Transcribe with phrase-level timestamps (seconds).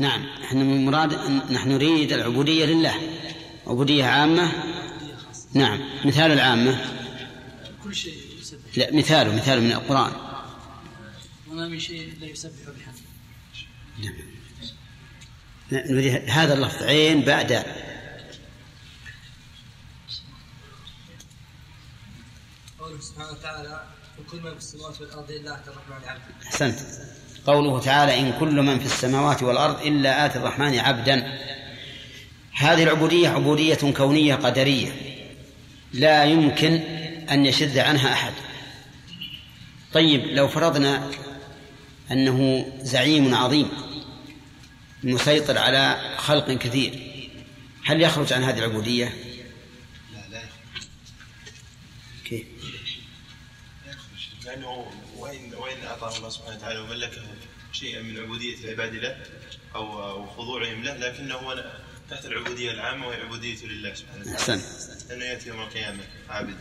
[0.00, 1.14] نعم إحنا من مراد
[1.52, 2.94] نحن نريد العبودية لله
[3.66, 4.52] عبودية عامة.
[5.54, 6.80] نعم مثال العامة.
[7.84, 8.60] كل شيء يسبح.
[8.76, 10.12] لا مثاله مثال من القرآن.
[11.48, 13.00] وما من شيء لا يسبح بحمده.
[14.02, 14.14] نعم.
[15.72, 17.52] نريد هذا اللفظ عين بعد.
[22.78, 23.84] قوله سبحانه وتعالى
[24.18, 26.78] وكل من في السماوات والأرض إلا الرحمن عبدا أحسنت.
[27.46, 31.38] قوله تعالى إن كل من في السماوات والأرض إلا آتي الرحمن عبدا
[32.52, 34.92] هذه العبودية عبودية كونية قدرية
[35.92, 36.72] لا يمكن
[37.30, 38.32] أن يشذ عنها أحد
[39.92, 41.10] طيب لو فرضنا
[42.12, 43.68] أنه زعيم عظيم
[45.02, 47.10] مسيطر على خلق كثير
[47.84, 49.14] هل يخرج عن هذه العبودية؟
[50.12, 50.86] لا لا يخرج
[52.24, 52.46] كيف؟
[53.86, 54.86] لا يخرج لأنه
[56.02, 57.22] وين وين اعطاه الله سبحانه وتعالى وملكه
[57.72, 59.16] شيئا من عبودية العباد له
[59.74, 61.64] أو أو خضوعهم له لكنه هو
[62.10, 64.38] تحت العبودية العامة وهي عبوديته لله سبحانه وتعالى.
[64.38, 64.60] أحسن.
[65.08, 66.56] لأنه يأتي يوم القيامة عابد.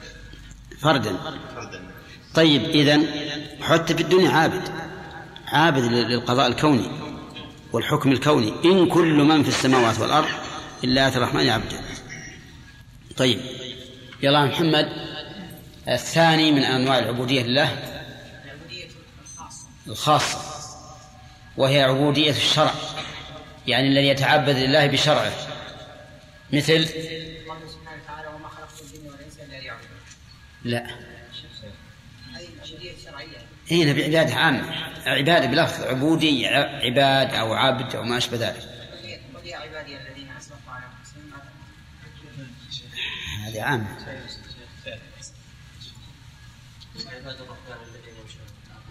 [0.81, 1.17] فردا.
[1.55, 1.81] فردا.
[2.35, 3.07] طيب إذن
[3.61, 4.69] حتى في الدنيا عابد.
[5.47, 6.91] عابد للقضاء الكوني
[7.73, 8.53] والحكم الكوني.
[8.65, 10.29] إن كل من في السماوات والأرض
[10.83, 11.81] إلا آتي الرحمن عبدا
[13.17, 13.39] طيب.
[14.23, 14.89] يلا محمد
[15.87, 17.88] الثاني من أنواع العبودية لله
[19.89, 20.39] الخاصة
[21.57, 22.73] وهي عبودية الشرع
[23.67, 25.31] يعني الذي يتعبد لله بشرعه.
[26.53, 26.89] مثل
[30.63, 30.87] لا.
[32.35, 32.47] هذه
[33.71, 34.73] هنا بعبادة عامة
[35.05, 36.47] عبادة بلفظ عبودية
[36.83, 38.61] عباد أو عبد أو ما أشبه ذلك.
[38.61, 41.31] عبودية- عبودية عبادي الذين أسرفوا على أنفسهم
[43.43, 43.87] هذا هذه عامة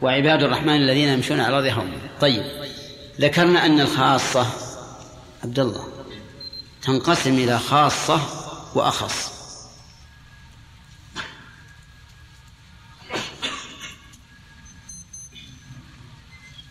[0.02, 2.42] وعباد الرحمن الذين يمشون على الأرض هونا طيب
[3.20, 4.46] ذكرنا أن الخاصة
[5.44, 5.88] عبد الله
[6.82, 8.20] تنقسم إلى خاصة
[8.74, 9.38] وأخص.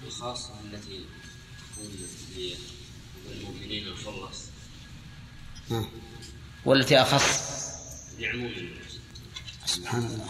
[0.08, 1.06] الخاصة التي
[1.76, 1.92] تكون
[3.30, 4.38] للمؤمنين الخلص
[5.72, 5.86] ها.
[6.66, 7.48] والتي أخص.
[8.20, 8.52] لعموم
[9.66, 10.30] سبحان الله.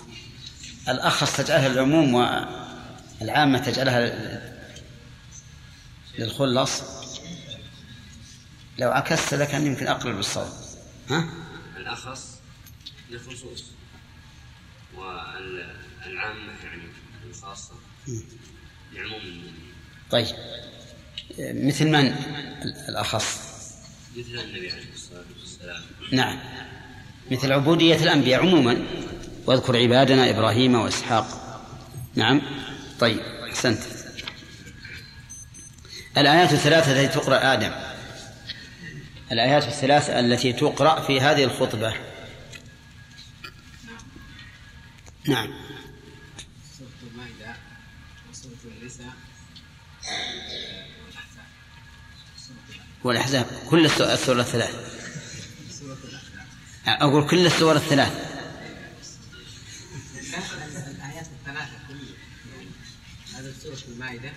[0.90, 2.16] الأخص تجعلها العموم
[3.22, 4.58] والعامة تجعلها لل-
[6.20, 6.82] للخلص.
[8.80, 10.54] لو عكست لكان يمكن أقرب بالصوت
[11.10, 11.30] ها؟
[11.78, 12.40] الأخص
[13.10, 13.64] للخصوص
[14.98, 16.82] والعامة يعني
[17.30, 17.74] الخاصة
[18.94, 19.22] لعموم
[20.12, 20.28] طيب.
[21.40, 22.16] مثل من
[22.90, 23.40] الأخص؟
[24.18, 25.82] مثل النبي عليه الصلاة والسلام.
[26.12, 26.40] نعم.
[27.32, 28.78] مثل عبودية الأنبياء عموما.
[29.46, 31.28] واذكر عبادنا إبراهيم وإسحاق.
[32.16, 32.42] نعم.
[33.00, 33.20] طيب
[33.50, 33.80] أحسنت.
[36.18, 37.72] الآيات الثلاثة التي تقرأ آدم.
[39.32, 41.94] الآيات الثلاث التي تقرأ في هذه الخطبة.
[45.28, 45.48] نعم.
[46.78, 46.90] سورة
[48.32, 48.54] وسورة
[53.04, 53.46] والأحزاب.
[53.70, 54.76] كل السو- السور الثلاث
[56.88, 58.37] أقول كل السور الثلاث
[63.76, 64.32] سورة المائدة.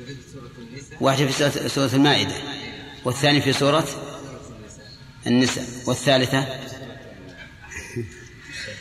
[0.00, 1.02] يريد سورة النساء.
[1.02, 2.34] واحدة في سورة- سورة المائدة.
[3.04, 3.88] والثاني في سورة
[5.26, 5.64] النساء.
[5.86, 6.38] والثالثة؟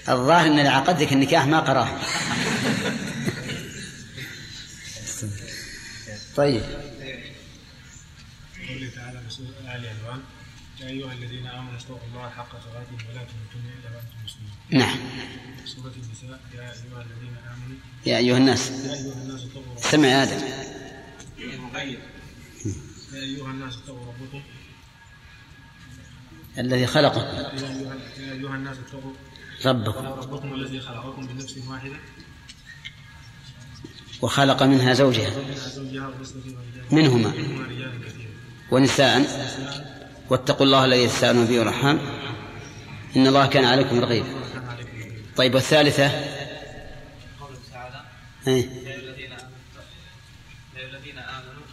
[0.09, 1.99] الظاهر أن اللي عقدك النكاح ما قراه.
[6.35, 6.61] طيب.
[8.67, 10.21] قوله تعالى في سورة آل عمران
[10.81, 14.51] يا أيها الذين آمنوا اتقوا الله حق تقاته ولا تموتن إلا وأنتم مسلمون.
[14.69, 14.97] نعم.
[15.65, 17.35] سورة النساء يا أيها الذين
[18.05, 18.71] يا أيها الناس.
[19.77, 20.39] سمع آدم.
[23.13, 24.41] يا أيها الناس اتقوا ربكم
[26.57, 27.19] الذي خلقكم.
[27.19, 29.11] يا أيها الناس اتقوا
[29.65, 30.05] ربكم.
[30.05, 31.95] ربكم الذي خلقكم من نفس واحدة
[34.21, 35.33] وخلق منها زوجها.
[36.91, 37.33] منهما.
[38.71, 39.25] ونساء.
[40.29, 41.99] واتقوا الله الذي تساءلون به والأرحام.
[43.15, 44.27] إن الله كان عليكم رقيبا.
[45.37, 46.44] طيب والثالثة؟ قوله
[48.47, 49.33] أيها الذين
[50.75, 51.65] الذين آمنوا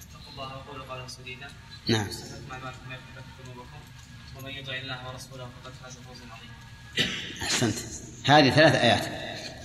[0.00, 1.48] اتقوا الله وقولوا قولا سديدا.
[1.88, 2.08] نعم.
[2.08, 3.80] يصلح لكم ذنوبكم.
[4.36, 6.54] ومن يطع الله ورسوله فقد فاز فوزا عظيما.
[7.42, 7.78] أحسنت.
[8.24, 9.06] هذه ثلاث آيات.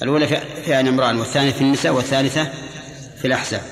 [0.03, 2.44] الأولى في في آل عمران والثانية في النساء والثالثة
[3.21, 3.63] في الأحزاب.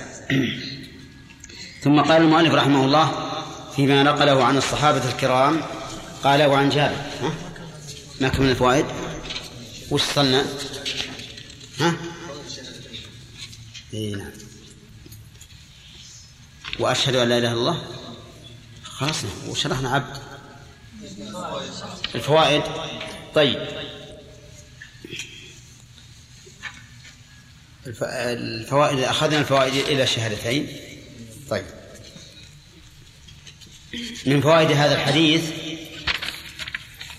[1.81, 3.31] ثم قال المؤلف رحمه الله
[3.75, 5.61] فيما نقله عن الصحابة الكرام
[6.23, 6.95] قال وعن جابر؟
[8.21, 8.85] ما كمل الفوائد
[9.91, 10.45] وش صلنا
[11.79, 11.95] ها؟
[13.93, 14.31] إيه نعم.
[16.79, 17.83] وأشهد أن لا إله إلا الله.
[18.83, 19.15] خلاص
[19.47, 20.17] وشرحنا عبد.
[22.15, 22.63] الفوائد.
[23.35, 23.67] طيب.
[27.87, 30.67] الف- الفوائد أخذنا الفوائد إلى الشهادتين
[31.49, 31.65] طيب.
[34.25, 35.43] من فوائد هذا الحديث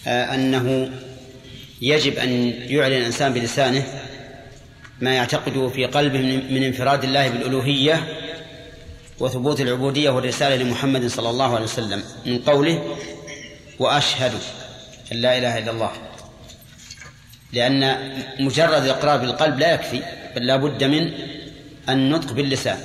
[0.06, 0.92] آه، أنه
[1.82, 2.30] يجب أن
[2.70, 4.09] يعلن الإنسان بلسانه
[5.00, 6.18] ما يعتقده في قلبه
[6.50, 8.06] من انفراد الله بالألوهية
[9.20, 12.02] وثبوت العبودية والرسالة لمحمد صلى الله عليه وسلم.
[12.26, 12.96] من قوله
[13.78, 14.32] وأشهد
[15.12, 15.92] أن لا إله إلا الله.
[17.52, 20.02] لأن مجرد الإقرار بالقلب لا يكفي
[20.36, 21.10] بل لا بد من
[21.88, 22.78] النطق باللسان.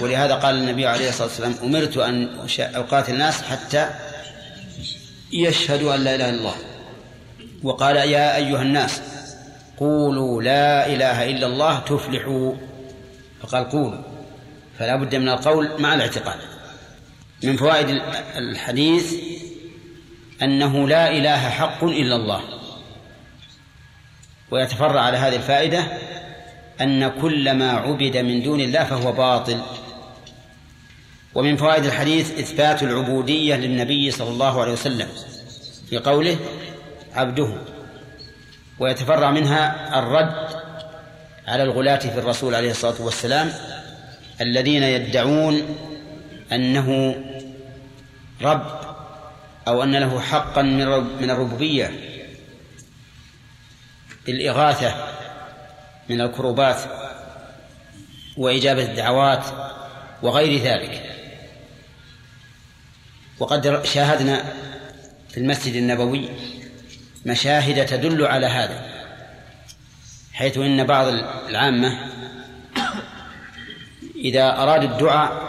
[0.00, 2.28] ولهذا قال النبي عليه الصلاة والسلام أمرت أن
[2.60, 3.90] أقاتل الناس حتى
[5.32, 6.54] يشهدوا أن لا إله إلا الله.
[7.62, 9.00] وقال يا أيها الناس
[9.80, 12.54] قولوا لا إله إلا الله تفلحوا.
[13.42, 14.02] فقال قولوا.
[14.78, 16.38] فلا بد من القول مع الاعتقاد.
[17.44, 18.02] من فوائد ال-
[18.36, 19.14] الحديث
[20.42, 22.40] أنه لا إله حق إلا الله.
[24.50, 25.86] ويتفرع على هذه الفائدة
[26.80, 29.60] أن كل ما عبد من دون الله فهو باطل.
[31.34, 35.08] ومن فوائد الحديث إثبات العبودية للنبي صلى الله عليه وسلم
[35.90, 36.36] في قوله
[37.14, 37.77] عبده.
[38.78, 40.48] ويتفرع منها الرد
[41.46, 43.52] على الغلاة في الرسول عليه الصلاة والسلام
[44.40, 45.76] الذين يدعون
[46.52, 47.14] أنه
[48.42, 48.80] رب
[49.68, 51.92] أو أن له حقا من رب- من الربوبية.
[54.26, 54.94] بالإغاثة
[56.08, 56.80] من الكروبات
[58.36, 59.44] وإجابة الدعوات
[60.22, 61.02] وغير ذلك.
[63.38, 64.44] وقد شاهدنا
[65.28, 66.28] في المسجد النبوي
[67.28, 68.84] مشاهد تدل على هذا
[70.32, 71.06] حيث إن بعض
[71.48, 71.98] العامة
[74.16, 75.48] إذا أرادوا الدعاء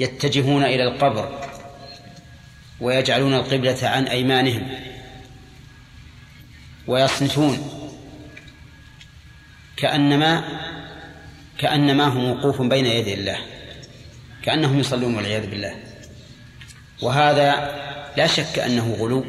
[0.00, 1.38] يتجهون إلى القبر
[2.80, 4.68] ويجعلون القبلة عن أيمانهم
[6.86, 7.58] ويصمتون
[9.76, 10.44] كأنما
[11.58, 13.38] كأنما هم وقوف بين يدي الله
[14.42, 15.74] كأنهم يصلون والعياذ بالله.
[17.02, 17.50] وهذا
[18.16, 19.24] لا شك أنه غلو.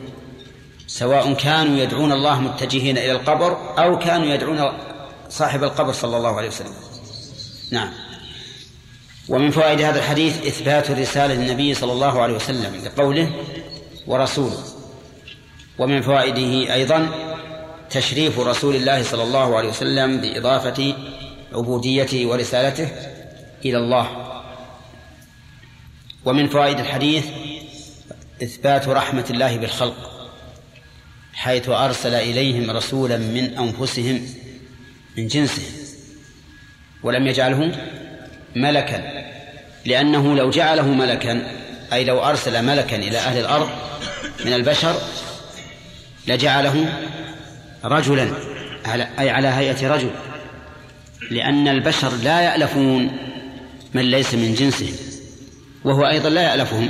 [0.88, 4.72] سواء كانوا يدعون الله متجهين إلى القبر أو كانوا يدعون
[5.30, 6.74] صاحب القبر صلى الله عليه وسلم.
[7.72, 7.94] نعم.
[9.30, 13.32] ومن فوائد هذا الحديث إثبات الرسالة للنبي صلى الله عليه وسلم لقوله
[14.08, 14.64] ورسوله.
[15.80, 17.10] ومن فوائده أيضا
[17.90, 20.96] تشريف رسول الله صلى الله عليه وسلم بإضافة
[21.54, 22.90] عبوديته ورسالته
[23.66, 24.08] إلى الله.
[26.26, 27.26] ومن فوائد الحديث
[28.44, 30.17] إثبات رحمة الله بالخلق.
[31.38, 34.22] حيث أرسل إليهم رسولا من أنفسهم
[35.18, 35.66] من جنسهم
[37.04, 37.72] ولم يجعله
[38.56, 39.28] ملكا
[39.86, 41.52] لأنه لو جعله ملكا
[41.94, 43.70] أي لو أرسل ملكا إلى أهل الأرض
[44.46, 44.96] من البشر
[46.28, 46.94] لجعله
[47.84, 48.30] رجلا
[49.20, 50.12] أي على هيئة رجل
[51.32, 53.18] لأن البشر لا يألفون
[53.94, 54.96] من ليس من جنسهم
[55.84, 56.90] وهو أيضا لا يألفهم.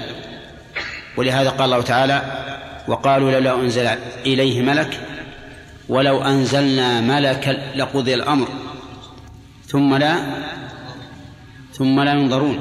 [1.17, 2.47] ولهذا قال الله تعالى
[2.87, 3.87] وقالوا لولا أنزل
[4.25, 4.99] إليه ملك
[5.89, 8.47] ولو أنزلنا ملكا لقضي الأمر.
[9.67, 10.17] ثم لا
[11.73, 12.59] ثم لا ينظرون.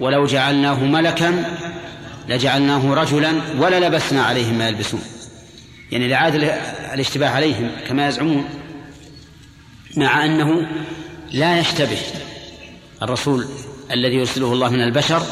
[0.00, 1.44] ولو جعلناه ملكا
[2.28, 5.02] لجعلناه رجلا ولا لبسنا عليهم ما يلبسون.
[5.92, 6.34] يعني لعاد
[6.94, 8.44] الاشتباه عليهم كما يزعمون
[9.96, 10.66] مع أنه
[11.32, 11.98] لا يشتبه
[13.02, 13.46] الرسول
[13.90, 15.22] الذي يرسله الله من البشر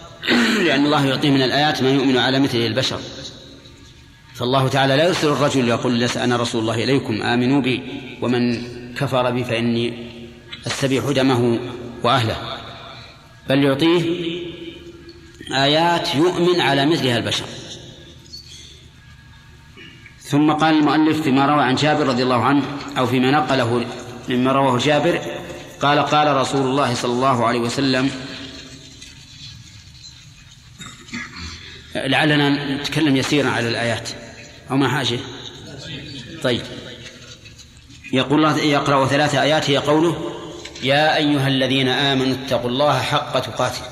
[0.66, 3.00] لأن الله يعطيه من الآيات ما يؤمن على مثله البشر.
[4.34, 7.82] فالله تعالى لا يرسل الرجل يقول لس أنا رسول الله إليكم آمنوا بي
[8.22, 8.62] ومن
[8.94, 10.08] كفر بي فإني
[10.66, 11.60] أستبيح دمه
[12.02, 12.36] وأهله.
[13.48, 14.02] بل يعطيه
[15.54, 17.44] آيات يؤمن على مثلها البشر.
[20.20, 22.62] ثم قال المؤلف فيما روى عن جابر رضي الله عنه
[22.98, 23.84] أو فيما نقله
[24.28, 25.20] مما رواه جابر
[25.80, 28.10] قال قال رسول الله صلى الله عليه وسلم
[31.94, 34.08] لعلنا نتكلم يسيرا على الآيات.
[34.70, 35.18] أو ما حاجة؟
[36.42, 36.62] طيب.
[38.12, 40.32] يقول الله يقرأ ثلاث آيات هي قوله
[40.82, 43.82] يا أيها الذين آمنوا اتقوا الله حق تقاته.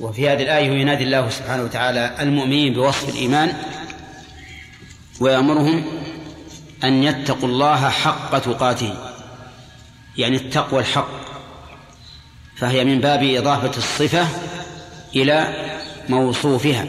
[0.00, 3.52] وفي هذه الآية ينادي الله سبحانه وتعالى المؤمنين بوصف الإيمان
[5.20, 5.84] ويأمرهم
[6.84, 8.94] أن يتقوا الله حق تقاته.
[10.16, 11.22] يعني التقوى الحق.
[12.56, 14.28] فهي من باب إضافة الصفة
[15.16, 15.61] إلى
[16.12, 16.86] موصوفها.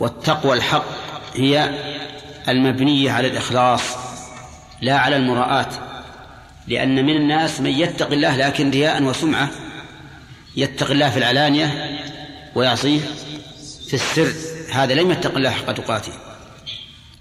[0.00, 0.84] والتقوى الحق
[1.34, 1.70] هي
[2.48, 3.82] المبنية على الإخلاص
[4.80, 5.88] لا على المراءة
[6.68, 9.50] لأن من الناس من يتقي الله لكن رياء وسمعة
[10.56, 11.98] يتقي الله في العلانية
[12.54, 13.00] ويعصيه
[13.88, 14.32] في السر.
[14.72, 16.12] هذا لم يتق الله حق تقاته.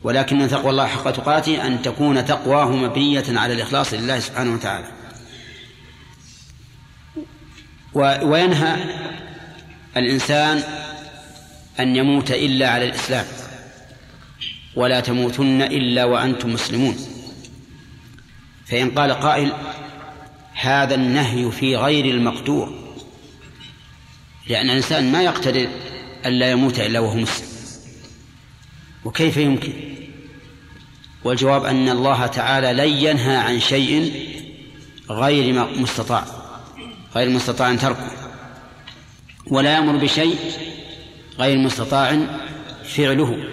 [0.03, 4.87] ولكن تقوى الله حق تقاته أن تكون تقواه مبنية على الإخلاص لله سبحانه وتعالى.
[8.23, 8.75] وينهى
[9.97, 10.63] الإنسان
[11.79, 13.25] أن يموت إلا على الإسلام
[14.75, 16.97] ولا تموتن إلا وأنتم مسلمون.
[18.65, 19.51] فإن قال قائل
[20.53, 22.81] هذا النهي في غير المقدور
[24.47, 25.67] لأن الإنسان ما يقتدر
[26.25, 27.47] ألا يموت إلا وهو مسلم.
[29.05, 29.73] وكيف يمكن؟
[31.23, 34.13] والجواب أن الله تعالى لن ينهى عن شيء
[35.09, 36.25] غير مستطاع
[37.15, 38.11] غير مستطاع تركه
[39.47, 40.37] ولا يأمر بشيء
[41.39, 42.17] غير مستطاع
[42.85, 43.43] فعله.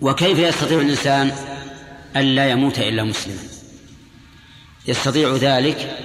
[0.00, 1.32] وكيف يستطيع الإنسان
[2.16, 3.42] ألا يموت إلا مسلما؟
[4.88, 5.96] يستطيع ذلك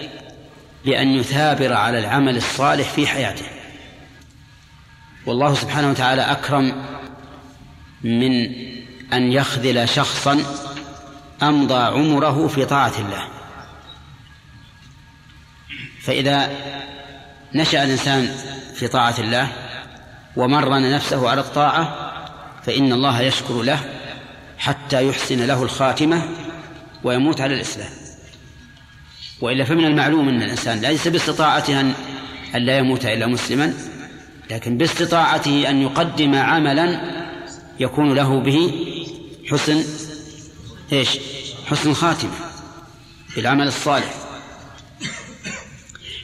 [0.86, 3.46] بأن يثابر على العمل الصالح في حياته.
[5.26, 6.86] والله سبحانه وتعالى أكرم
[8.04, 8.32] من
[9.14, 10.44] أن يخذل شخصا
[11.44, 13.28] أمضى عمره في طاعة الله.
[16.02, 16.50] فإذا
[17.54, 18.36] نشأ الإنسان
[18.76, 19.65] في طاعة الله
[20.36, 22.12] ومرن نفسه على الطاعة
[22.66, 23.80] فإن الله يشكر له
[24.58, 26.30] حتى يحسن له الخاتمة
[27.04, 27.90] ويموت على الإسلام
[29.42, 31.82] وإلا فمن المعلوم أن الإنسان ليس باستطاعته
[32.56, 33.74] أن لا يموت إلا مسلما
[34.52, 37.02] لكن باستطاعته أن يقدم عملا
[37.80, 38.72] يكون له به
[39.52, 39.84] حسن
[40.92, 41.20] إيش؟
[41.66, 42.32] حسن خاتمة
[43.36, 44.14] بالعمل الصالح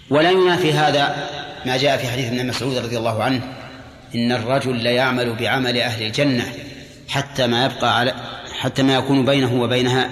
[0.09, 1.29] ولا ينافي هذا
[1.65, 3.60] ما جاء في حديث ابن مسعود رضي الله عنه
[4.15, 6.53] إن الرجل ليعمل بعمل أهل الجنة
[7.09, 8.13] حتى ما يبقى على
[8.59, 10.09] حتى ما يكون بينه وبينها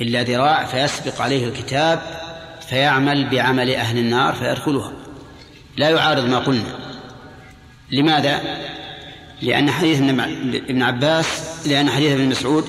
[0.00, 2.02] إلا ذراع فيسبق عليه الكتاب
[2.68, 4.92] فيعمل بعمل أهل النار فيدخلها.
[5.76, 6.78] لا يعارض ما قلنا.
[7.90, 8.40] لماذا؟
[9.42, 11.26] لأن حديث ابن عباس
[11.66, 12.64] لأن حديث ابن مسعود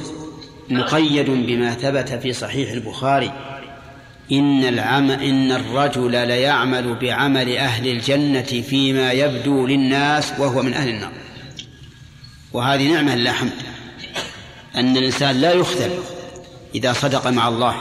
[0.70, 3.32] مقيد بما ثبت في صحيح البخاري.
[4.34, 11.12] إن العم إن الرجل ليعمل بعمل أهل الجنة فيما يبدو للناس وهو من أهل النار.
[12.54, 13.52] وهذه نعمة لا حمد
[14.76, 15.92] أن الإنسان لا يخذل
[16.76, 17.76] إذا صدق مع الله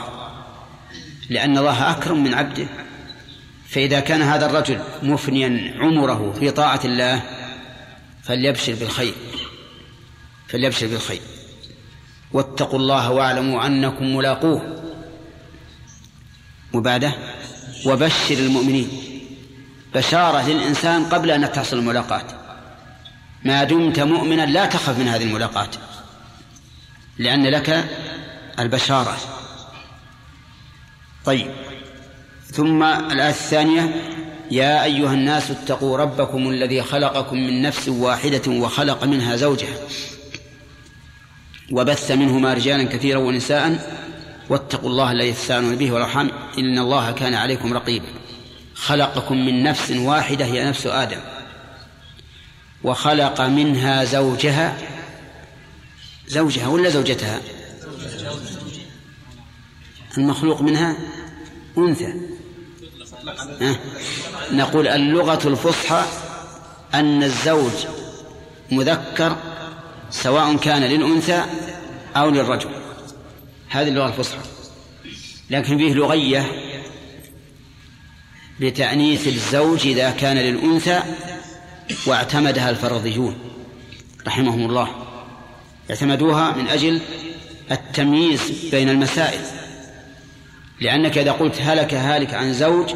[1.29, 2.67] لأن الله أكرم من عبده.
[3.69, 7.21] فإذا كان هذا الرجل مفنيا عمره في طاعة الله
[8.23, 9.13] فليبشر بالخير
[10.47, 11.21] فليبشر بالخير.
[12.33, 14.82] واتقوا الله واعلموا أنكم ملاقوه.
[16.73, 17.13] وبعده
[17.85, 18.89] وبشر المؤمنين.
[19.95, 22.23] بشارة للإنسان قبل أن تحصل الملاقاة
[23.45, 25.69] ما دمت مؤمنا لا تخف من هذه الملاقاة
[27.17, 27.85] لأن لك
[28.59, 29.17] البشارة.
[31.25, 31.47] طيب.
[32.51, 33.95] ثم الآية الثانية
[34.51, 39.77] يا أيها الناس اتقوا ربكم الذي خلقكم من نفس واحدة وخلق منها زوجها.
[41.71, 43.93] وبث منهما رجالا كثيرا ونساء
[44.49, 46.31] واتقوا الله الذي تساءلون به والأرحام.
[46.57, 48.07] إن الله كان عليكم رقيبا.
[48.75, 51.19] خلقكم من نفس واحدة هي نفس آدم.
[52.83, 54.77] وخلق منها زوجها.
[56.27, 57.41] زوجها ولا زوجتها؟
[60.17, 60.97] المخلوق منها
[61.77, 62.13] أنثى؟
[64.51, 66.03] نقول اللغة الفصحى
[66.93, 67.71] أن الزوج
[68.71, 69.37] مذكر
[70.11, 71.45] سواء كان للأنثى
[72.15, 72.69] أو للرجل.
[73.73, 74.39] هذه اللغة الفصحى.
[75.49, 76.51] لكن فيه لغية
[78.59, 81.03] بتأنيث الزوج إذا كان للأنثى
[82.07, 83.35] واعتمدها الفرضيون
[84.27, 84.87] رحمهم الله.
[85.89, 87.01] اعتمدوها من أجل
[87.71, 89.41] التمييز بين المسائل.
[90.81, 92.93] لأنك إذا قلت هلك هالك عن زوج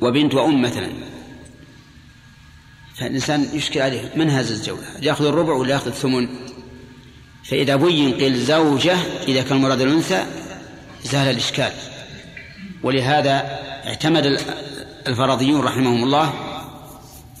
[0.00, 0.90] وبنت وأم مثلا
[2.94, 6.45] فالإنسان يشكل عليه من هذا الزوج يأخذ الربع ولا يأخذ الثمن؟
[7.48, 8.96] فإذا بين قيل زوجة
[9.28, 10.26] إذا كان المراد الأنثى
[11.04, 11.72] زال الإشكال.
[12.82, 14.40] ولهذا اعتمد
[15.06, 16.32] الفرضيون رحمهم الله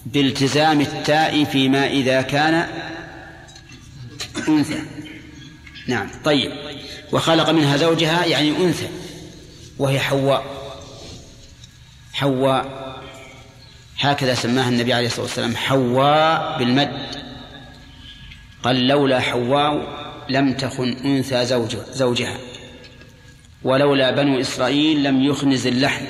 [0.06, 2.68] بالتزام التاء فيما إذا كان
[4.48, 4.82] أنثى.
[5.86, 6.52] نعم طيب.
[7.12, 8.88] وخلق منها زوجها يعني أنثى
[9.78, 10.44] وهي حواء.
[12.12, 12.86] حواء
[14.00, 17.25] هكذا سماها النبي عليه الصلاة والسلام حواء بالمد.
[18.66, 19.96] قال لولا حواء
[20.28, 22.38] لم تخن أنثى زوج زوجها.
[23.62, 26.04] ولولا بنو إسرائيل لم يخنز اللحم.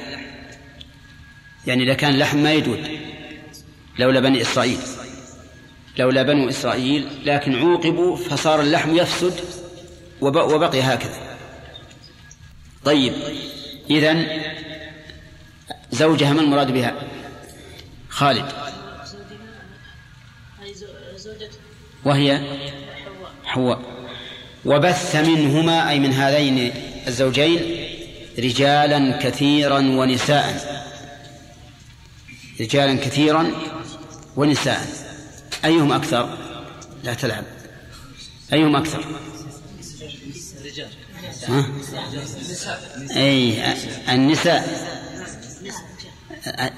[1.67, 2.89] يعني لكان اللحم ما يدود.
[3.99, 4.79] لولا بني إسرائيل.
[5.99, 9.35] لولا بنو إسرائيل لكن عوقبوا فصار اللحم يفسد
[10.21, 11.37] وبقي هكذا.
[12.85, 13.13] طيب
[13.91, 14.43] إذن
[15.91, 16.95] زوجها ما المراد بها؟
[18.09, 18.45] خالد
[20.61, 21.59] هذه زو- زوجته
[22.07, 22.41] وهي
[23.45, 23.81] حواء.
[24.65, 26.73] وبث منهما أي من هذين
[27.07, 27.61] الزوجين
[28.39, 30.77] رجالا كثيرا ونساء.
[32.61, 33.53] رجالا كثيرا
[34.37, 34.87] ونساء.
[35.65, 36.39] أيهم أكثر؟
[37.05, 37.45] لا تلعب.
[38.53, 39.05] أيهم أكثر؟
[41.49, 41.67] ها؟
[43.17, 43.65] أي
[44.09, 44.63] النساء.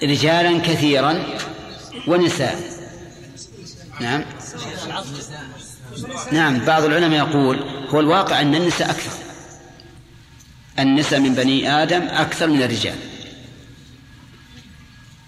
[0.03, 1.25] رجالا كثيرا
[2.07, 2.78] ونساء.
[4.01, 4.25] نعم.
[6.33, 9.13] نعم بعض العلماء يقول هو الواقع أن النساء أكثر.
[10.79, 12.95] النساء من بني آدم أكثر من الرجال.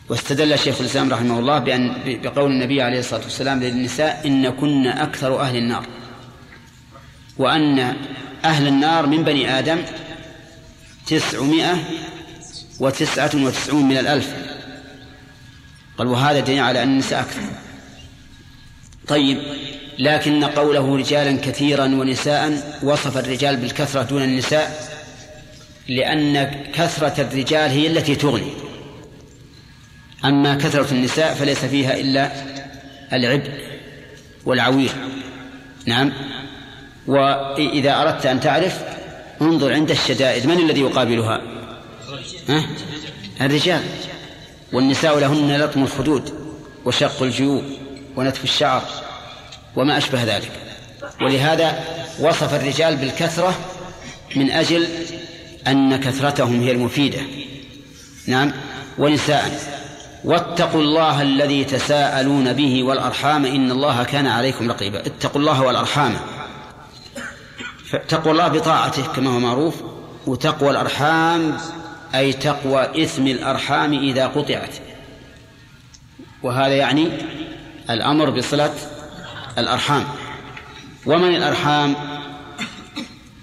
[0.08, 5.40] واستدل شيخ الإسلام رحمه الله بأن بقول النبي عليه الصلاة والسلام للنساء إن كن أكثر
[5.40, 5.86] أهل النار.
[7.38, 7.96] وأن
[8.44, 9.82] أهل النار من بني آدم
[11.06, 11.78] تسعمائة
[12.80, 14.34] وتسعة وتسعون من الألف.
[15.98, 17.42] قال وهذا دليل على أن النساء أكثر.
[19.10, 19.38] طيب
[19.98, 24.90] لكن قوله رجالا كثيرا ونساء وصف الرجال بالكثرة دون النساء
[25.88, 28.52] لأن كثرة الرجال هي التي تغني.
[30.24, 32.32] أما كثرة النساء فليس فيها إلا
[33.12, 33.50] العبء
[34.46, 34.90] والعوير.
[35.86, 36.12] نعم.
[37.06, 38.78] وإذا أردت أن تعرف
[39.42, 40.46] انظر عند الشدائد.
[40.46, 41.40] من الذي يقابلها؟
[42.48, 42.66] ها؟
[43.40, 43.82] الرجال.
[44.72, 46.32] والنساء لهن لطم الخدود
[46.84, 47.79] وشق الجيوب.
[48.16, 48.82] ونتف الشعر
[49.76, 50.52] وما أشبه ذلك.
[51.22, 51.84] ولهذا
[52.20, 53.54] وصف الرجال بالكثرة
[54.36, 54.88] من أجل
[55.66, 57.20] أن كثرتهم هي المفيدة.
[58.26, 58.52] نعم.
[58.98, 59.60] ونساء
[60.24, 65.06] واتقوا الله الذي تساءلون به والأرحام إن الله كان عليكم رقيبا.
[65.06, 66.16] اتقوا الله والأرحام.
[68.08, 69.82] تقوى الله بطاعته كما هو معروف
[70.26, 71.56] وتقوى الأرحام
[72.14, 74.74] أي تقوى إثم الأرحام إذا قطعت.
[76.42, 77.08] وهذا يعني
[77.90, 78.74] الأمر بصلة
[79.58, 80.04] الأرحام.
[81.06, 81.94] ومن الأرحام؟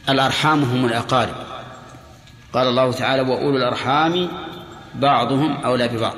[0.09, 1.35] الأرحام هم الأقارب.
[2.53, 4.29] قال الله تعالى وأولو الأرحام
[4.95, 6.15] بعضهم أولى ببعض.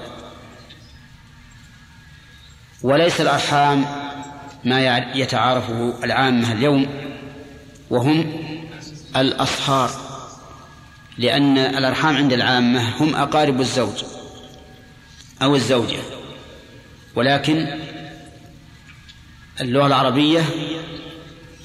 [2.83, 3.85] وليس الأرحام
[4.65, 6.87] ما يتعارفه العامة اليوم
[7.89, 8.43] وهم
[9.15, 9.89] الأصهار
[11.17, 14.03] لأن الأرحام عند العامة هم أقارب الزوج
[15.41, 15.99] أو الزوجة.
[17.15, 17.79] ولكن
[19.61, 20.45] اللغة العربية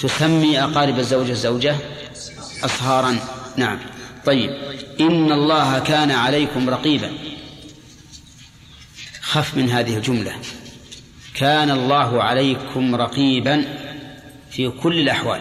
[0.01, 1.77] تسمي أقارب الزوج الزوجة
[2.65, 3.19] أصهارا.
[3.57, 3.79] نعم.
[4.27, 4.51] طيب.
[5.01, 7.13] إن الله كان عليكم رقيبا.
[9.21, 10.33] خف من هذه الجملة.
[11.35, 13.65] كان الله عليكم رقيبا
[14.51, 15.41] في كل الأحوال.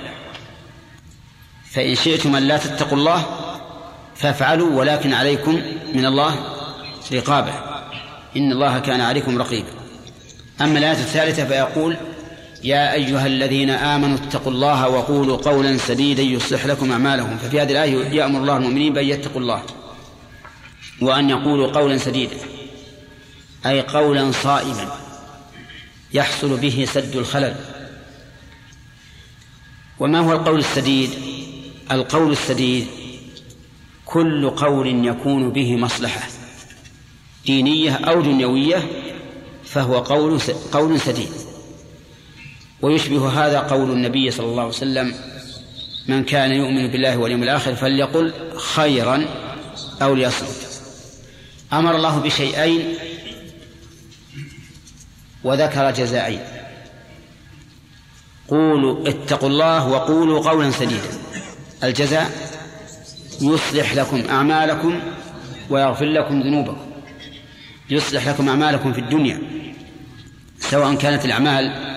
[1.72, 3.26] فإن شئتم أن لا تتقوا الله
[4.16, 5.62] فافعلوا ولكن عليكم
[5.94, 6.36] من الله
[7.14, 7.54] رقابة.
[8.38, 9.70] إن الله كان عليكم رقيبا.
[10.62, 11.98] أما الآية الثالثة فيقول
[12.64, 18.08] يا أيها الذين آمنوا اتقوا الله وقولوا قولا سديدا يصلح لكم أعمالهم ففي هذه الآية
[18.08, 19.64] يأمر الله المؤمنين بأن يتقوا الله
[21.02, 22.36] وأن يقولوا قولا سديدا
[23.66, 24.96] أي قولا صائما
[26.14, 27.56] يحصل به سد الخلل.
[30.00, 31.10] وما هو القول السديد؟
[31.92, 32.88] القول السديد
[34.06, 36.28] كل قول يكون به مصلحة
[37.46, 38.88] دينية أو دنيوية
[39.66, 40.40] فهو قول
[40.72, 41.43] قول سديد.
[42.84, 45.14] ويشبه هذا قول النبي صلى الله عليه وسلم
[46.08, 49.26] من كان يؤمن بالله واليوم الآخر فليقل خيرا
[50.02, 50.82] أو ليصمت.
[51.74, 52.96] أمر الله بشيئين
[55.44, 56.40] وذكر جزائين.
[58.48, 61.10] قولوا اتقوا الله وقولوا قولا سديدا.
[61.84, 62.32] الجزاء
[63.42, 65.00] يصلح لكم أعمالكم
[65.70, 66.86] ويغفر لكم ذنوبكم.
[67.90, 69.42] يصلح لكم أعمالكم في الدنيا
[70.60, 71.93] سواء كانت الأعمال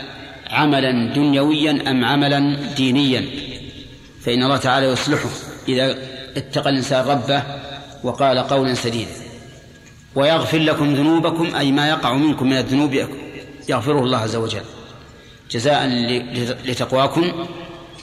[0.51, 3.25] عملا دنيويا أم عملا دينيا؟
[4.21, 5.29] فإن الله تعالى يصلحه
[5.69, 5.99] إذا
[6.37, 7.43] اتقى الإنسان ربه
[8.05, 9.11] وقال قولا سديدا.
[10.15, 12.95] ويغفر لكم ذنوبكم أي ما يقع منكم من الذنوب
[13.69, 14.65] يغفره الله عز وجل.
[15.51, 15.87] جزاء
[16.65, 17.33] لتقواكم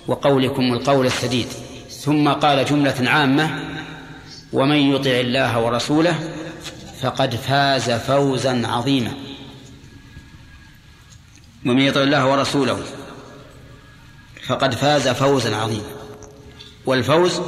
[0.08, 1.48] وقولكم القول السديد.
[1.90, 3.50] ثم قال جملة عامة
[4.54, 6.16] ومن يطع الله ورسوله
[7.02, 9.12] فقد فاز فوزا عظيما.
[11.66, 12.80] ومن يطع الله ورسوله.
[14.48, 15.84] فقد فاز فوزا عظيما.
[16.86, 17.42] والفوز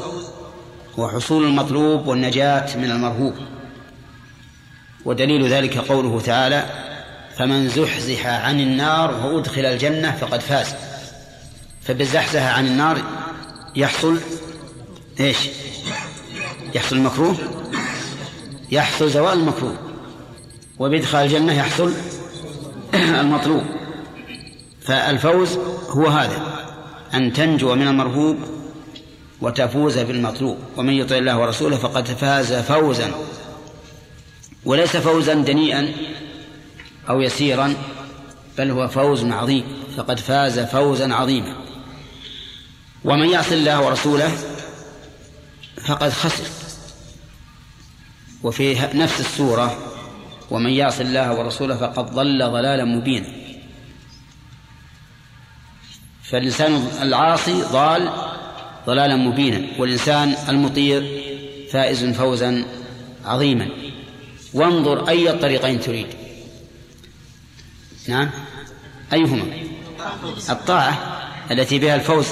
[1.00, 3.34] هو حصول المطلوب والنجاة من المرهوب.
[5.06, 6.66] ودليل ذلك قوله تعالى
[7.38, 10.76] فمن زحزح عن النار وأدخل الجنة فقد فاز.
[11.82, 13.02] فبالزحزحة عن النار
[13.76, 14.20] يحصل
[15.20, 15.38] إيش؟
[16.76, 17.36] يحصل المكروه؟
[18.72, 19.78] يحصل زوال المكروه.
[20.80, 21.94] وبإدخال الجنة يحصل
[22.94, 23.75] المطلوب.
[24.86, 25.58] فالفوز
[25.90, 26.66] هو هذا
[27.14, 28.38] أن تنجو من المرهوب
[29.42, 30.58] وتفوز بالمطلوب.
[30.78, 33.12] ومن يطع الله ورسوله فقد فاز فوزا
[34.66, 35.94] وليس فوزا دنيئا
[37.10, 37.74] أو يسيرا
[38.58, 39.64] بل هو فوز عظيم.
[39.98, 41.56] فقد فاز فوزا عظيما.
[43.06, 44.32] ومن يعص الله ورسوله
[45.86, 46.44] فقد خسر.
[48.44, 49.78] وفي نفس السورة
[50.52, 53.45] ومن يعص الله ورسوله فقد ضل ضلالا مبينا.
[56.30, 58.10] فالإنسان العاصي ضال
[58.86, 61.04] ضلالا مبينا والإنسان المطيع
[61.72, 62.66] فائز فوزا
[63.26, 63.70] عظيما.
[64.54, 66.08] وانظر أي الطريقين تريد.
[68.08, 68.30] نعم.
[69.14, 69.44] أيهما؟
[70.50, 72.26] الطاعة التي بها الفوز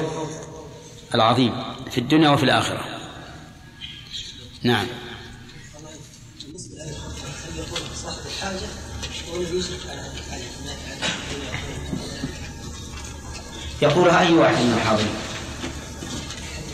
[1.16, 1.54] العظيم
[1.92, 2.86] في الدنيا وفي الآخرة.
[4.64, 4.88] نعم.
[13.82, 15.14] يقولها أي واحد من الحاضرين.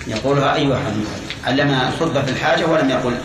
[0.07, 1.07] يقولها أي واحد من
[1.45, 3.17] علمنا الخطبة في الحاجة ولم يقل.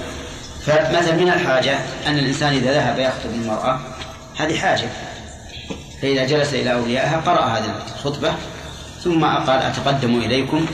[0.66, 3.80] فمثلا من الحاجة؟ أن الإنسان إذا ذهب يخطب المرأة
[4.38, 4.88] هذه حاجة.
[6.02, 8.34] فإذا جلس إلى أوليائها قرأ هذه الخطبة
[9.04, 10.66] ثم قال أتقدم إليكم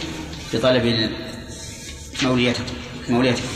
[0.52, 1.10] بطلب
[2.22, 2.74] موليتكم
[3.08, 3.48] موليتكم.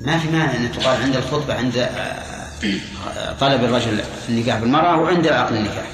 [0.00, 5.52] ما في مانع أن تقال عند الخطبة عند آه، طلب الرجل النكاح بالمرأة وعند عقد
[5.52, 5.84] النكاح.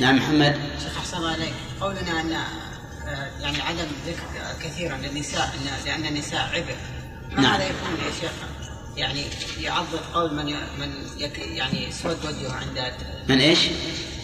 [0.00, 0.56] نعم محمد.
[0.82, 1.52] شيخ أحسن الله عليك.
[1.80, 4.22] قولنا أن آه، يعني عدم ذكر
[4.68, 5.54] كثيرا للنساء
[5.86, 6.74] لأن النساء عبء
[7.32, 7.54] ما نعم.
[7.54, 8.30] هذا يكون يا شيخ
[8.96, 9.24] يعني
[9.60, 12.92] يعضد قول من ي- من يك يعني يسود وجهه عند
[13.28, 13.58] من إيش؟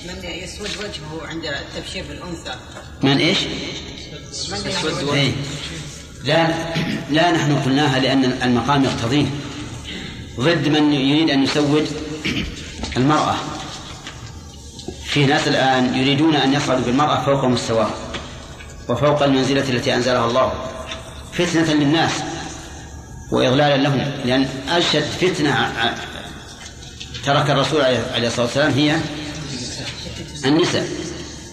[0.06, 2.54] من يسود وجهه عند التبشير بالأنثى.
[3.02, 3.38] من إيش؟
[4.50, 5.32] من يعني إيه؟
[6.24, 6.48] لا
[7.10, 9.26] لا نحن قلناها لأن المقام يقتضيه.
[10.40, 11.88] ضد من يريد أن يسود
[12.96, 13.36] المرأة.
[15.08, 17.94] في ناس الآن يريدون أن يصعدوا بالمرأة فوق مستواها
[18.88, 20.52] وفوق المنزلة التي أنزلها الله.
[21.32, 22.12] فتنة للناس
[23.30, 25.72] وإضلالا لهم لأن أشد فتنة
[27.24, 28.96] ترك الرسول عليه عليه الصلاة والسلام هي
[30.44, 30.88] النساء.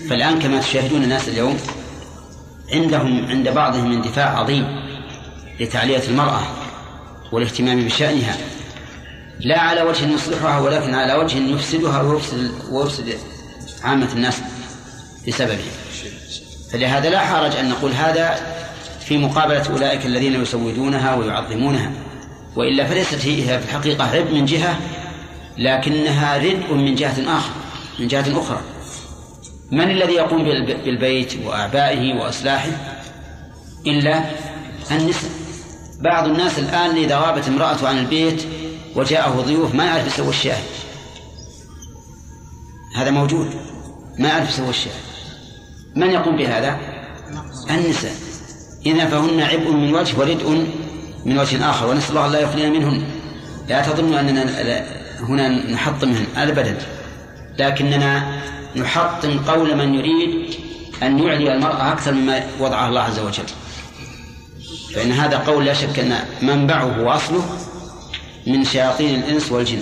[0.09, 1.57] فالآن كما تشاهدون الناس اليوم
[2.73, 4.67] عندهم عند بعضهم اندفاع عظيم
[5.59, 6.41] لتعلية المرأة
[7.31, 8.37] والاهتمام بشأنها.
[9.39, 13.17] لا على وجه يصلحها ولكن على وجه يفسدها ويفسد, ويفسد
[13.85, 14.37] عامة الناس
[15.27, 15.63] بسببه
[16.71, 18.55] فلهذا لا حرج أن نقول هذا
[19.05, 21.91] في مقابلة أولئك الذين يسودونها ويعظمونها.
[22.55, 24.79] وإلا فليست هي في الحقيقة رد من جهة
[25.57, 27.51] لكنها ردء من جهة آخر
[27.99, 28.61] من جهة أخرى.
[29.71, 32.69] من الذي يقوم بالب- بالبيت وأعبائه وإصلاحه؟
[33.87, 34.23] إلا
[34.91, 35.29] النساء.
[36.01, 38.43] بعض الناس الآن إذا غابت امرأته عن البيت
[38.95, 40.57] وجاءه ضيوف ما يعرف يسوي الشاي
[42.95, 43.49] هذا موجود.
[44.17, 44.93] ما يعرف يسوي الشاي
[45.95, 46.79] من يقوم بهذا؟
[47.69, 48.13] النساء.
[48.85, 50.67] إذا فهن عبء من وجه وردء
[51.25, 53.03] من وجه آخر ونسأل الله لا يخلينا منهن.
[53.67, 54.85] لا تظنوا أننا
[55.19, 56.77] هنا نحطمهن أبدا.
[57.59, 58.41] لكننا
[58.75, 60.55] نحطم قول من يريد
[61.03, 63.45] أن يعلي المرأة أكثر مما وضعها الله عز وجل.
[64.95, 67.45] فإن هذا قول لا شك أن منبعه وأصله
[68.47, 69.81] من شياطين الإنس والجن.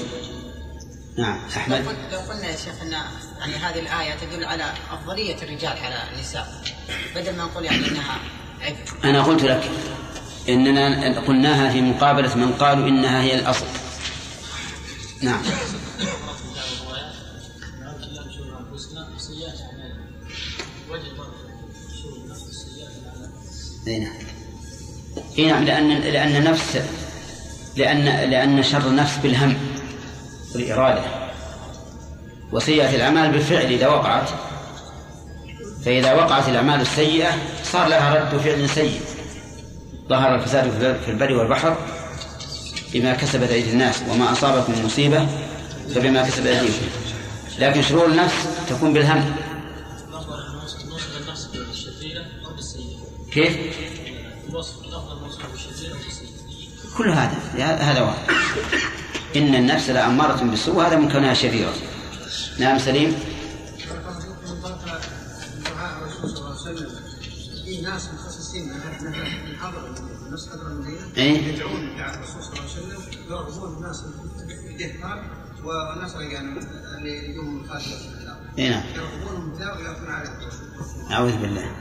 [1.17, 1.85] نعم أحمد.
[2.11, 2.93] لو قلنا يا شيخ أن
[3.43, 6.63] يعني هذه الآية تدل على أفضلية الرجال على النساء
[7.15, 8.19] بدل ما نقول يعني إنها
[8.61, 8.77] عبء.
[9.03, 9.71] أنا قلت لك
[10.49, 13.65] إننا قلناها في مقابلة من قالوا إنها هي الأصل.
[15.21, 15.41] نعم.
[23.87, 24.13] أي نعم.
[25.39, 26.77] إي نعم لأن لأن النفس
[27.75, 29.57] لأن لأن شر النفس بالهم
[30.55, 31.22] والاراده
[32.53, 34.29] وسيئة الأعمال بالفعل إذا وقعت
[35.85, 37.31] فإذا وقعت الأعمال السيئة
[37.63, 39.01] صار لها رد فعل سيء.
[40.09, 40.71] ظهر الفساد
[41.05, 41.77] في البر والبحر
[42.93, 45.27] بما كسبت أيدي الناس وما اصابكم من مصيبة
[45.95, 46.85] فبما كسبت ايديكم
[47.59, 48.35] لكن شرور النفس
[48.69, 49.35] تكون بالهم.
[53.31, 53.57] كيف؟
[56.97, 58.17] كل هذا هذا واحد.
[59.35, 61.73] إن النفس لأمارة بالسوء هذا من كونها شريرة.
[62.59, 63.15] نعم سليم.
[66.63, 66.87] عليه
[67.65, 68.73] في ناس مخصصين من
[69.45, 74.03] من حضر الناس حضر المدينة إيه؟ يدعون دعاء الرسول صلى الله عليه وسلم يرغبون الناس
[74.67, 75.23] في دهقان
[75.63, 76.59] وناس يعني
[76.97, 77.33] اللي
[77.69, 78.83] خارج الاسلام إيه نعم.
[78.95, 80.29] يرغبونهم ذا ويأتون عليه
[81.11, 81.71] أعوذ بالله.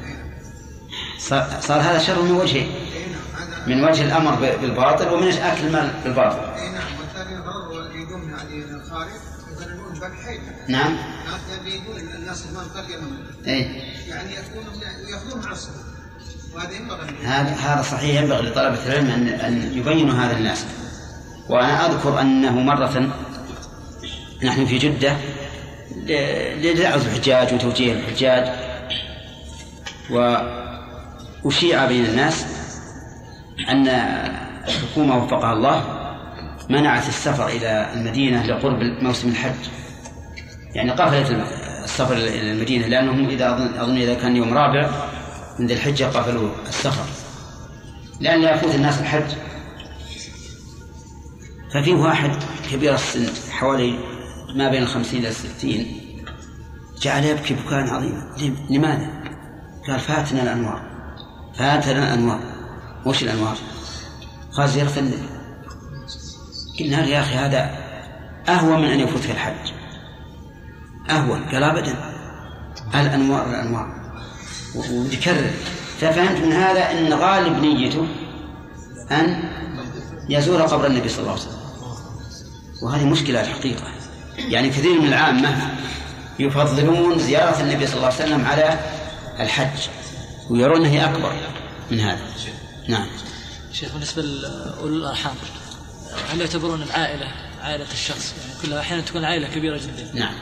[1.18, 2.30] صار, صار هذا شر من
[2.60, 6.38] اي هذا من وجه الأمر بالباطل ومن أكل المال بالباطل.
[6.38, 8.34] اي نعم والثاني ضرر يقوم من
[8.74, 9.10] الخارج
[10.00, 10.96] بالحيل نعم.
[12.00, 12.96] إن الناس ما القريه
[13.46, 13.60] أي
[14.08, 14.72] يعني يكونوا
[15.12, 16.90] يأخذون أن
[17.24, 20.64] هذا هذا صحيح ينبغي لطلبة العلم أن أن يبينوا هذا الناس
[21.48, 23.12] وأنا أذكر أنه مرة
[24.44, 25.16] نحن في جدة
[26.56, 28.52] لدعوة الحجاج وتوجيه الحجاج
[30.10, 32.44] وأشيع بين الناس
[33.68, 33.88] أن
[34.68, 36.01] الحكومة وفقها الله
[36.70, 39.68] منعت السفر إلى المدينة لقرب موسم الحج.
[40.74, 41.30] يعني قفلت
[41.84, 44.90] السفر إلى المدينة لأنهم إذا أظن, أظن إذا كان يوم رابع
[45.58, 47.04] من ذي الحجة قفلوا السفر
[48.20, 49.32] لأن لا يفوت الناس الحج.
[51.74, 52.30] ففي واحد
[52.72, 53.98] كبير السن حوالي
[54.56, 56.00] ما بين الخمسين إلى الستين
[57.02, 59.06] جعل يبكي بكاء عظيما لم- لماذا؟
[59.88, 60.82] قال فاتنا الأنوار.
[61.54, 62.40] فاتنا الأنوار.
[63.06, 63.56] وش الأنوار؟
[64.52, 65.02] قال زيارة
[66.80, 67.70] قلنا له يا أخي هذا
[68.48, 69.72] أهون من أن يفوتك الحج.
[71.10, 71.44] أهون.
[71.44, 71.94] قال أبدا.
[72.94, 73.86] الأنوار
[74.74, 75.50] و- ويكرر
[76.00, 78.06] ففهمت من هذا أن غالب نيته
[79.10, 79.42] أن
[80.28, 81.58] يزور قبر النبي صلى الله عليه وسلم.
[82.82, 83.84] وهذه مشكلة الحقيقة.
[84.38, 85.68] يعني كثير من العامة
[86.38, 88.80] يفضلون زيارة النبي صلى الله عليه وسلم على
[89.40, 89.88] الحج
[90.50, 91.32] ويرون هي أكبر
[91.90, 92.20] من هذا.
[92.88, 93.06] نعم.
[93.72, 95.32] شيخ بالنسبة لأولو الأرحام
[96.32, 97.26] هل يعتبرون العائلة
[97.62, 100.10] عائلة الشخص؟ يعني كلها أحيانا تكون عائلة كبيرة جدا.
[100.14, 100.34] نعم.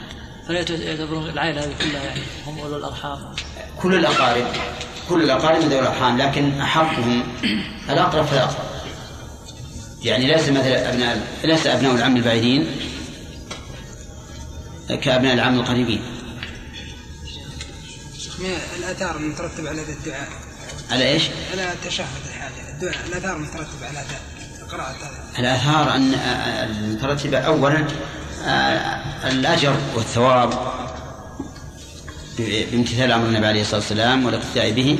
[0.47, 3.19] فلا يعت- يعتبرون العائلة هذه كلها يعني هم أولو الأرحام؟
[3.81, 4.45] كل الأقارب
[5.09, 7.23] كل الأقارب من ذوي الأرحام لكن أحقهم
[7.89, 8.65] الأقرب فالأقرب.
[10.03, 12.67] يعني ليس مثل أبناء ليس أبناء العم البعيدين
[15.01, 16.01] كأبناء العم القريبين.
[18.39, 20.27] ما الآثار المترتبة على هذا الدعاء؟
[20.91, 24.19] على إيش؟ على تشهد الحاجة الدعاء الآثار المترتبة على هذا.
[25.39, 27.87] الآثار أن المترتبة أولا
[28.45, 30.53] آه، الأجر والثواب
[32.37, 34.99] بامتثال أمر النبي عليه الصلاة والسلام والاقتداء به.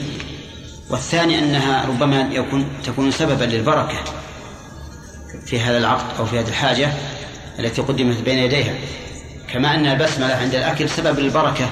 [0.89, 4.03] والثاني أنها ربما يكون تكون سببا للبركة
[5.45, 6.93] في هذا العقد أو في هذه الحاجة
[7.59, 8.75] التي قدمت بين يديها.
[9.53, 11.69] كما أن البسملة عند الأكل سبب للبركة.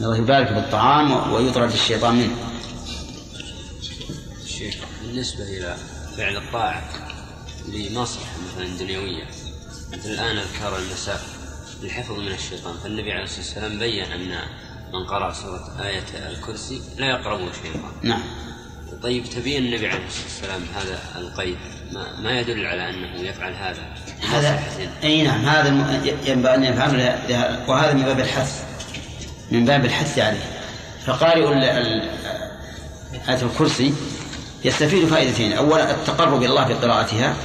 [0.00, 2.36] الله يبارك بالطعام ويطرد الشيطان منه.
[4.44, 5.76] الشيخ بالنسبة إلى
[6.20, 6.82] فعل الطاعة
[7.68, 9.24] لمصلحة مثلا دنيوية.
[9.92, 11.20] مثل الآن أذكار المساء
[11.82, 12.74] للحفظ من الشيطان.
[12.84, 14.38] فالنبي عليه الصلاة والسلام بين أن
[14.92, 18.22] من قرأ سورة آية الكرسي لا يقربه الشيطان نعم.
[19.02, 21.56] طيب تبين النبي عليه الصلاة والسلام هذا القيد
[21.92, 23.94] ما, ما يدل على أنه يفعل هذا
[24.30, 24.62] هذا
[25.02, 25.68] أي نعم هذا
[26.24, 26.92] ينبغي أن يفعله
[27.28, 28.64] له- وهذا من باب الحث.
[29.50, 30.44] من باب الحث عليه.
[31.06, 31.48] فقارئ
[33.28, 33.94] آية الكرسي
[34.64, 35.52] يستفيد فائدتين.
[35.52, 37.36] أولا التقرب إلى الله بقراءتها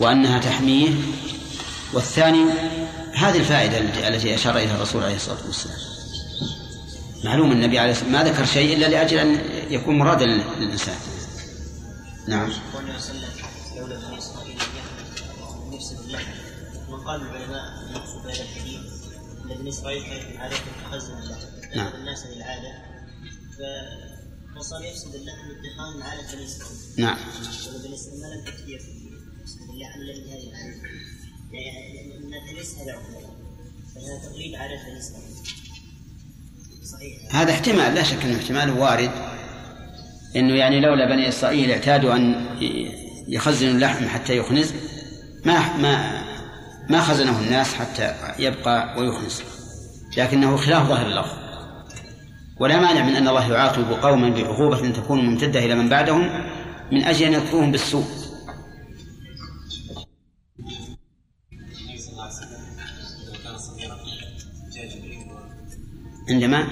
[0.00, 0.90] وأنها تحميه.
[1.92, 2.44] والثاني
[3.14, 5.76] هذه الفائدة التي- أشار إليها الرسول عليه الصلاة والسلام.
[7.24, 10.94] معلوم النبي عليه الصلاة والسلام ما ذكر شيء إلا لأجل أن يكون مرادا للإنسان
[12.28, 12.50] نعم.
[16.90, 18.80] وقال العلماء المقصود بهذا الحديث
[19.44, 21.86] ان بني اسرائيل كانت عادتهم تخزن اللحم نعم.
[21.86, 22.00] نعم.
[22.00, 22.72] الناس للعاده
[24.56, 25.50] فصار يفسد اللحم
[26.02, 27.16] عاده بني اسرائيل نعم.
[27.40, 30.88] اسرائيل ما لم تكفي يفسد اللحم الا بهذه العاده
[31.52, 33.28] يعني إن ليس هذا عقوبه
[33.94, 34.54] فهذا تقليد
[34.86, 35.28] بني اسرائيل
[36.84, 37.36] صحيح.
[37.36, 39.10] هذا احتمال لا شك إنه احتمال وارد.
[40.36, 42.46] إنه يعني لولا بني إسرائيل اعتادوا أن
[43.28, 44.72] يخزنوا اللحم حتى يخنز
[45.44, 46.24] ما ما
[46.90, 49.42] ما خزنه الناس حتى يبقى ويخنز.
[50.16, 51.47] لكنه خلاف ظاهر اللفظ.
[52.60, 56.22] ولا مانع من أن الله يعاقب قوما بعقوبه تكون ممتدة إلى من بعدهم
[56.92, 58.04] من أجل أن يذكروهم بالسوء.
[66.30, 66.66] عندما؟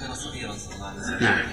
[0.00, 1.18] كان صغيرا صلى الله عليه وسلم.
[1.20, 1.44] نعم.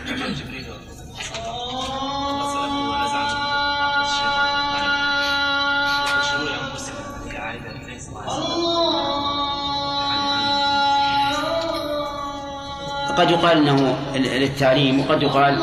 [13.18, 15.54] قد يقال إنه للتعليم وقد يقال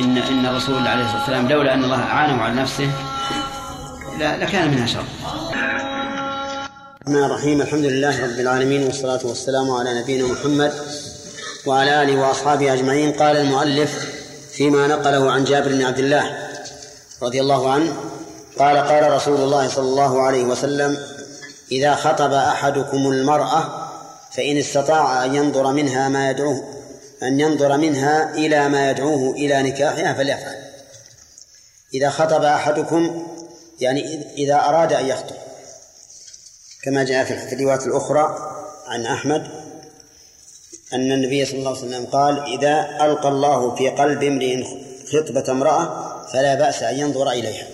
[0.00, 2.90] ان إن الرسول عليه الصلاة والسلام لولا أن الله أعانه على نفسه
[4.18, 5.04] لكان منها شر.
[7.02, 10.72] الرحمن الرحيم الحمد لله رب العالمين والصلاة والسلام على نبينا محمد
[11.66, 14.06] وعلى آله وأصحابه أجمعين قال المؤلف
[14.52, 16.48] فيما نقله عن جابر بن عبد الله
[17.22, 17.92] رضي الله عنه
[18.58, 20.96] قال قال رسول الله صلى الله عليه وسلم
[21.72, 23.77] إذا خطب أحدكم المرأة
[24.38, 26.64] فإن استطاع أن ينظر منها ما يدعوه
[27.22, 30.56] أن ينظر منها إلى ما يدعوه إلى نكاحها فليفعل.
[31.94, 33.26] إذا خطب أحدكم
[33.80, 35.36] يعني إذ- إذا أراد أن يخطب
[36.82, 38.36] كما جاء في الروايات الأخرى
[38.86, 39.50] عن أحمد
[40.92, 44.64] أن النبي صلى الله عليه وسلم قال إذا ألقى الله في قلب امرئ
[45.12, 47.66] خطبة امرأة فلا بأس أن ينظر إليها.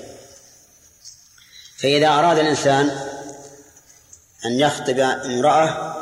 [1.79, 2.91] فإذا أراد الإنسان
[4.47, 5.94] أن يخطب امرأة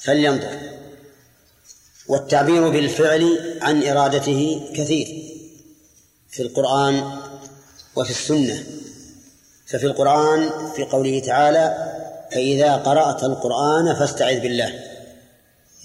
[0.00, 0.58] فلينظر.
[2.08, 5.06] والتعبير بالفعل عن إرادته كثير
[6.30, 7.18] في القرآن
[7.96, 8.64] وفي السنة.
[9.66, 11.92] ففي القرآن في قوله تعالى
[12.32, 14.80] فإذا قرأت القرآن فاستعذ بالله.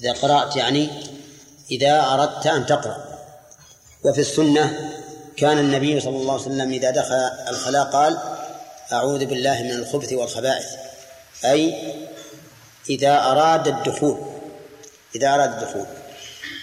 [0.01, 0.89] إذا قرأت يعني
[1.71, 3.19] إذا أردت أن تقرأ.
[4.03, 4.91] وفي السنة
[5.37, 8.17] كان النبي صلى الله عليه وسلم إذا دخل الخلاء قال
[8.93, 10.65] أعوذ بالله من الخبث والخبائث.
[11.45, 11.93] أي
[12.89, 14.17] إذا أراد الدخول
[15.15, 15.85] إذا أراد الدخول.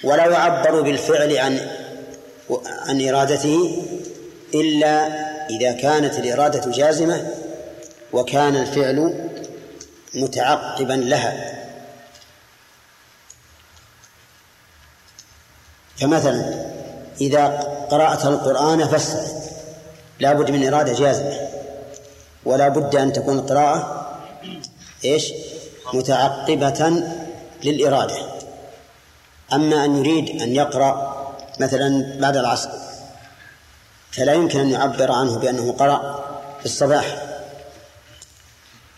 [0.04, 1.70] ولا يعبر بالفعل عن
[2.66, 3.82] عن إرادته
[4.54, 5.06] إلا
[5.50, 7.30] إذا كانت الإرادة جازمة
[8.12, 9.28] وكان الفعل
[10.14, 11.52] متعقبا لها.
[15.96, 16.72] فمثلا
[17.20, 17.46] إذا
[17.90, 19.42] قرأت القرآن فاستعذ
[20.20, 21.48] لا بد من إرادة جازمة
[22.44, 24.08] ولا بد أن تكون القراءة
[25.04, 25.32] إيش؟
[25.94, 27.02] متعقبة
[27.64, 28.16] للإرادة.
[29.52, 31.12] أما أن يريد أن يقرأ
[31.60, 32.68] مثلا بعد العصر
[34.10, 36.24] فلا يمكن أن يعبر عنه بأنه قرأ
[36.60, 37.22] في الصباح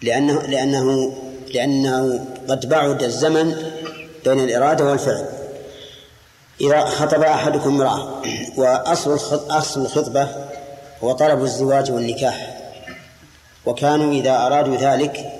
[0.03, 1.17] لأنه لأنه
[1.55, 3.73] لأنه قد بعد الزمن
[4.25, 5.29] بين الإرادة والفعل.
[6.61, 8.23] إذا خطب أحدكم امرأة
[8.57, 9.15] وأصل
[9.51, 10.29] أصل الخطبة
[11.05, 12.57] هو طلب الزواج والنكاح
[13.67, 15.34] وكانوا إذا أرادوا ذلك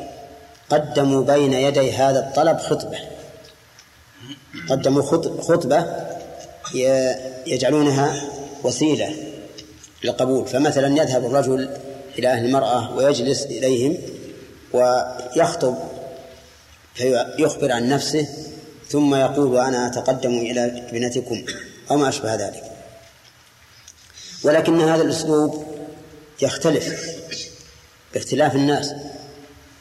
[0.71, 2.99] قدموا بين يدي هذا الطلب خطبة.
[4.71, 5.03] قدموا
[5.43, 5.87] خطبة
[7.47, 8.23] يجعلونها
[8.63, 9.15] وسيلة
[10.05, 10.47] للقبول.
[10.47, 11.71] فمثلا يذهب الرجل
[12.19, 13.99] إلى أهل المرأة ويجلس إليهم
[14.73, 15.77] ويخطب
[16.95, 18.29] فيخبر عن نفسه
[18.89, 21.45] ثم يقول أنا أتقدم إلى ابنتكم
[21.91, 22.63] أو ما أشبه ذلك.
[24.45, 25.65] ولكن هذا الأسلوب
[26.43, 27.17] يختلف
[28.15, 28.95] باختلاف الناس.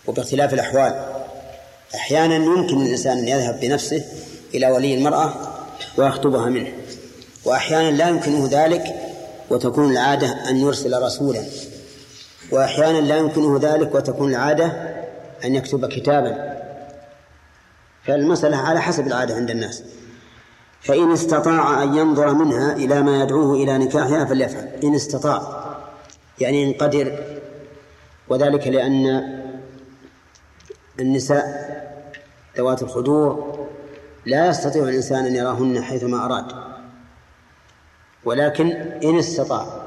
[0.08, 1.06] وباختلاف الأحوال.
[1.96, 4.06] أحيانا يمكن للإنسان أن يذهب بنفسه
[4.56, 5.34] إلى ولي المرأة
[5.98, 6.72] ويخطبها منه
[7.46, 8.84] وأحيانا لا يمكنه ذلك
[9.50, 11.44] وتكون العادة أن يرسل رسولا
[12.52, 14.66] وأحيانا لا يمكنه ذلك وتكون العادة
[15.46, 16.54] أن يكتب كتابا.
[18.04, 19.84] فالمسألة على حسب العادة عند الناس.
[20.82, 24.70] فإن استطاع أن ينظر منها إلى ما يدعوه إلى نكاحها فليفعل.
[24.84, 25.64] إن استطاع
[26.40, 27.20] يعني إن قدر
[28.30, 29.43] وذلك لأن
[31.00, 31.74] النساء
[32.58, 33.68] ذوات الخدور
[34.26, 36.46] لا يستطيع الإنسان أن يراهن حيثما أراد
[38.26, 38.72] ولكن
[39.04, 39.84] إن استطاع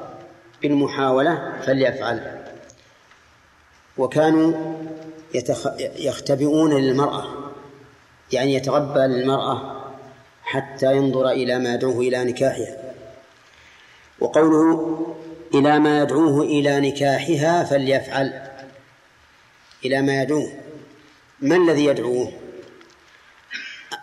[0.62, 2.42] بالمحاولة فليفعل.
[3.98, 4.52] وكانوا
[5.34, 5.68] يتخ...
[5.78, 7.24] يختبئون للمرأة
[8.32, 9.82] يعني يتغبى للمرأة
[10.42, 12.76] حتى ينظر إلى ما يدعوه إلى نكاحها.
[14.20, 14.98] وقوله
[15.54, 18.42] إلى ما يدعوه إلى نكاحها فليفعل
[19.84, 20.65] إلى ما يدعوه.
[21.40, 22.32] ما الذي يدعوه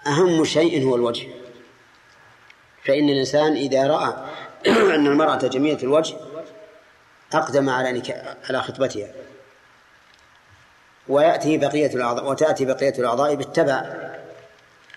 [0.07, 1.27] أهم شيء هو الوجه.
[2.85, 4.13] فإن الإنسان إذا رأى
[4.95, 6.15] أن المرأة جميلة الوجه
[7.33, 8.01] أقدم على.
[8.49, 9.11] على خطبتها.
[11.07, 13.95] ويأتي بقية الأعضاء وتأتي بقية الأعضاء بالتبع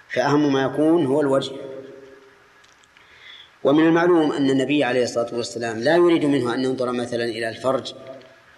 [0.09, 1.53] فأهم ما يكون هو الوجه.
[3.65, 7.95] ومن المعلوم أن النبي عليه الصلاة والسلام لا يريد منه أن ينظر مثلا إلى الفرج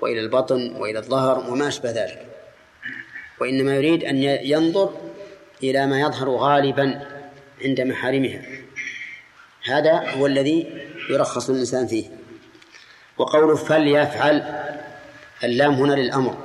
[0.00, 2.27] وإلى البطن وإلى الظهر وما أشبه ذلك.
[3.40, 4.94] وإنما يريد أن ينظر
[5.62, 7.07] إلى ما يظهر غالبا
[7.64, 8.42] عند محارمها.
[9.64, 12.05] هذا هو الذي يرخص الإنسان فيه.
[13.18, 14.64] وقوله فليفعل
[15.44, 16.37] اللام هنا للأمر.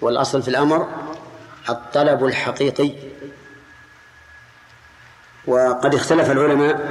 [0.00, 0.88] والأصل في الأمر
[1.68, 2.92] الطلب الحقيقي.
[5.46, 6.90] وقد اختلف العلماء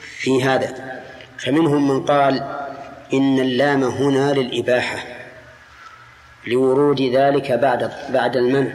[0.00, 1.02] في هذا.
[1.38, 2.64] فمنهم من قال
[3.12, 5.23] إن اللام هنا للإباحة.
[6.46, 8.74] لورود ذلك بعد بعد المنع.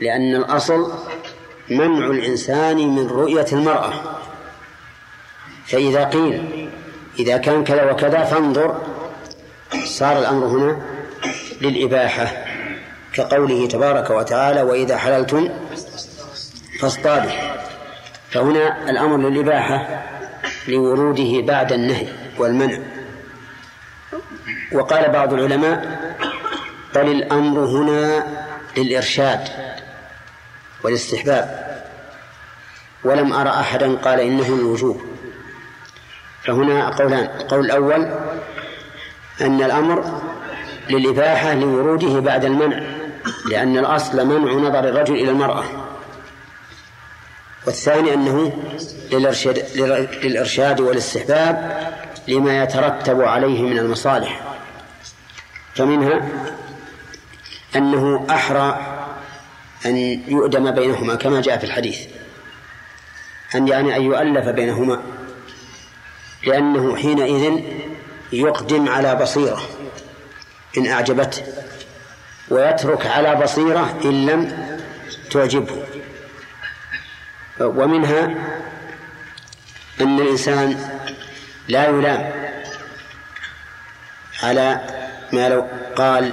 [0.00, 0.92] لأن الأصل
[1.70, 3.92] منع الإنسان من رؤية المرأة.
[5.66, 6.68] فإذا قيل
[7.18, 8.82] إذا كان كذا وكذا فانظر
[9.84, 10.82] صار الأمر هنا
[11.60, 12.44] للإباحة
[13.12, 15.48] كقوله تبارك وتعالى وإذا حللتم
[16.80, 17.30] فاصطادوا.
[18.30, 20.04] فهنا الأمر للإباحة
[20.68, 22.06] لوروده بعد النهي
[22.38, 22.78] والمنع.
[24.72, 25.98] وقال بعض العلماء
[26.94, 28.26] بل الأمر هنا
[28.76, 29.48] للإرشاد
[30.84, 31.68] والاستحباب.
[33.04, 35.02] ولم أرى أحدا قال إنه الوجوب.
[36.44, 37.24] فهنا قولان.
[37.40, 38.10] القول الأول
[39.40, 40.22] أن الأمر
[40.90, 42.82] للإباحة لوروده بعد المنع
[43.50, 45.64] لأن الأصل منع نظر الرجل إلى المرأة.
[47.66, 48.62] والثاني أنه
[49.12, 49.64] للإرشاد,
[50.22, 51.78] للإرشاد والاستحباب
[52.28, 54.40] لما يترتب عليه من المصالح.
[55.74, 56.28] فمنها
[57.78, 58.96] أنه أحرى
[59.86, 59.96] أن
[60.28, 61.98] يؤدم بينهما كما جاء في الحديث.
[63.54, 65.02] أن يعني أن يؤلف بينهما.
[66.46, 67.60] لأنه حينئذ
[68.32, 69.62] يقدم على بصيرة.
[70.78, 71.42] إن أعجبته
[72.48, 74.68] ويترك على بصيرة إن لم
[75.30, 75.84] تعجبه.
[77.60, 78.24] ومنها
[80.00, 80.90] أن الإنسان
[81.68, 82.32] لا يلام
[84.42, 84.80] على
[85.32, 85.66] ما لو
[85.96, 86.32] قال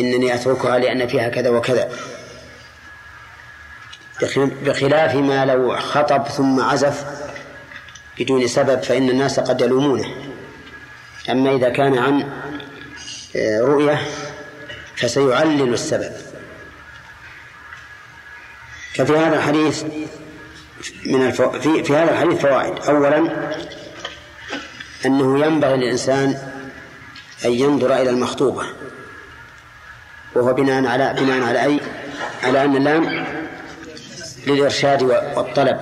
[0.00, 1.90] إنني أتركها لأن فيها كذا وكذا.
[4.62, 7.04] بخلاف ما لو خطب ثم عزف
[8.18, 10.14] بدون سبب فإن الناس قد يلومونه.
[11.30, 12.28] أما إذا كان عن
[13.36, 14.00] آه، رؤية
[14.96, 16.12] فسيعلل السبب.
[18.94, 19.84] ففي هذا الحديث
[21.06, 21.50] من الفو...
[21.50, 21.84] في...
[21.84, 22.78] في هذا الحديث فوائد.
[22.88, 23.30] أولا
[25.06, 26.38] أنه ينبغي للإنسان
[27.44, 28.66] أن ينظر إلى المخطوبة.
[30.36, 31.80] وهو بناء على بناء على أي
[32.42, 33.26] على أن اللام
[34.46, 35.80] للإرشاد والطلب.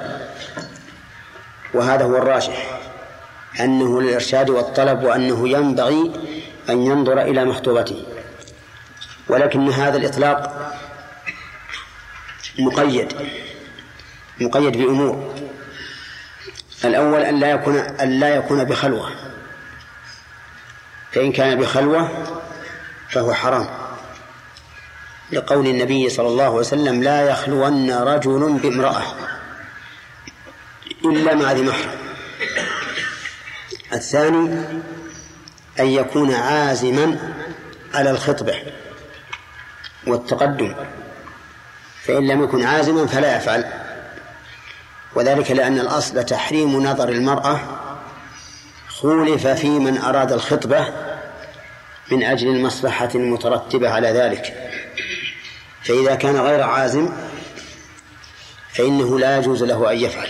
[1.75, 2.81] وهذا هو الراجح
[3.61, 6.13] أنه للإرشاد والطلب وأنه ينبغي
[6.69, 8.05] أن ينظر إلى مخطوبته.
[9.29, 10.73] ولكن هذا الإطلاق
[12.59, 13.13] مقيد
[14.41, 15.35] مقيد بأمور.
[16.85, 19.11] الأول أن لا يكون أن لا يكون بخلوة.
[21.13, 22.09] فإن كان بخلوة
[23.09, 23.84] فهو حرام.
[25.35, 29.03] لقول النبي صلى الله عليه وسلم لا يخلون رجل بامرأة
[31.05, 31.91] إلا مع ذي محرم.
[33.93, 34.49] الثاني
[35.81, 37.35] أن يكون عازما
[37.95, 38.55] على الخطبة
[40.07, 40.75] والتقدم
[42.05, 43.65] فإن لم يكن عازما فلا يفعل.
[45.15, 47.61] وذلك لأن الأصل تحريم نظر المرأة
[48.89, 50.89] خولف في من أراد الخطبة
[52.13, 54.64] من أجل المصلحة المترتبة على ذلك.
[55.85, 57.09] فإذا كان غير عازم
[58.73, 60.29] فإنه لا يجوز له أن يفعل.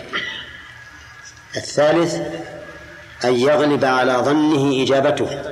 [1.57, 2.15] الثالث
[3.25, 5.43] أن يغلب على ظنه إجابته.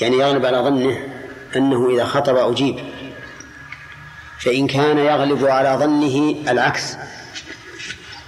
[0.00, 1.08] يعني يغلب على ظنه
[1.56, 2.78] أنه إذا خطب أجيب.
[4.38, 6.96] فإن كان يغلب على ظنه العكس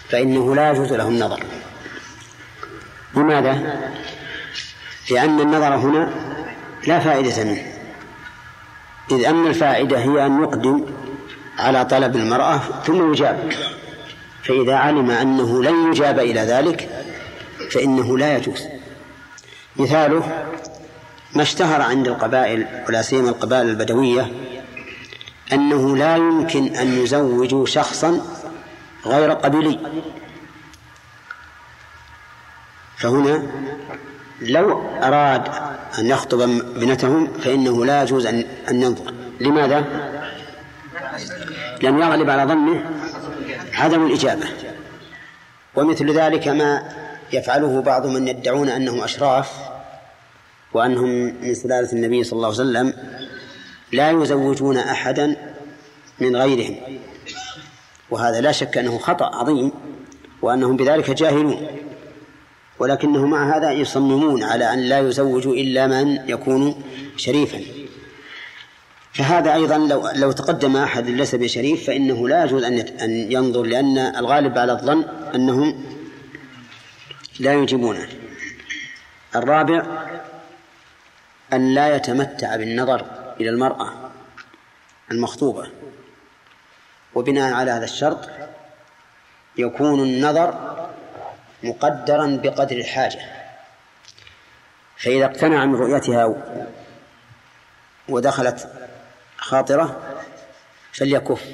[0.09, 1.45] فإنه لا يجوز له النظر.
[3.15, 3.81] لماذا؟
[5.11, 6.11] لأن النظر هنا
[6.87, 7.70] لا فائدة منه.
[9.11, 10.87] إذ أن الفائدة هي أن يقدم
[11.59, 13.53] على طلب المرأة ثم يجاب.
[14.45, 16.89] فإذا علم أنه لن يجاب إلى ذلك
[17.71, 18.63] فإنه لا يجوز.
[19.77, 20.47] مثاله
[21.35, 24.33] ما اشتهر عند القبائل ولا سيما القبائل البدوية
[25.53, 28.21] أنه لا يمكن أن يزوجوا شخصا
[29.07, 29.79] غير قبلي
[32.97, 33.43] فهنا
[34.41, 35.49] لو أراد
[35.99, 38.45] أن يخطب ابنتهم فإنه لا يجوز أن
[38.83, 39.15] ينظر.
[39.41, 39.85] لماذا؟
[41.83, 42.91] لم يغلب على ظنه
[43.75, 44.47] عدم الإجابة.
[45.77, 46.83] ومثل ذلك ما
[47.33, 49.53] يفعله بعض من يدعون أنهم أشراف
[50.73, 51.09] وأنهم
[51.43, 52.95] من سلالة النبي صلى الله عليه وسلم
[53.93, 55.37] لا يزوجون أحدا
[56.21, 56.77] من غيرهم.
[58.11, 59.73] وهذا لا شك أنه خطأ عظيم
[60.43, 61.67] وأنهم بذلك جاهلون.
[62.81, 66.83] ولكنه مع هذا يصممون على أن لا يزوجوا إلا من يكون
[67.17, 67.61] شريفا.
[69.13, 73.99] فهذا أيضا لو لو تقدم أحد ليس بشريف فإنه لا يجوز أن أن ينظر لأن
[73.99, 75.05] الغالب على الظن
[75.35, 75.85] أنهم
[77.41, 78.09] لا يجيبونه
[79.37, 79.85] الرابع
[81.53, 83.07] أن لا يتمتع بالنظر
[83.41, 84.11] إلى المرأة
[85.11, 85.67] المخطوبة.
[87.15, 88.29] وبناء على هذا الشرط
[89.57, 90.80] يكون النظر
[91.63, 93.21] مقدرا بقدر الحاجة.
[94.97, 96.35] فإذا اقتنع من رؤيتها
[98.09, 98.69] ودخلت
[99.37, 100.01] خاطرة
[100.93, 101.45] فليكف.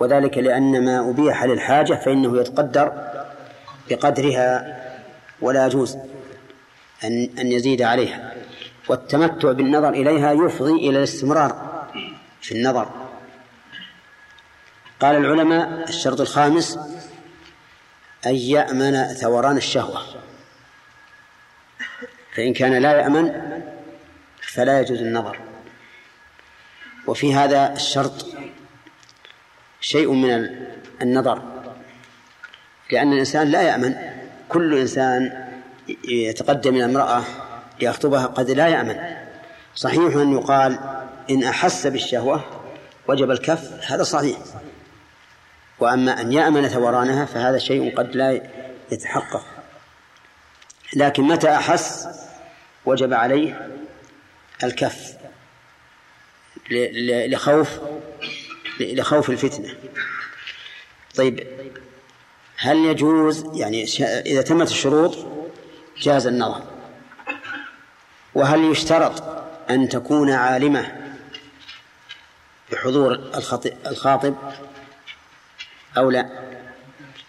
[0.00, 3.10] وذلك لأن ما أبيح للحاجة فإنه يتقدر
[3.90, 4.80] بقدرها
[5.40, 5.96] ولا يجوز
[7.04, 8.32] أن أن يزيد عليها.
[8.88, 11.84] والتمتع بالنظر إليها يفضي إلى الاستمرار
[12.40, 12.90] في النظر.
[15.00, 16.78] قال العلماء الشرط الخامس
[18.26, 20.02] أن يأمن ثوران الشهوة.
[22.36, 23.32] فإن كان لا يأمن
[24.42, 25.38] فلا يجوز النظر.
[27.06, 28.26] وفي هذا الشرط
[29.80, 30.50] شيء من
[31.02, 31.42] النظر.
[32.92, 33.94] لأن الإنسان لا يأمن.
[34.48, 35.48] كل إنسان
[36.04, 37.22] يتقدم إلى امرأة
[37.80, 39.16] ليخطبها قد لا يأمن.
[39.74, 40.78] صحيح أن يقال
[41.30, 42.44] إن أحس بالشهوة
[43.08, 44.38] وجب الكف هذا صحيح.
[45.80, 48.40] وأما أن يأمن ثورانها فهذا شيء قد لا
[48.92, 49.46] يتحقق.
[50.96, 52.08] لكن متى أحس
[52.84, 53.68] وجب عليه
[54.64, 55.14] الكف
[56.70, 57.78] لخوف
[58.80, 59.74] لخوف الفتنة.
[61.16, 61.46] طيب
[62.56, 63.84] هل يجوز يعني
[64.26, 65.26] إذا تمت الشروط
[65.98, 66.62] جاز النظر؟
[68.34, 69.22] وهل يشترط
[69.70, 70.92] أن تكون عالمة
[72.72, 73.12] بحضور
[73.86, 74.36] الخاطب؟
[75.96, 76.28] أو لا؟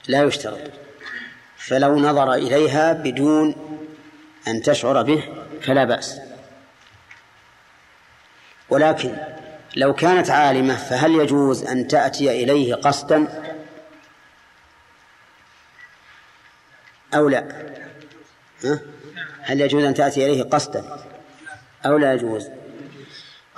[0.07, 0.59] لا يشترط.
[1.57, 3.55] فلو نظر إليها بدون
[4.47, 5.23] أن تشعر به
[5.61, 6.19] فلا بأس.
[8.69, 9.17] ولكن
[9.75, 13.43] لو كانت عالمة فهل يجوز أن تأتي إليه قصدا؟
[17.13, 17.47] أو لا؟
[18.63, 18.79] ها؟
[19.41, 20.99] هل يجوز أن تأتي إليه قصدا؟
[21.85, 22.49] أو لا يجوز؟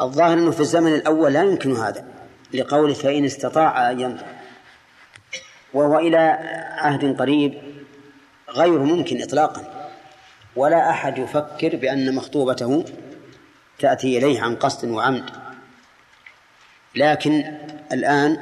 [0.02, 2.06] الظاهر أنه في الزمن الأول لا يمكن هذا
[2.54, 4.26] لقوله فإن استطاع أن ينظر.
[5.74, 6.18] وهو إلى
[6.78, 7.62] عهد قريب
[8.50, 9.92] غير ممكن إطلاقا.
[10.56, 12.86] ولا أحد يفكر بأن مخطوبته
[13.80, 15.30] تأتي إليه عن قصد وعمد.
[16.96, 17.58] لكن
[17.92, 18.38] الآن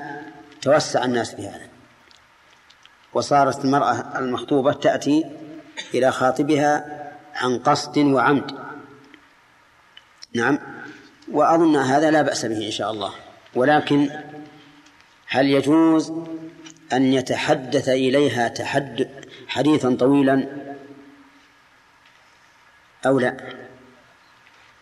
[0.62, 1.68] توسع الناس بهذا.
[3.14, 5.26] وصارت المرأة المخطوبة تأتي
[5.94, 6.86] إلى خاطبها
[7.36, 8.52] عن قصد وعمد.
[10.34, 10.60] نعم.
[11.32, 13.12] وأظن هذا لا بأس به إن شاء الله.
[13.56, 14.10] ولكن
[15.28, 16.14] هل يجوز
[16.94, 19.10] أن يتحدث إليها تحد
[19.48, 20.48] حديثا طويلا
[23.06, 23.38] أو لا؟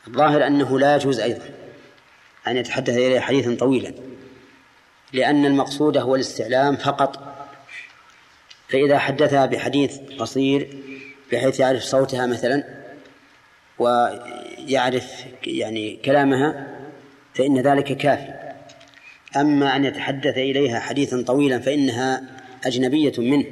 [0.08, 1.49] الظاهر أنه لا يجوز أيضا
[2.47, 3.93] أن يتحدث إليها حديثا طويلا
[5.14, 7.34] لأن المقصود هو الاستعلام فقط.
[8.68, 10.78] فإذا حدثها بحديث قصير
[11.32, 12.64] بحيث يعرف صوتها مثلا
[13.80, 16.68] ويعرف يعني كلامها
[17.34, 18.43] فإن ذلك كافي.
[19.38, 22.22] أما أن يتحدث إليها حديثا طويلا فإنها
[22.66, 23.46] أجنبية منه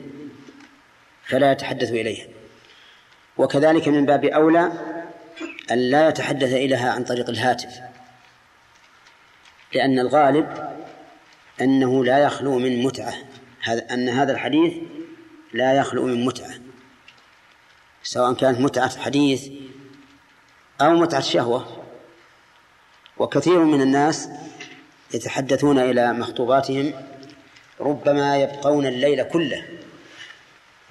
[1.26, 2.28] فلا يتحدث إليها.
[3.38, 4.72] وكذلك من باب أولى
[5.72, 7.80] أن لا يتحدث إليها عن طريق الهاتف
[9.74, 10.74] لأن الغالب
[11.62, 13.14] أنه لا يخلو من متعة.
[13.64, 14.74] هذا أن هذا الحديث
[15.54, 16.54] لا يخلو من متعة
[18.04, 19.50] سواء كانت متعة حديث
[20.82, 21.82] أو متعة شهوة.
[23.18, 24.30] وكثير من الناس
[25.14, 26.94] يتحدثون إلى مخطوباتهم
[27.82, 29.66] ربما يبقون الليل كله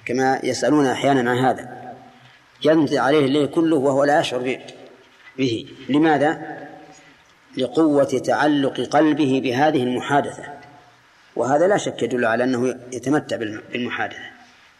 [0.05, 1.93] كما يسألون أحيانا عن هذا.
[2.65, 4.59] يمضي عليه الليل كله وهو لا يشعر
[5.37, 5.67] به.
[5.89, 6.57] لماذا؟
[7.57, 10.43] لقوة تعلق قلبه بهذه المحادثة.
[11.35, 14.19] وهذا لا شك يدل على أنه يتمتع بالمحادثة.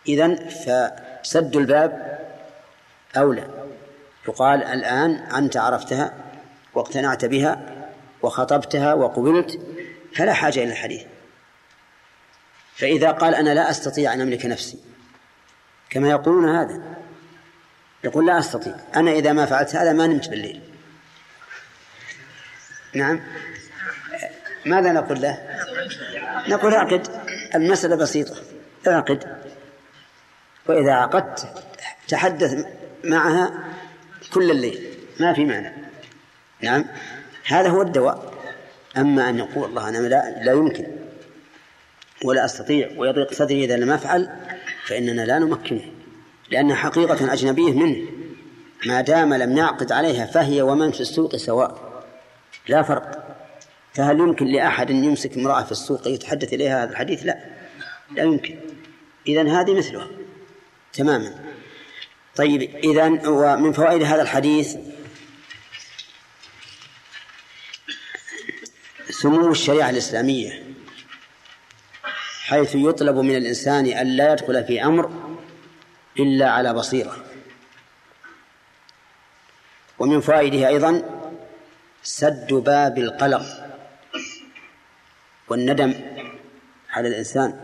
[0.07, 2.19] إذن فسد الباب
[3.17, 3.47] أولى.
[4.27, 6.13] يقال الآن أنت عرفتها
[6.73, 7.80] واقتنعت بها
[8.24, 9.59] وخطبتها وقبلت
[10.15, 11.01] فلا حاجة إلى الحديث.
[12.76, 14.80] فإذا قال أنا لا أستطيع أن أملك نفسي
[15.89, 16.82] كما يقولون هذا.
[18.03, 18.76] يقول لا أستطيع.
[18.95, 20.61] أنا إذا ما فعلت هذا ما نمت بالليل.
[22.93, 23.22] نعم.
[24.65, 25.59] ماذا نقول له؟
[26.47, 27.07] نقول أعقد.
[27.55, 28.36] المسألة بسيطة.
[28.88, 29.41] أعقد.
[30.65, 31.63] وإذا عقدت
[32.07, 32.65] تحدث
[33.03, 33.63] معها
[34.34, 34.97] كل الليل.
[35.19, 35.74] ما في معنى.
[36.61, 36.86] نعم.
[37.52, 38.34] هذا هو الدواء.
[38.97, 40.88] أما أن يقول الله أنا لا, لا يمكن.
[42.26, 44.30] ولا أستطيع ويضيق صدري إذا لم أفعل
[44.86, 45.91] فإننا لا نمكنه
[46.52, 47.97] لأن حقيقة أجنبية منه.
[48.86, 52.04] ما دام لم يعقد عليها فهي ومن في السوق سواء.
[52.68, 53.36] لا فرق.
[53.93, 57.38] فهل يمكن لأحد أن يمسك امرأة في السوق يتحدث إليها هذا الحديث؟ لا.
[58.16, 58.56] لا يمكن.
[59.28, 60.08] إذن هذه مثلها
[60.93, 61.36] تماما.
[62.36, 64.78] طيب إذن ومن فوائد هذا الحديث
[69.22, 70.63] سمو الشريعة الإسلامية
[72.43, 75.11] حيث يطلب من الإنسان أن لا يدخل في أمر
[76.19, 77.24] إلا على بصيرة.
[79.99, 81.03] ومن فوائده أيضا
[82.03, 83.43] سد باب القلق
[85.49, 85.93] والندم
[86.89, 87.59] على الإنسان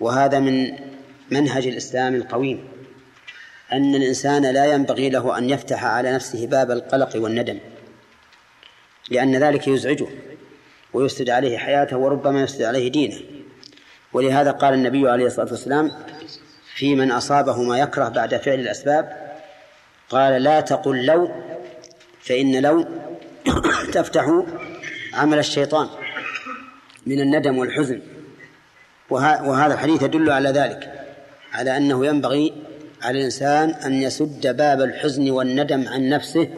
[0.00, 0.78] وهذا من
[1.30, 2.68] منهج الإسلام القويم
[3.72, 7.58] أن الإنسان لا ينبغي له أن يفتح على نفسه باب القلق والندم.
[9.10, 10.06] لأن ذلك يزعجه
[10.92, 13.16] ويفسد عليه حياته وربما يفسد عليه دينه.
[14.12, 15.92] ولهذا قال النبي عليه الصلاة والسلام
[16.74, 19.32] في من أصابه ما يكره بعد فعل الأسباب
[20.08, 21.30] قال لا تقل لو
[22.20, 22.86] فإن لو
[23.94, 24.44] تفتح
[25.14, 25.88] عمل الشيطان
[27.06, 28.00] من الندم والحزن.
[29.10, 30.98] وهذا الحديث يدل على ذلك
[31.52, 32.52] على أنه ينبغي
[33.02, 36.48] على الإنسان أن يسد باب الحزن والندم عن نفسه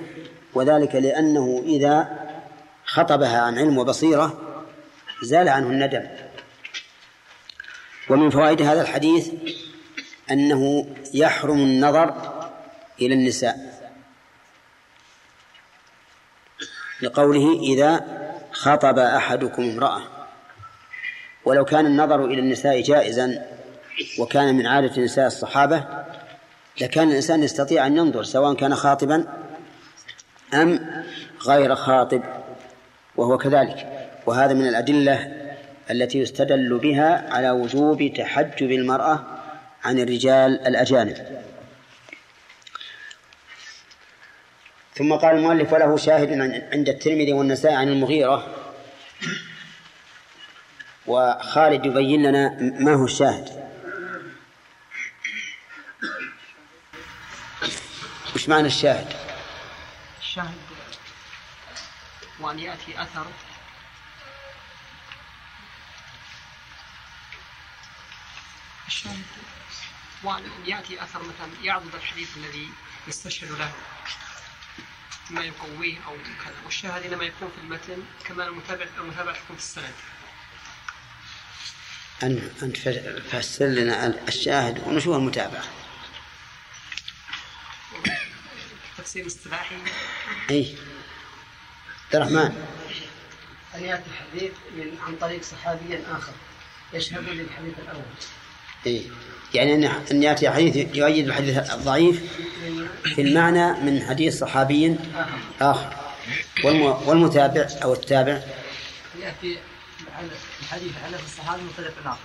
[0.55, 2.20] وذلك لأنه إذا
[2.91, 4.41] خطبها عن علم وبصيرة
[5.22, 6.07] زال عنه الندم.
[8.11, 9.28] ومن فوائد هذا الحديث
[10.30, 12.14] أنه يحرم النظر
[13.01, 13.80] إلى النساء.
[17.03, 18.20] لقوله إذا
[18.53, 20.03] خطب أحدكم امرأة
[21.45, 23.47] ولو كان النظر إلى النساء جائزا
[24.18, 25.84] وكان من عادة نساء الصحابة
[26.80, 29.26] لكان الإنسان يستطيع أن ينظر سواء كان خاطبا
[30.55, 31.05] أم
[31.47, 32.39] غير خاطب.
[33.21, 34.09] وهو كذلك.
[34.27, 35.33] وهذا من الأدلة
[35.91, 39.25] التي يستدل بها على وجوب تحجب المرأة
[39.85, 41.43] عن الرجال الأجانب.
[44.95, 46.33] ثم قال المؤلف وله شاهد
[46.73, 48.47] عند الترمذي والنسائي عن المغيرة.
[51.07, 53.49] وخالد يبين لنا ما هو الشاهد.
[58.35, 59.07] وش معنى الشاهد؟
[60.21, 60.70] الشاهد.
[62.41, 63.26] وأن يأتي أثر.
[68.86, 69.24] الشاهد
[70.22, 72.68] وأن يأتي أثر مثلا يعضد الحديث الذي
[73.09, 73.72] يستشهد له
[75.30, 76.55] ما يقويه أو كذا.
[76.64, 79.95] والشاهد إنما يكون في المتن كما المتابع المتابعة تكون في السند.
[82.22, 82.78] أنت أنت
[83.30, 85.64] فسر لنا الشاهد ونشوف المتابعة
[88.99, 89.76] تفسير اصطلاحي
[90.51, 90.76] أي
[92.15, 92.53] عبد الرحمن.
[93.75, 96.33] أن يأتي الحديث من عن طريق صحابي آخر
[96.93, 98.03] يشهد للحديث الأول.
[98.87, 99.03] إيه.
[99.55, 102.23] يعني أن أن يأتي حديث يؤيد الحديث الضعيف
[103.05, 104.97] في المعنى من حديث صحابي
[105.61, 105.97] آخر.
[107.07, 108.41] والمتابع أو التابع.
[109.23, 109.59] يأتي
[110.63, 112.19] الحديث على الصحابي طريق آخر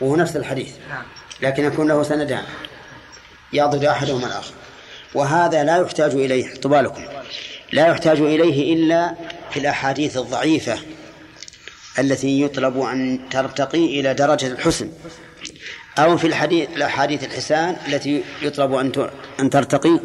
[0.00, 0.74] وهو نفس الحديث.
[0.88, 1.04] نعم.
[1.42, 2.44] لكن يكون له سندان
[3.52, 4.54] يضد أحدهما الآخر.
[5.14, 7.04] وهذا لا يحتاج إليه طبالكم
[7.72, 9.14] لا يحتاج إليه إلا
[9.50, 10.78] في الأحاديث الضعيفة
[11.98, 14.90] التي يطلب أن ترتقي إلى درجة الحسن
[15.98, 19.10] أو في الحديث الأحاديث الحسان التي يطلب أن
[19.40, 20.00] أن ترتقي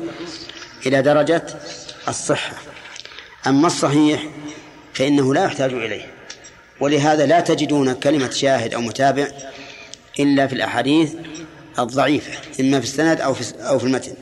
[0.86, 1.45] إلى درجة
[2.07, 2.55] الصحة.
[3.47, 4.24] أما الصحيح
[4.93, 6.14] فإنه لا يحتاج إليه.
[6.80, 9.28] ولهذا لا تجدون كلمة شاهد أو متابع
[10.20, 11.14] إلا في الأحاديث
[11.80, 14.14] الضعيفة إما في السند أو في أو في المتن.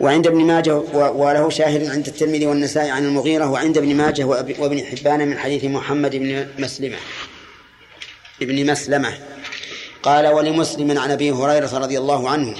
[0.00, 5.28] وعند ابن ماجه وله شاهد عند الترمذي والنسائي عن المغيرة وعند ابن ماجه وابن حبان
[5.28, 6.96] من حديث محمد بن مسلمة.
[8.42, 9.12] ابن مسلمة.
[10.02, 12.54] قال ولمسلم عن أبي هريرة رضي الله عنه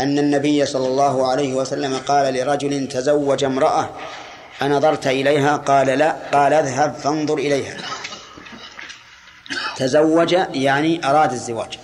[0.00, 3.90] أن النبي صلى الله عليه وسلم قال لرجل تزوج امرأة
[4.62, 6.16] أنظرت إليها؟ قال لا.
[6.32, 7.76] قال اذهب فانظر إليها.
[9.76, 11.78] تزوج يعني أراد الزواج.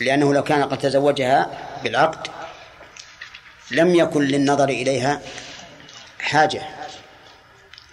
[0.00, 1.50] لأنه لو كان قد تزوجها
[1.84, 2.31] بالعقد
[3.72, 5.20] لم يكن للنظر إليها
[6.18, 6.62] حاجة.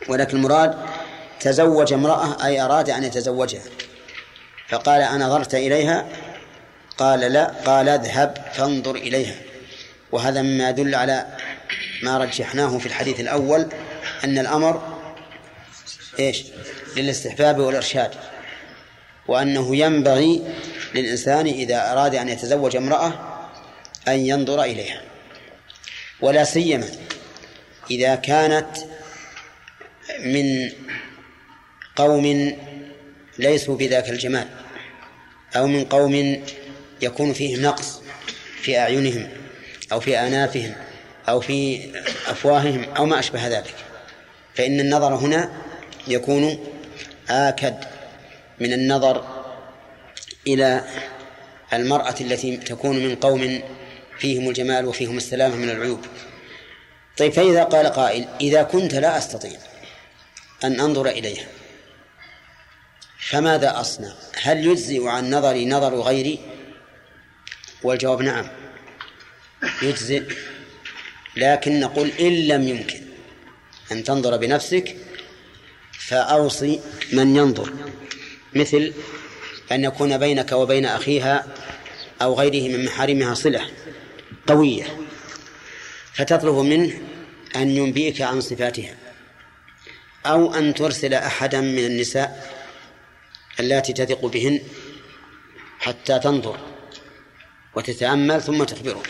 [0.07, 0.77] ولكن المراد
[1.39, 3.61] تزوج امرأة أي أراد أن يتزوجها.
[4.69, 6.05] فقال أنظرت إليها؟
[6.97, 7.45] قال لا.
[7.65, 9.35] قال اذهب فانظر إليها.
[10.11, 11.25] وهذا مما يدل على
[12.03, 13.67] ما رجحناه في الحديث الأول
[14.23, 14.99] أن الأمر
[16.19, 16.43] إيش؟
[16.97, 18.11] للاستحباب والإرشاد.
[19.27, 20.43] وأنه ينبغي
[20.95, 23.13] للإنسان إذا أراد أن يتزوج امرأة
[24.07, 25.08] أن ينظر إليها.
[26.21, 26.87] ولا سيما
[27.91, 28.77] إذا كانت
[30.19, 30.71] من
[31.95, 32.55] قوم
[33.37, 34.47] ليسوا بذاك الجمال
[35.55, 36.43] أو من قوم
[37.01, 38.01] يكون فيهم نقص
[38.61, 39.29] في أعينهم
[39.91, 40.75] أو في آنافهم
[41.29, 41.89] أو في
[42.27, 43.75] أفواههم أو ما أشبه ذلك.
[44.55, 45.51] فإن النظر هنا
[46.07, 46.59] يكون
[47.29, 47.75] آكد
[48.59, 49.43] من النظر
[50.47, 50.83] إلى
[51.73, 53.61] المرأة التي تكون من قوم
[54.19, 56.05] فيهم الجمال وفيهم السلامة من العيوب.
[57.17, 59.59] طيب فإذا قال قائل إذا كنت لا أستطيع
[60.63, 61.47] أن أنظر إليها
[63.29, 66.39] فماذا أصنع؟ هل يجزئ عن نظري نظر غيري؟
[67.83, 68.47] والجواب نعم
[69.81, 70.23] يجزئ.
[71.35, 73.01] لكن نقول إن لم يمكن
[73.91, 74.95] أن تنظر بنفسك
[75.91, 76.79] فأوصي
[77.13, 77.73] من ينظر
[78.53, 78.93] مثل
[79.71, 81.47] أن يكون بينك وبين أخيها
[82.21, 83.61] أو غيره من محارمها صلة.
[84.49, 84.97] قوية
[86.13, 87.01] فتطلب منه
[87.55, 88.95] أن ينبئك عن صفاتها
[90.25, 92.53] أو أن ترسل أحدا من النساء
[93.59, 94.59] اللاتي تثق بهن
[95.79, 96.57] حتى تنظر
[97.75, 99.09] وتتأمل ثم تخبرك.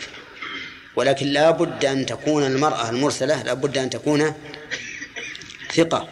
[0.96, 4.34] ولكن لا بد أن تكون المرأة المرسلة لا بد أن تكون
[5.74, 6.08] ثقة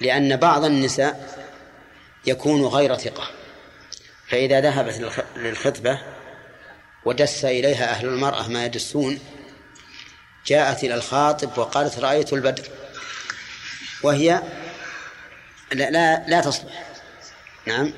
[0.00, 1.38] لأن بعض النساء
[2.26, 3.30] يكون غير ثقة.
[4.28, 6.00] فإذا ذهبت للخ- للخطبة
[7.04, 9.18] ودس إليها أهل المرأة ما يدسون
[10.46, 12.68] جاءت إلى الخاطب وقالت رأيت البدر.
[14.02, 14.42] وهي
[15.72, 16.88] لا لا, لا تصلح.
[17.66, 17.92] نعم.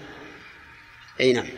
[1.20, 1.48] أي نعم.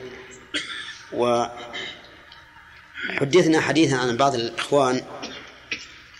[3.10, 5.04] وحدثنا حديثا عن بعض الإخوان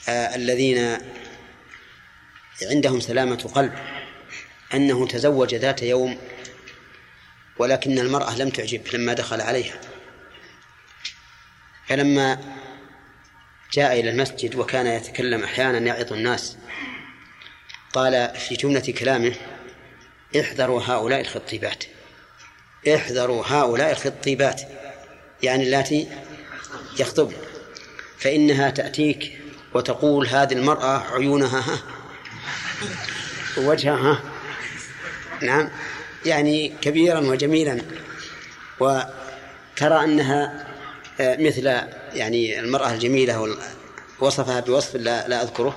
[0.09, 0.99] آه الذين
[2.71, 3.73] عندهم سلامة قلب
[4.75, 6.19] أنه تزوج ذات يوم
[7.59, 9.92] ولكن المرأة لم تعجب لما دخل عليها.
[11.89, 12.39] فلما
[13.73, 16.57] جاء إلى المسجد وكان يتكلم أحيانا يعظ الناس
[17.93, 19.35] قال في جملة كلامه
[20.41, 21.85] احذروا هؤلاء الخطيبات
[22.89, 24.63] احذروا هؤلاء الخطيبات.
[25.43, 26.09] يعني اللاتي
[26.99, 27.37] يخطبن.
[28.19, 29.41] فإنها تأتيك
[29.75, 31.79] وتقول هذه المرأة عيونها ها
[33.59, 34.23] ووجهها ها.
[35.43, 35.71] نعم.
[36.27, 37.83] يعني كبيرا وجميلا.
[38.81, 40.67] وترى أنها
[41.23, 41.67] مثل
[42.15, 43.57] يعني المرأة الجميلة
[44.21, 45.77] وصفها بوصف لا, لا أذكره.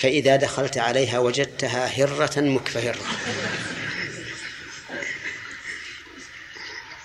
[0.00, 2.98] فإذا دخلت عليها وجدتها هرة مكفهرة.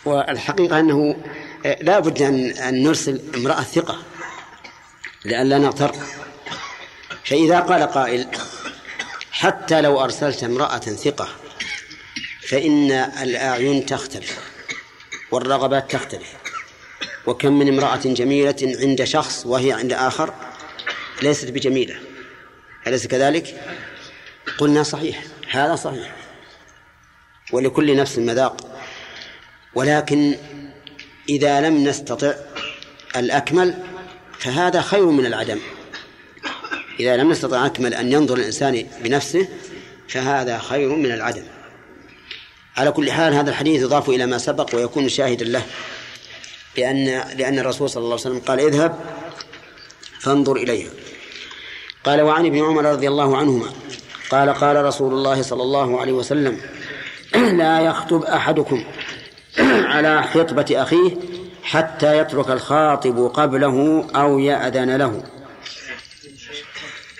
[0.05, 1.17] والحقيقة أنه
[1.65, 4.03] آه، لا بد أن أن نرسل امرأة ثقة
[5.25, 5.95] لئلا نغتر.
[7.25, 8.27] فإذا قال قائل
[9.31, 11.27] حتى لو أرسلت امرأة ثقة
[12.47, 14.39] فإن الأعين تختلف
[15.31, 16.44] والرغبات تختلف.
[17.27, 20.33] وكم من امرأة جميلة عند شخص وهي عند آخر
[21.21, 21.95] ليست بجميلة.
[22.87, 23.61] أليس كذلك؟
[24.57, 25.23] قلنا صحيح.
[25.51, 26.15] هذا صحيح.
[27.53, 28.79] ولكل نفس مذاق.
[29.75, 30.35] ولكن
[31.29, 32.33] إذا لم نستطع
[33.15, 33.83] الأكمل
[34.39, 35.59] فهذا خير من العدم.
[36.99, 39.47] إذا لم نستطع أكمل أن ينظر الإنسان بنفسه
[40.07, 41.43] فهذا خير من العدم.
[42.77, 45.65] على كل حال هذا الحديث يضاف إلى ما سبق ويكون شاهدا له.
[46.77, 47.05] لأن
[47.37, 48.99] لأن الرسول صلى الله عليه وسلم قال اذهب
[50.19, 50.89] فانظر إليها.
[52.05, 53.73] قال وعن ابن عمر رضي الله عنهما
[54.29, 56.61] قال قال رسول الله صلى الله عليه وسلم
[57.61, 58.83] لا يخطب أحدكم
[59.93, 61.17] على خطبة أخيه
[61.63, 65.23] حتى يترك الخاطب قبله أو يأذن له.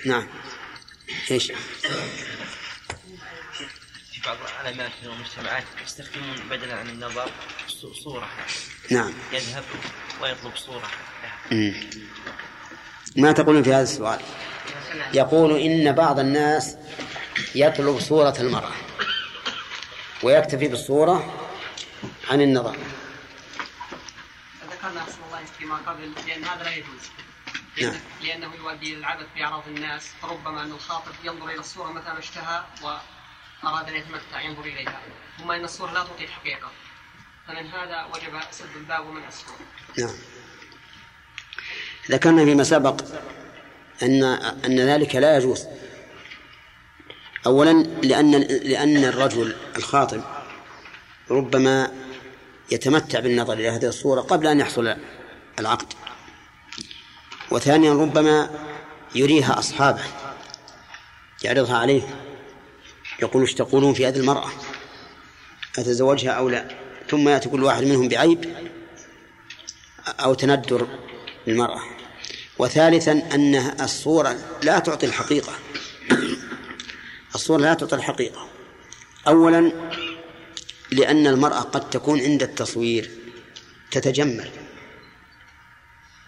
[0.06, 0.28] نعم.
[1.30, 1.52] إيش؟
[4.12, 7.30] في بعض العلامات في المجتمعات يستخدمون بدلا عن النظر
[8.04, 8.28] صورة.
[8.90, 9.12] نعم.
[9.32, 9.64] يذهب
[10.22, 10.90] ويطلب صورة.
[11.52, 11.74] مم.
[13.16, 14.20] ما تقولون في هذا السؤال؟
[15.14, 16.76] يقول إن بعض الناس
[17.54, 18.72] يطلب صورة المرأة
[20.22, 21.34] ويكتفي بالصورة
[22.30, 22.76] عن النظر
[24.70, 27.10] ذكرنا الله فيما قبل لأن هذا لا يجوز.
[27.82, 28.00] نعم.
[28.22, 30.08] لأنه يؤدي إلى العبث بأعراض الناس.
[30.22, 35.00] فربما أن الخاطب ينظر إلى الصورة متى ما اشتهى وأراد أن يتمتع ينظر إليها.
[35.38, 36.70] ثم أن الصورة لا تعطي الحقيقة.
[37.48, 39.58] فمن هذا وجب سد الباب ومن الصورة
[39.98, 40.14] نعم.
[42.10, 43.00] ذكرنا فيما سبق
[44.02, 44.22] أن
[44.64, 45.66] أن ذلك لا يجوز.
[47.46, 50.22] أولا لأن لأن الرجل الخاطب
[51.30, 51.92] ربما
[52.70, 54.96] يتمتع بالنظر إلى هذه الصورة قبل أن يحصل
[55.58, 55.92] العقد.
[57.50, 58.50] وثانيا ربما
[59.14, 60.02] يريها أصحابه
[61.42, 62.02] يعرضها عليه
[63.22, 64.50] يقول إيش تقولون في هذه المرأة؟
[65.78, 68.54] أتزوجها أو لا؟ ثم يأتي كل واحد منهم بعيب
[70.08, 70.86] أو تندر
[71.46, 71.80] للمرأة.
[72.58, 75.52] وثالثا أن الصورة لا تعطي الحقيقة.
[77.34, 78.48] الصورة لا تعطي الحقيقة.
[79.28, 79.72] أولا
[80.92, 83.10] لأن المرأة قد تكون عند التصوير
[83.90, 84.50] تتجمل.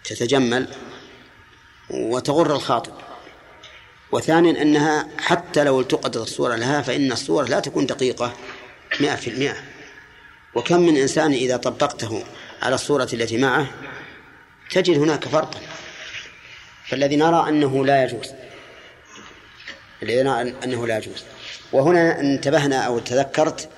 [0.03, 0.73] تتجمل
[1.89, 2.93] وتغر الخاطب.
[4.11, 8.33] وثانيا أنها حتى لو التقطت الصورة لها فإن الصورة لا تكون دقيقة
[8.99, 9.68] مئة في المئة.
[10.55, 12.23] وكم من إنسان إذا طبقته
[12.61, 13.67] على الصورة التي معه
[14.71, 15.59] تجد هناك فرقا
[16.87, 18.31] فالذي نرى أنه لا يجوز.
[20.03, 21.23] الذي نرى أنه لا يجوز.
[21.71, 23.69] وهنا انتبهنا أو تذكرت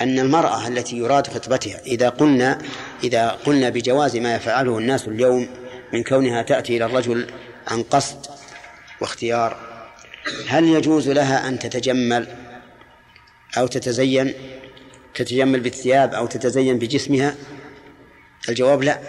[0.00, 2.58] أن المرأة التي يراد خطبتها إذا قلنا
[3.04, 5.48] إذا قلنا بجواز ما يفعله الناس اليوم
[5.92, 7.26] من كونها تأتي إلى الرجل
[7.68, 8.26] عن قصد
[9.00, 9.56] واختيار
[10.48, 12.28] هل يجوز لها أن تتجمل
[13.58, 14.34] أو تتزين؟
[15.16, 17.34] تتجمل بالثياب أو تتزين بجسمها؟
[18.48, 19.00] الجواب لا.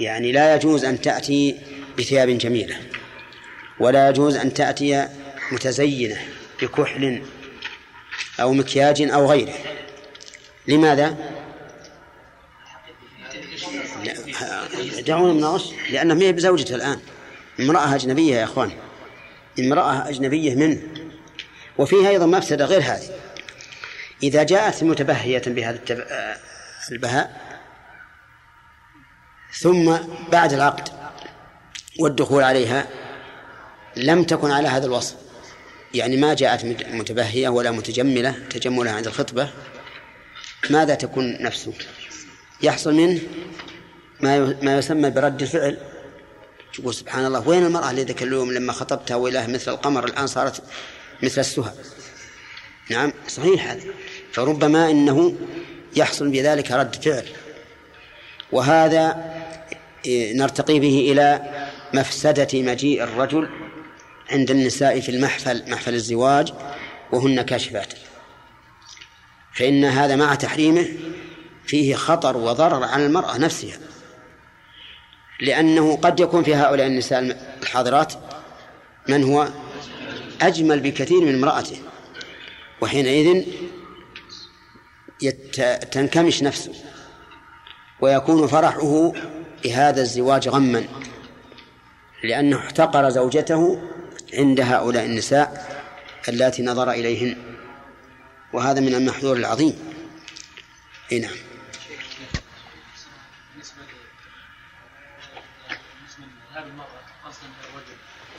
[0.00, 1.60] يعني لا يجوز أن تأتي
[1.98, 2.76] بثياب جميلة
[3.80, 5.08] ولا يجوز أن تأتي
[5.52, 6.18] متزينة
[6.62, 7.22] بكحل
[8.40, 9.54] أو مكياج أو غيره.
[10.68, 11.16] لماذا؟
[15.06, 17.00] دعونا من الغش لأنها ما هي بزوجته الآن.
[17.60, 18.70] امرأة أجنبية يا أخوان.
[19.58, 20.82] امرأة أجنبية منه
[21.78, 23.27] وفيها أيضا مفسدة غير هذه.
[24.22, 26.00] إذا جاءت متبهية بهذا التب...
[26.00, 26.36] آه،
[26.92, 27.40] البهاء
[29.60, 29.96] ثم
[30.32, 30.88] بعد العقد
[32.00, 32.86] والدخول عليها
[33.96, 35.16] لم تكن على هذا الوصف.
[35.94, 39.50] يعني ما جاءت متبهية ولا متجملة تجملها عند الخطبة
[40.70, 41.72] ماذا تكون نفسه
[42.62, 43.20] يحصل منه
[44.20, 45.78] ما ما يسمى برد الفعل.
[46.74, 50.62] تقول سبحان الله وين المرأة اللي ذاك اليوم لما خطبتها وإله مثل القمر الآن صارت
[51.22, 51.72] مثل السهى؟
[52.90, 53.82] نعم صحيح هذا.
[54.32, 55.34] فربما إنه
[55.96, 57.24] يحصل بذلك رد فعل.
[58.52, 59.34] وهذا
[60.08, 61.40] نرتقي به إلى
[61.94, 63.48] مفسدة مجيء الرجل
[64.30, 66.52] عند النساء في المحفل محفل الزواج
[67.12, 67.92] وهن كاشفات.
[69.54, 70.88] فإن هذا مع تحريمه
[71.66, 73.78] فيه خطر وضرر على المرأة نفسها.
[75.40, 78.14] لأنه قد يكون في هؤلاء النساء الحاضرات
[79.08, 79.48] من هو
[80.42, 81.76] أجمل بكثير من امرأته.
[82.80, 83.44] وحينئذ
[85.22, 85.60] يت...
[85.92, 86.72] تنكمش نفسه
[88.00, 89.12] ويكون فرحه
[89.64, 90.84] بهذا الزواج غما
[92.24, 93.82] لأنه احتقر زوجته
[94.34, 95.78] عند هؤلاء النساء
[96.28, 97.36] اللاتي نظر إليهن
[98.52, 99.78] وهذا من المحذور العظيم.
[101.12, 101.36] إي نعم.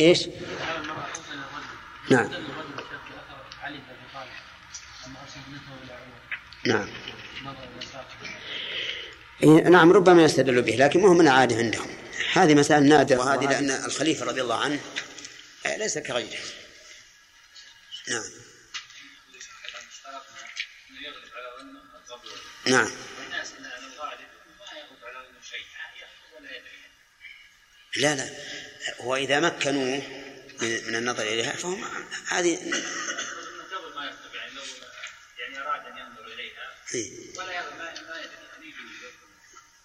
[0.01, 0.27] إيش؟
[2.11, 2.29] نعم.
[6.65, 6.89] نعم.
[9.71, 11.87] نعم ربما يستدل به لكن مو من العادة عندهم.
[12.33, 14.79] هذه مسائل نادرة وهذه لأن الخليفة رضي الله عنه
[15.77, 16.39] ليس كغيره.
[18.07, 18.23] نعم.
[22.65, 22.91] نعم.
[27.97, 28.29] لا لا.
[29.01, 30.01] هو إذا مكنوه
[30.61, 31.83] من النظر إليها فهم
[32.27, 34.61] هذه قبل ما يخطب يعني لو
[35.39, 36.19] يعني أراد أن ينظر
[36.93, 37.93] ما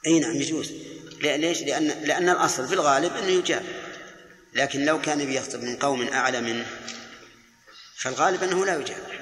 [0.07, 0.73] أي نعم يجوز.
[1.21, 3.65] ليش؟ لأن لأن الأصل في الغالب أنه يجاب.
[4.53, 6.67] لكن لو كان بيخطب من قوم أعلى منه
[7.97, 9.15] فالغالب أنه لا يجاب.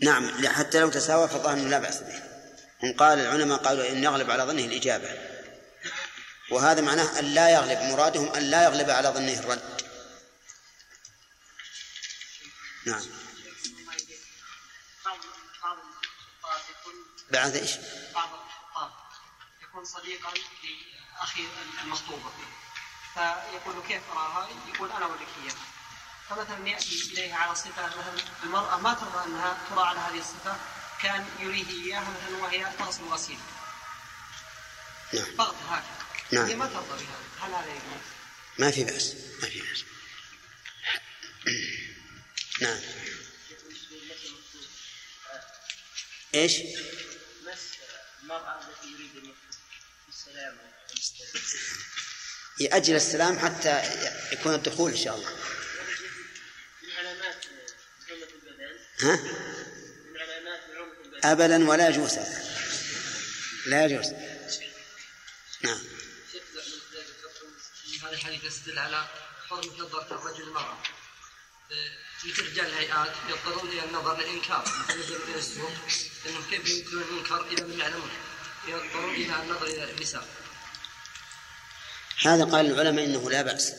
[0.00, 2.22] نعم حتى لو تساوى فالظاهر لا بأس به.
[2.82, 5.08] هم قال العلماء قالوا إن يغلب على ظنه الإجابة.
[6.50, 9.77] وهذا معناه أن لا يغلب مرادهم أن لا يغلب على ظنه الرد.
[12.88, 13.02] نعم.
[17.30, 17.70] بعد إيش؟
[18.14, 18.90] بعض الخطاب
[19.62, 21.46] يكون صديقا لأخي
[21.84, 22.30] المخطوبه
[23.14, 25.66] فيقول كيف اراها؟ يقول أنا اوريك اياها
[26.28, 30.56] فمثلا يأتي إليها على صفة مثلا المرأة ما ترضى أنها ترى على هذه الصفة
[31.02, 33.38] كان يريه إياها مثلا وهي تغسل غسيل
[35.12, 35.36] نعم.
[35.36, 35.88] ضغط هكذا
[36.32, 36.46] نعم.
[36.46, 38.02] هي ما ترضى بها هل هذا يجوز؟
[38.58, 39.14] ما في بأس.
[39.42, 39.84] ما في بأس.
[42.60, 42.80] نعم.
[46.34, 46.60] إيش؟
[48.22, 49.34] المرأة التي يريد أن
[52.60, 53.82] يأجل السلام حتى
[54.32, 55.30] يكون الدخول إن شاء الله.
[59.00, 62.18] ها؟ من علامات البدن أبدا ولا يجوز.
[63.66, 64.06] لا يجوز.
[65.62, 65.80] نعم.
[68.02, 69.08] هذا الحديث يستدل على
[69.48, 70.82] حرمة نظرة الرجل المرأة.
[72.24, 74.64] مثل رجال الهيئات يضطرون إلى النظر للإنكار.
[74.88, 75.72] مثل إلى السوق.
[76.26, 78.10] انهم كيف يمكنون المنكر إذا لم يعلمون؟
[78.68, 80.24] يضطرون إلى النظر إلى النساء
[82.22, 83.72] هذا قال العلماء إنه لا بأس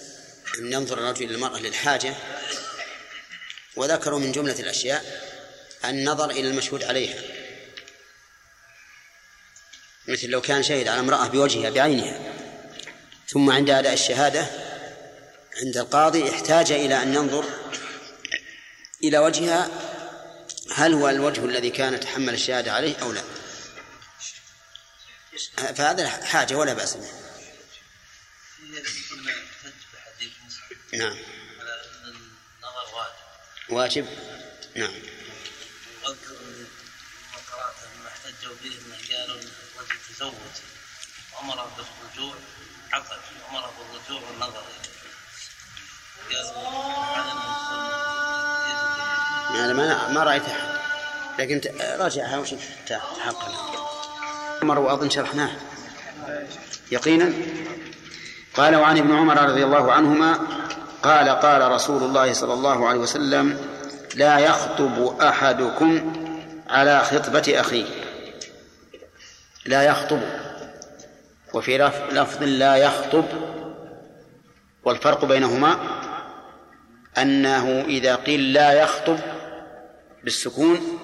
[0.59, 2.15] أن ينظر الرجل إلى المرأة للحاجة
[3.75, 5.29] وذكروا من جملة الأشياء
[5.85, 7.21] النظر إلى المشهود عليها.
[10.07, 12.33] مثل لو كان شهد على امرأة بوجهها بعينها
[13.27, 14.47] ثم عند أداء الشهادة
[15.63, 17.58] عند القاضي احتاج إلى أن ينظر
[19.03, 19.69] إلى وجهها
[20.71, 23.23] هل هو الوجه الذي كان تحمل الشهادة عليه أو لا؟
[25.57, 26.97] فهذا حاجة ولا بأس
[30.93, 31.17] نعم.
[33.69, 34.07] واجب؟
[34.75, 34.93] نعم.
[36.03, 36.33] واذكر
[37.31, 40.33] ما قرات ما احتجوا به قالوا الرجل تزوج
[41.33, 42.35] وامره بالرجوع
[42.91, 44.63] عقد وامره بالرجوع والنظر.
[49.55, 50.79] يعني ما ما رأيت أحد.
[51.39, 51.61] لكن
[51.99, 52.53] راجعها وش
[52.87, 53.51] تحقق
[54.61, 55.49] عمر وأظن شرحناه.
[56.91, 57.33] يقينا؟
[58.53, 60.39] قال وعن ابن عمر رضي الله عنهما
[61.03, 63.57] قال قال رسول الله صلى الله عليه وسلم
[64.15, 66.13] لا يخطب أحدكم
[66.69, 67.85] على خطبة أخيه.
[69.65, 70.21] لا يخطب.
[71.53, 71.77] وفي
[72.11, 73.25] لفظ لا يخطب
[74.83, 75.79] والفرق بينهما
[77.17, 79.19] أنه إذا قيل لا يخطب
[80.23, 80.99] بالسكون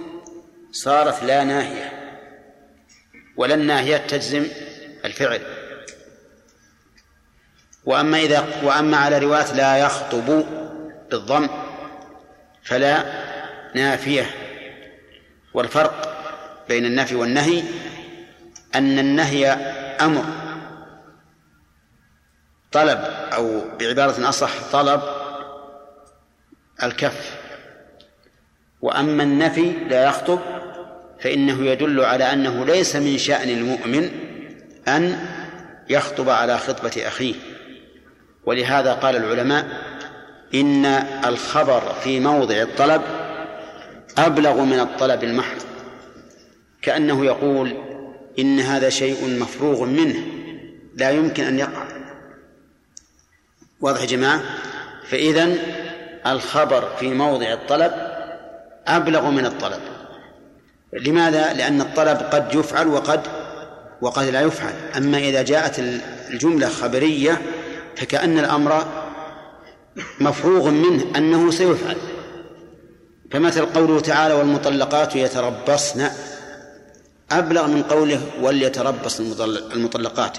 [0.72, 1.92] صارت لا ناهية
[3.38, 4.48] ولا الناهية تجزم
[5.06, 5.42] الفعل.
[7.86, 10.46] وأما إذا وأما على رواية لا يخطب
[11.12, 11.50] بالضم
[12.64, 13.06] فلا
[13.76, 14.30] نافية.
[15.54, 16.16] والفرق
[16.68, 17.64] بين النفي والنهي
[18.76, 19.48] أن النهي
[20.02, 20.26] أمر.
[22.72, 23.00] طلب
[23.34, 25.02] أو بعبارة أصح طلب
[26.84, 27.45] الكف.
[28.86, 30.40] وأما النفي لا يخطب
[31.20, 34.10] فإنه يدل على أنه ليس من شأن المؤمن
[34.88, 35.20] أن
[35.90, 37.36] يخطب على خطبة أخيه.
[38.46, 39.66] ولهذا قال العلماء
[40.54, 40.86] إن
[41.26, 43.02] الخبر في موضع الطلب
[44.18, 45.62] أبلغ من الطلب المحض.
[46.82, 47.78] كأنه يقول
[48.40, 50.20] إن هذا شيء مفروغ منه
[50.96, 51.88] لا يمكن أن يقع.
[53.82, 54.42] واضح يا جماعة؟
[55.10, 55.56] فإذا
[56.28, 58.15] الخبر في موضع الطلب
[58.88, 59.80] أبلغ من الطلب.
[60.94, 63.22] لماذا؟ لأن الطلب قد يفعل وقد
[64.02, 64.74] وقد لا يفعل.
[64.98, 65.80] أما إذا جاءت
[66.30, 67.42] الجملة خبرية
[67.96, 68.86] فكأن الأمر
[70.20, 71.98] مفروغ منه أنه سيفعل.
[73.32, 76.10] فمثل قوله تعالى والمطلقات يتربصن
[77.32, 79.20] أبلغ من قوله وليتربص
[79.74, 80.38] المطلقات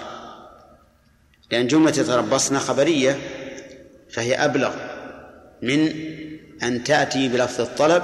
[1.51, 3.19] لأن جملة يتربصن خبرية
[4.11, 4.75] فهي أبلغ
[5.63, 5.93] من
[6.63, 8.03] أن تأتي بلفظ الطلب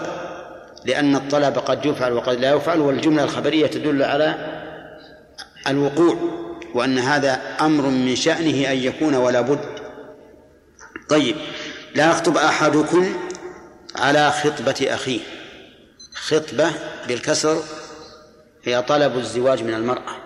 [0.85, 4.35] لأن الطلب قد يفعل وقد لا يفعل والجملة الخبرية تدل على
[5.69, 6.17] الوقوع
[6.75, 9.65] وأن هذا أمر من شأنه أن يكون ولا بد.
[11.09, 11.37] طيب
[11.95, 13.15] لا يخطب أحدكم
[13.97, 15.21] على خطبة أخيه.
[16.15, 16.71] خطبة
[17.09, 17.63] بالكسر
[18.65, 20.17] هي طلب الزواج من المرأة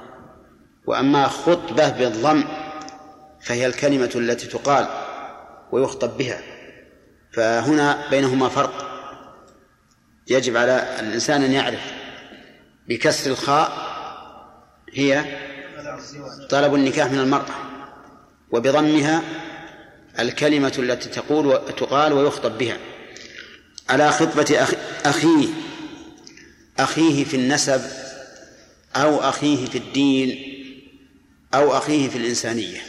[0.86, 2.44] وأما خطبة بالضم
[3.40, 4.86] فهي الكلمة التي تقال
[5.72, 6.40] ويخطب بها
[7.32, 8.95] فهنا بينهما فرق.
[10.28, 11.80] يجب على الإنسان أن يعرف
[12.88, 13.96] بكسر الخاء
[14.92, 15.24] هي
[16.50, 17.54] طلب النكاح من المرأة
[18.50, 19.22] وبضمها
[20.18, 22.78] الكلمة التي تقول تقال ويخطب بها.
[23.88, 24.66] على خطبة
[25.04, 25.48] أخيه
[26.78, 27.80] أخيه في النسب
[28.96, 30.52] أو أخيه في الدين
[31.54, 32.80] أو أخيه في الإنسانية.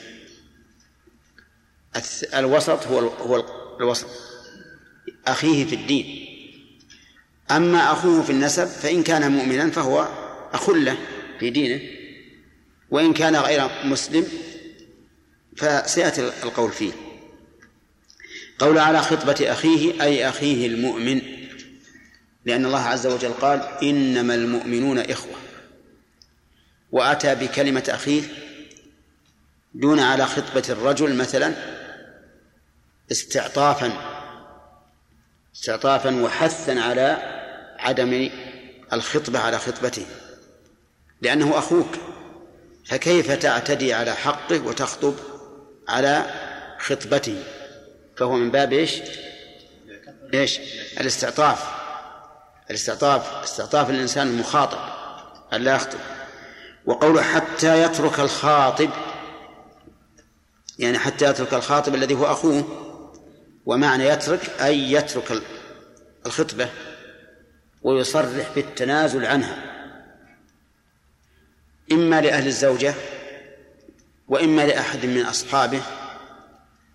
[2.34, 3.46] الوسط هو هو
[3.80, 4.08] الوسط.
[5.28, 6.27] أخيه في الدين.
[7.52, 10.08] أما أخوه في النسب فإن كان مؤمنا فهو
[10.54, 10.98] أخ له
[11.40, 11.82] في دينه
[12.90, 14.28] وإن كان غير مسلم
[15.58, 16.92] فسيأتي القول فيه.
[18.60, 21.22] قول على خطبة أخيه أي أخيه المؤمن
[22.46, 25.36] لأن الله عز وجل قال إنما المؤمنون إخوة.
[26.92, 28.22] وأتى بكلمة أخيه
[29.74, 31.54] دون على خطبة الرجل مثلا
[33.12, 34.18] استعطافا
[35.56, 37.37] استعطافا وحثا على
[37.80, 38.30] عدم
[38.94, 40.06] الخطبة على خطبته
[41.22, 41.96] لأنه أخوك.
[42.86, 45.16] فكيف تعتدي على حقه وتخطب
[45.88, 46.26] على
[46.80, 47.44] خطبته؟
[48.18, 49.02] فهو من باب إيش؟
[50.34, 50.60] إيش؟
[51.00, 51.64] الاستعطاف.
[52.70, 54.78] الاستعطاف استعطاف الإنسان المخاطب
[55.54, 56.00] أن لا يخطب.
[56.86, 58.90] وقوله حتى يترك الخاطب
[60.80, 62.64] يعني حتى يترك الخاطب الذي هو أخوه.
[63.66, 65.42] ومعنى يترك أي يترك
[66.26, 66.70] الخطبة.
[67.84, 69.64] ويصرح بالتنازل عنها.
[71.92, 72.94] إما لأهل الزوجة
[74.28, 75.82] وإما لأحد من أصحابه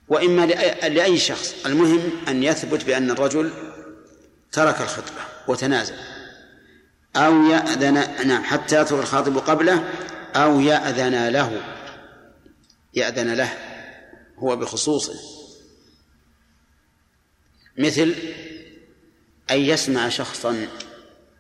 [0.09, 0.47] وإما
[0.87, 1.67] لأي شخص.
[1.67, 3.53] المهم أن يثبت بأن الرجل
[4.53, 5.95] ترك الخطبة وتنازل.
[7.17, 9.89] أو يأذن نعم حتى يترك الخاطب قبله
[10.37, 11.63] أو يأذن له.
[12.95, 13.53] يأذن له
[14.39, 15.15] هو بخصوصه.
[17.79, 18.15] مثل
[19.51, 20.67] أن يسمع شخصا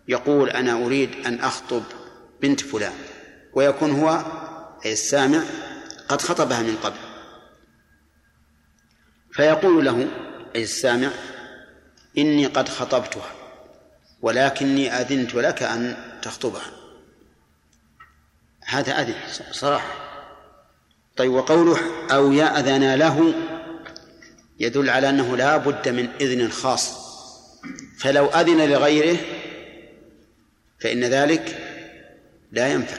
[0.09, 1.83] يقول أنا أريد أن أخطب
[2.43, 2.93] بنت فلان
[3.53, 4.25] ويكون هو
[4.85, 5.43] أي السامع
[6.09, 6.97] قد خطبها من قبل.
[9.33, 10.09] فيقول له
[10.57, 11.11] أي السامع
[12.19, 13.31] إني قد خطبتها
[14.23, 16.71] ولكني أذنت لك أن تخطبها.
[18.65, 19.15] هذا أذن
[19.53, 19.95] صراحة.
[21.17, 21.79] طيب وقوله
[22.11, 23.35] أو يأذن له
[24.61, 27.12] يدل على أنه لا بد من إذن خاص.
[28.03, 29.19] فلو أذن لغيره
[30.81, 31.59] فإن ذلك
[32.53, 32.99] لا ينفع.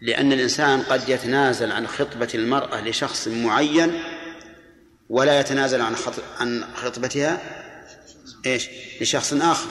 [0.00, 4.02] لأن الإنسان قد يتنازل عن خطبة المرأة لشخص معين
[5.08, 5.94] ولا يتنازل عن
[6.40, 7.40] عن خطبتها
[8.46, 8.68] إيش؟
[9.00, 9.70] لشخص آخر.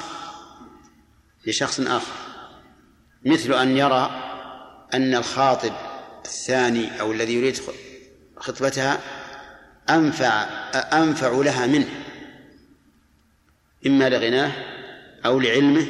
[1.48, 2.14] لشخص آخر.
[3.26, 4.10] مثل أن يرى
[4.94, 5.74] أن الخاطب
[6.26, 7.60] الثاني أو الذي يريد
[8.38, 9.00] خطبتها
[9.90, 10.44] أنفع
[10.94, 12.09] أنفع لها منه.
[13.88, 14.52] إما لغناه
[15.26, 15.88] أو لعلمه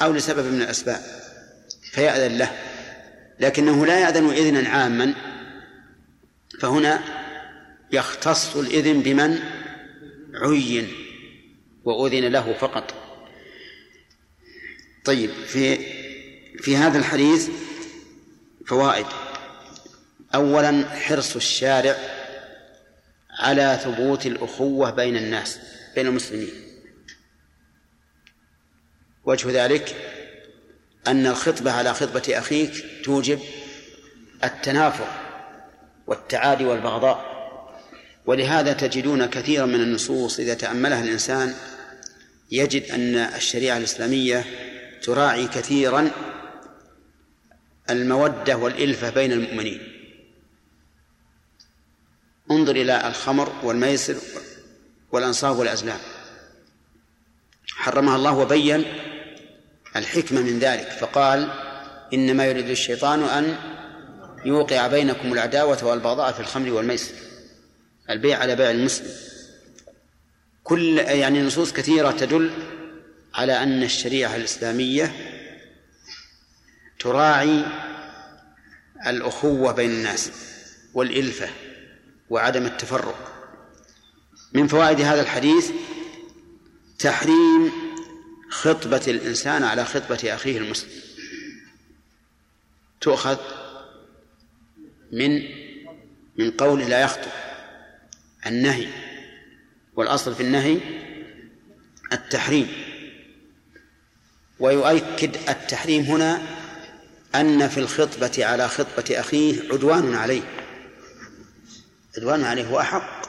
[0.00, 1.00] أو لسبب من الأسباب
[1.92, 2.52] فيأذن له.
[3.40, 5.14] لكنه لا يأذن إذنا عاما
[6.60, 7.02] فهنا
[7.92, 9.38] يختص الإذن بمن؟
[10.34, 10.88] عين
[11.84, 12.94] وأذن له فقط.
[15.04, 15.76] طيب في
[16.58, 17.48] في هذا الحديث
[18.66, 19.06] فوائد.
[20.34, 21.96] أولا حرص الشارع
[23.30, 25.58] على ثبوت الأخوة بين الناس
[25.94, 26.65] بين المسلمين.
[29.26, 29.96] وجه ذلك
[31.06, 33.40] أن الخطبة على خطبة أخيك توجب
[34.44, 35.08] التنافر
[36.06, 37.36] والتعادي والبغضاء
[38.26, 41.54] ولهذا تجدون كثيرا من النصوص إذا تأملها الإنسان
[42.50, 44.44] يجد أن الشريعة الإسلامية
[45.02, 46.10] تراعي كثيرا
[47.90, 49.92] المودة والإلفة بين المؤمنين.
[52.50, 54.16] انظر إلى الخمر والميسر
[55.12, 55.98] والأنصاب والأزلام.
[57.68, 58.84] حرمها الله وبين
[59.98, 61.48] الحكمة من ذلك فقال
[62.12, 63.56] إنما يريد الشيطان أن
[64.44, 67.14] يوقع بينكم العداوة والبغضاء في الخمر والميسر
[68.10, 69.10] البيع على بيع المسلم.
[70.64, 72.50] كل يعني نصوص كثيرة تدل
[73.34, 75.12] على أن الشريعة الإسلامية
[76.98, 77.64] تراعي
[79.06, 80.30] الأخوة بين الناس
[80.94, 81.48] والإلفة
[82.30, 83.32] وعدم التفرق.
[84.52, 85.70] من فوائد هذا الحديث
[86.98, 87.72] تحريم
[88.50, 90.90] خطبة الإنسان على خطبة أخيه المسلم
[93.00, 93.38] تؤخذ
[95.12, 95.42] من
[96.36, 97.30] من قول لا يخطب
[98.46, 98.88] النهي
[99.94, 100.80] والأصل في النهي
[102.12, 102.68] التحريم.
[104.58, 106.42] ويؤكد التحريم هنا
[107.34, 110.42] أن في الخطبة على خطبة أخيه عدوان عليه.
[112.16, 113.26] عدوان عليه هو أحق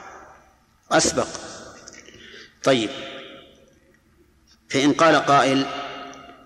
[0.92, 1.28] أسبق.
[2.64, 2.90] طيب.
[4.70, 5.66] فإن قال قائل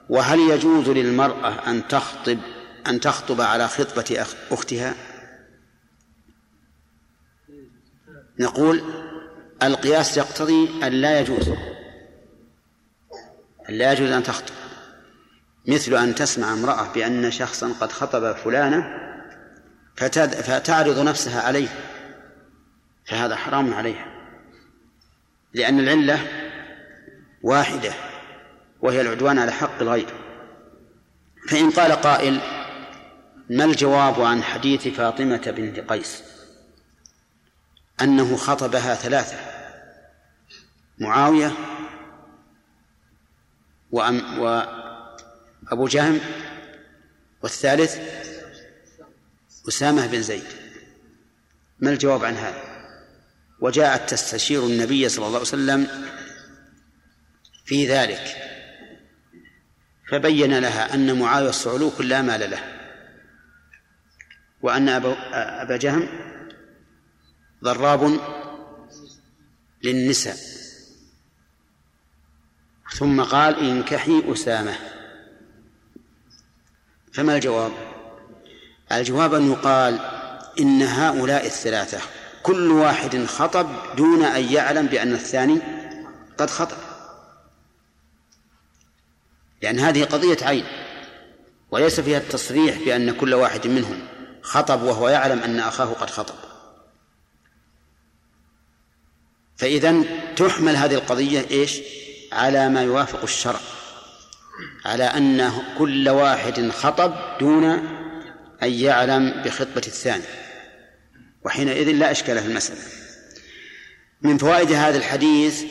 [0.09, 2.39] وهل يجوز للمرأة أن تخطب
[2.87, 4.95] أن تخطب على خطبة أختها؟
[8.39, 8.83] نقول
[9.63, 11.49] القياس يقتضي أن لا يجوز
[13.69, 14.55] أن لا يجوز أن تخطب.
[15.67, 18.99] مثل أن تسمع امرأة بأن شخصا قد خطب فلانة
[19.97, 21.69] فتعرض نفسها عليه
[23.07, 24.07] فهذا حرام عليها
[25.55, 26.27] لأن العلة
[27.43, 28.12] واحدة.
[28.83, 30.15] وهي العدوان على حق الغير
[31.49, 32.41] فإن قال قائل
[33.51, 36.23] ما الجواب عن حديث فاطمة بنت قيس؟
[38.01, 39.37] أنه خطبها ثلاثة
[40.99, 41.53] معاوية
[43.91, 46.21] وأم وأبو جهم
[47.43, 47.99] والثالث
[49.69, 50.45] أسامة بن زيد.
[51.81, 52.63] ما الجواب عن هذا؟
[53.61, 55.89] وجاءت تستشير النبي صلى الله عليه وسلم
[57.65, 58.52] في ذلك.
[60.13, 62.61] فبين لها أن معاوية الصعلوك لا مال له.
[64.63, 66.09] وأن أبا جهم
[67.65, 68.21] ضراب
[69.83, 70.37] للنساء.
[72.95, 74.75] ثم قال انكحي أسامة.
[77.13, 77.73] فما الجواب؟
[78.93, 80.01] الجواب أن يقال
[80.61, 82.01] إن هؤلاء الثلاثة
[82.43, 85.61] كل واحد خطب دون أن يعلم بأن الثاني
[86.39, 86.92] قد خطب.
[89.63, 90.65] لأن هذه قضية عين
[91.71, 93.99] وليس فيها التصريح بأن كل واحد منهم
[94.43, 96.35] خطب وهو يعلم أن أخاه قد خطب.
[99.57, 100.03] فإذا
[100.37, 101.81] تحمل هذه القضية إيش؟
[102.33, 103.61] على ما يوافق الشرع
[104.85, 107.65] على أن كل واحد خطب دون
[108.63, 110.25] أن يعلم بخطبة الثاني.
[111.45, 112.81] وحينئذ لا إشكال في المسألة.
[114.23, 115.65] من فوائد هذا الحديث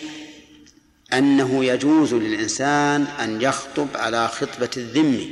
[1.14, 5.30] أنه يجوز للإنسان أن يخطب على خطبة الذم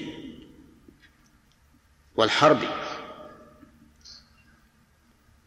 [2.16, 2.60] والحرب.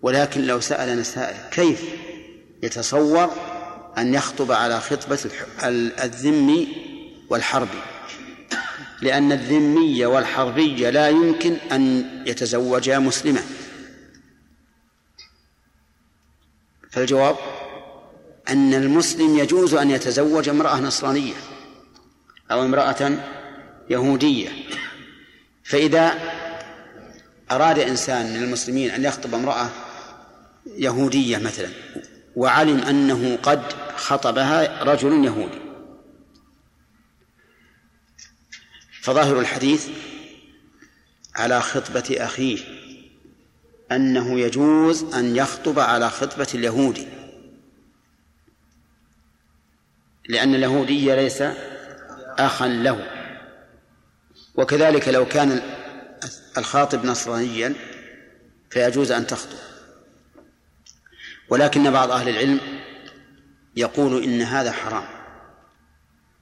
[0.03, 1.85] ولكن لو سألنا سائل كيف
[2.63, 3.31] يتصور
[3.99, 5.31] أن يخطب على خطبة
[6.05, 6.67] الذم
[7.29, 7.69] والحرب؟
[9.03, 13.43] لأن الذمي والحربي لا يمكن أن يتزوجا مسلما.
[16.91, 17.37] فالجواب
[18.49, 21.35] أن المسلم يجوز أن يتزوج امرأة نصرانية
[22.51, 23.19] أو امرأة
[23.91, 24.49] يهودية.
[25.65, 26.15] فإذا
[27.51, 29.69] أراد إنسان من المسلمين أن يخطب امرأة
[30.67, 31.69] يهودية مثلا
[32.37, 33.63] وعلم أنه قد
[33.97, 35.59] خطبها رجل يهودي
[39.03, 39.89] فظاهر الحديث
[41.35, 42.59] على خطبة أخيه
[43.93, 47.07] أنه يجوز أن يخطب على خطبة اليهودي.
[50.33, 51.43] لأن اليهودي ليس
[52.39, 53.07] أخا له.
[54.55, 55.63] وكذلك لو كان
[56.59, 57.75] الخاطب نصرانيا
[58.71, 59.59] فيجوز أن تخطب.
[61.49, 62.61] ولكن بعض أهل العلم
[63.77, 65.05] يقول إن هذا حرام.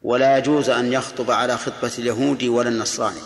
[0.03, 3.21] ولا يجوز أن يخطب على خطبة اليهودي ولا النصراني.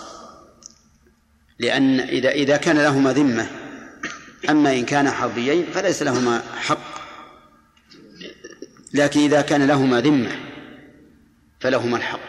[1.58, 3.46] لأن إذا إذا كان لهما ذمة
[4.50, 6.94] أما إن كان حربيين فليس لهما حق.
[8.94, 10.53] لكن إذا كان لهما ذمة
[11.64, 12.20] فلهما الحق.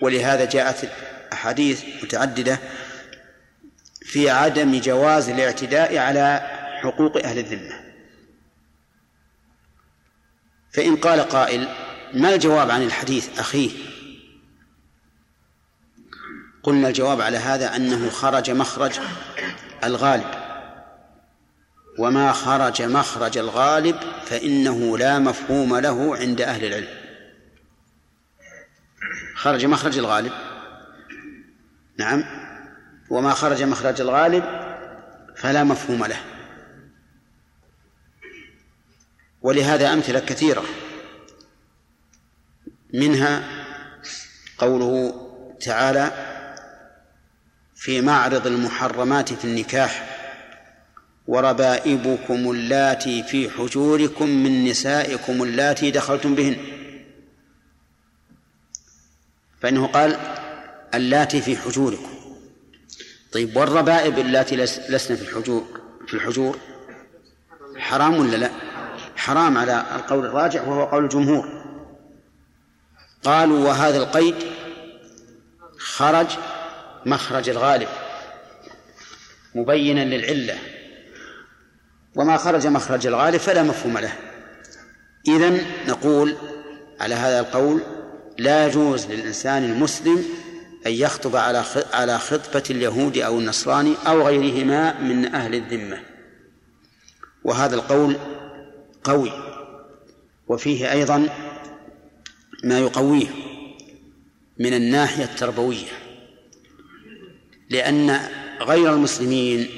[0.00, 0.90] ولهذا جاءت
[1.32, 2.58] أحاديث متعددة
[4.02, 6.40] في عدم جواز الاعتداء على
[6.82, 7.80] حقوق أهل الذمة.
[10.72, 11.68] فإن قال قائل
[12.14, 13.70] ما الجواب عن الحديث أخيه
[16.62, 19.00] قلنا الجواب على هذا أنه خرج مخرج
[19.84, 20.39] الغالب.
[21.98, 26.88] وما خرج مخرج الغالب فإنه لا مفهوم له عند أهل العلم.
[29.36, 30.32] خرج مخرج الغالب.
[31.98, 32.24] نعم.
[33.10, 34.44] وما خرج مخرج الغالب
[35.36, 36.20] فلا مفهوم له.
[39.42, 40.64] ولهذا أمثلة كثيرة.
[42.94, 43.42] منها
[44.58, 45.14] قوله
[45.60, 46.10] تعالى
[47.74, 50.19] في معرض المحرمات في النكاح.
[51.30, 56.56] وربائبكم اللاتي في حجوركم من نسائكم اللاتي دخلتم بهن.
[59.60, 60.16] فإنه قال
[60.94, 62.10] اللاتي في حجوركم.
[63.32, 65.66] طيب والربائب اللاتي لسن في الحجور
[66.06, 66.58] في الحجور
[67.76, 68.50] حرام ولا لا؟
[69.16, 71.64] حرام على القول الراجع وهو قول الجمهور.
[73.24, 74.34] قالوا وهذا القيد
[75.78, 76.26] خرج
[77.06, 77.88] مخرج الغالب
[79.54, 80.79] مبينا للعلة.
[82.16, 84.12] وما خرج مخرج الغالب فلا مفهوم له.
[85.28, 86.36] إذن نقول
[87.00, 87.80] على هذا القول
[88.38, 90.24] لا يجوز للإنسان المسلم
[90.86, 96.00] أن يخطب على على خطبة اليهود أو النصراني أو غيرهما من أهل الذمة.
[97.44, 98.16] وهذا القول
[99.04, 99.32] قوي.
[100.48, 101.28] وفيه أيضا
[102.64, 103.26] ما يقويه
[104.58, 105.88] من الناحية التربوية.
[107.70, 108.20] لأن
[108.60, 109.68] غير المسلمين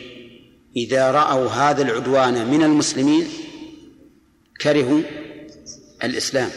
[0.76, 3.28] إذا رأوا هذا العدوان من المسلمين
[4.60, 5.02] كرهوا
[6.04, 6.50] الإسلام.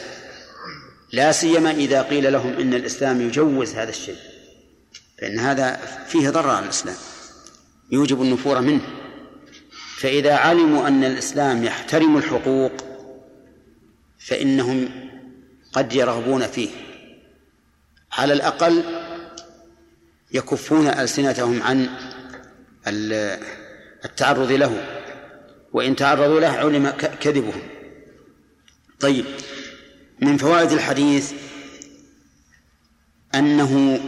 [1.13, 4.17] لا سيما إذا قيل لهم إن الإسلام يجوز هذا الشيء
[5.17, 5.75] فإن هذا
[6.07, 6.95] فيه ضرر على الإسلام
[7.91, 8.81] يوجب النفور منه.
[9.97, 12.71] فإذا علموا أن الإسلام يحترم الحقوق
[14.19, 14.89] فإنهم
[15.73, 16.69] قد يرغبون فيه.
[18.11, 18.83] على الأقل
[20.31, 21.89] يكفون ألسنتهم عن
[24.05, 25.01] التعرض له
[25.73, 26.89] وإن تعرضوا له علم
[27.21, 27.61] كذبهم.
[28.99, 29.25] طيب
[30.21, 31.33] من فوائد الحديث
[33.35, 33.99] أنه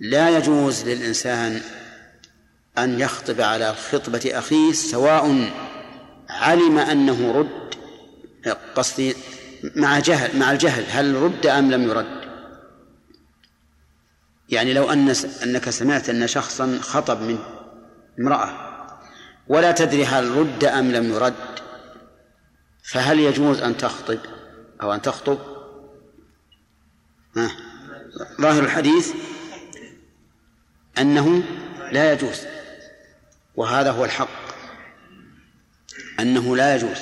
[0.00, 1.60] لا يجوز للإنسان
[2.78, 5.52] أن يخطب على خطبة أخيه سواء
[6.30, 7.74] علم أنه رد
[8.74, 9.14] قصدي
[9.76, 12.22] مع جهل مع الجهل هل رد أم لم يرد؟
[14.48, 17.38] يعني لو أن أنك سمعت أن شخصا خطب من
[18.20, 18.72] امرأة.
[19.48, 21.34] ولا تدري هل رد أم لم يرد.
[22.84, 24.18] فهل يجوز أن تخطب
[24.82, 25.38] أو أن تخطب.
[28.40, 29.12] ظاهر الحديث
[30.98, 31.42] أنه
[31.92, 32.40] لا يجوز.
[33.56, 34.28] وهذا هو الحق.
[36.20, 36.98] أنه لا يجوز.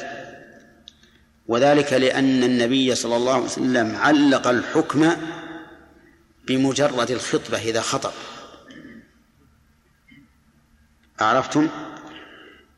[1.49, 5.12] وذلك لأن النبي صلى الله عليه وسلم علق الحكم
[6.47, 8.12] بمجرد الخطبة إذا خطب.
[11.20, 11.68] عرفتم؟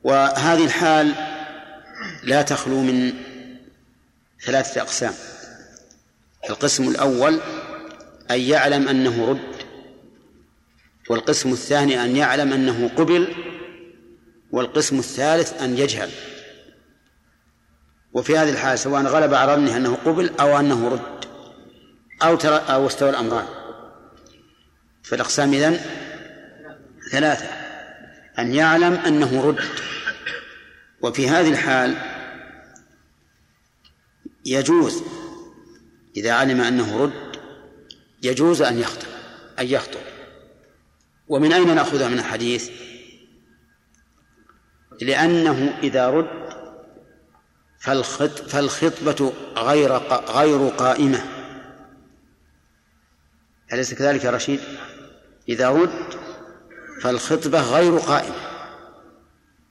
[0.05, 1.15] وهذه الحال
[2.23, 3.13] لا تخلو من
[4.45, 5.15] ثلاثة أقسام.
[6.51, 7.41] القسم الأول
[8.31, 9.53] أن يعلم أنه رد
[11.11, 13.35] والقسم الثاني أن يعلم أنه قبل
[14.53, 16.11] والقسم الثالث أن يجهل.
[18.13, 21.25] وفي هذه الحالة سواء غلب على ظنه أنه قبل أو أنه رد
[22.23, 23.47] أو ترى أو استوى الأمران.
[25.03, 25.81] فالأقسام إذن
[27.13, 27.62] ثلاثة.
[28.39, 29.65] أن يعلم أنه رد.
[31.03, 31.97] وفي هذه الحال
[34.47, 35.03] يجوز
[36.17, 37.37] إذا علم أنه رد
[38.23, 39.09] يجوز أن يخطب
[39.59, 40.01] أن يخطب
[41.29, 42.71] ومن أين نأخذها من الحديث؟
[45.03, 46.43] لأنه إذا رد
[47.81, 51.25] فالخط فالخطبة غير غير قائمة.
[53.73, 54.61] أليس كذلك يا رشيد؟
[55.49, 56.22] إذا رد
[57.03, 58.35] فالخطبة غير قائمة.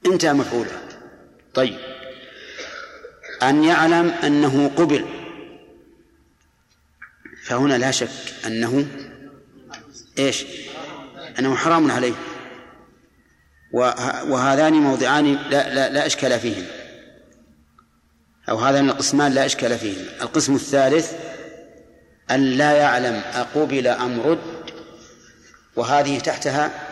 [0.06, 0.82] انتهى مفعولها.
[1.54, 1.80] طيب.
[3.44, 5.06] أن يعلم أنه قبل.
[7.46, 8.10] فهنا لا شك
[8.46, 8.88] أنه
[10.20, 10.46] إيش؟
[11.40, 12.14] أنه حرام عليه.
[14.28, 16.66] وهذان موضعان لا, لا, لا إشكال فيهم
[18.50, 21.14] أو هذان القسمان لا إشكال فيهم القسم الثالث
[22.32, 24.72] أن لا يعلم أقبل أم رد.
[25.76, 26.91] وهذه تحتها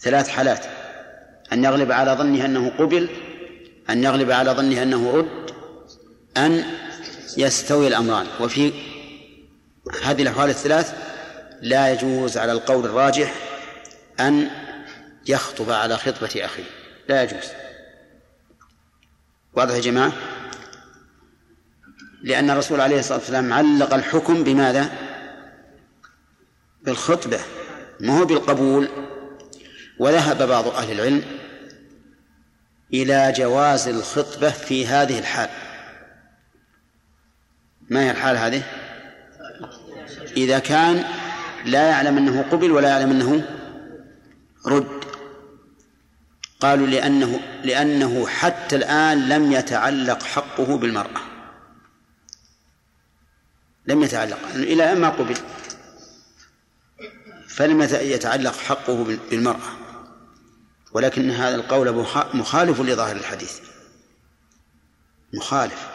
[0.00, 0.66] ثلاث حالات.
[1.52, 3.08] أن يغلب على ظنه أنه قبل
[3.90, 5.50] أن يغلب على ظنه أنه رد
[6.36, 6.64] أن
[7.36, 8.26] يستوي الأمران.
[8.40, 8.72] وفي
[10.04, 10.94] هذه الأحوال الثلاث
[11.62, 13.34] لا يجوز على القول الراجح
[14.20, 14.50] أن
[15.26, 16.64] يخطب على خطبة أخيه.
[17.08, 17.44] لا يجوز.
[19.54, 20.12] واضح يا جماعة؟
[22.22, 24.90] لأن الرسول عليه الصلاة والسلام علق الحكم بماذا؟
[26.82, 27.40] بالخطبة
[28.00, 28.88] ما هو بالقبول.
[29.98, 31.22] وذهب بعض أهل العلم
[32.94, 35.48] إلى جواز الخطبة في هذه الحال.
[37.90, 38.62] ما هي الحال هذه؟
[40.36, 41.04] إذا كان
[41.64, 43.46] لا يعلم أنه قبل ولا يعلم أنه
[44.66, 45.04] رد.
[46.60, 51.20] قالوا لأنه لأنه حتى الآن لم يتعلق حقه بالمرأة.
[53.86, 55.36] لم يتعلق إلى أن ما قبل.
[57.48, 59.87] فلم يتعلق حقه بالمرأة.
[60.92, 61.94] ولكن هذا القول
[62.34, 63.60] مخالف لظاهر الحديث.
[65.34, 65.88] مخالف.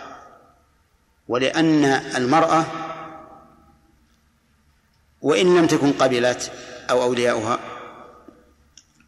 [1.27, 2.65] ولأن المرأة
[5.21, 6.51] وإن لم تكن قبلت
[6.89, 7.59] أو أولياؤها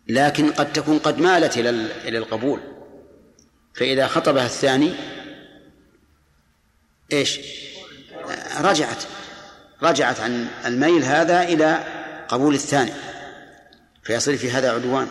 [0.07, 1.69] لكن قد تكون قد مالت إلى
[2.07, 2.59] إلى القبول.
[3.75, 4.93] فإذا خطبها الثاني
[7.13, 7.39] إيش؟
[8.59, 9.03] رجعت.
[9.83, 11.83] رجعت عن الميل هذا إلى
[12.27, 12.93] قبول الثاني.
[14.03, 15.07] فيصير في هذا عدوان.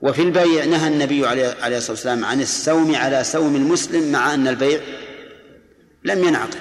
[0.00, 4.80] وفي البيع نهى النبي عليه الصلاة والسلام عن السوم على سوم المسلم مع أن البيع
[6.04, 6.60] لم ينعقد.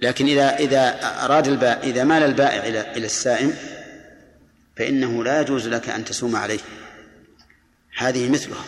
[0.00, 3.54] لكن إذا إذا أراد البائع إذا مال البائع إلى إلى السائم
[4.76, 6.60] فإنه لا يجوز لك أن تسوم عليه.
[7.96, 8.64] هذه مثلها.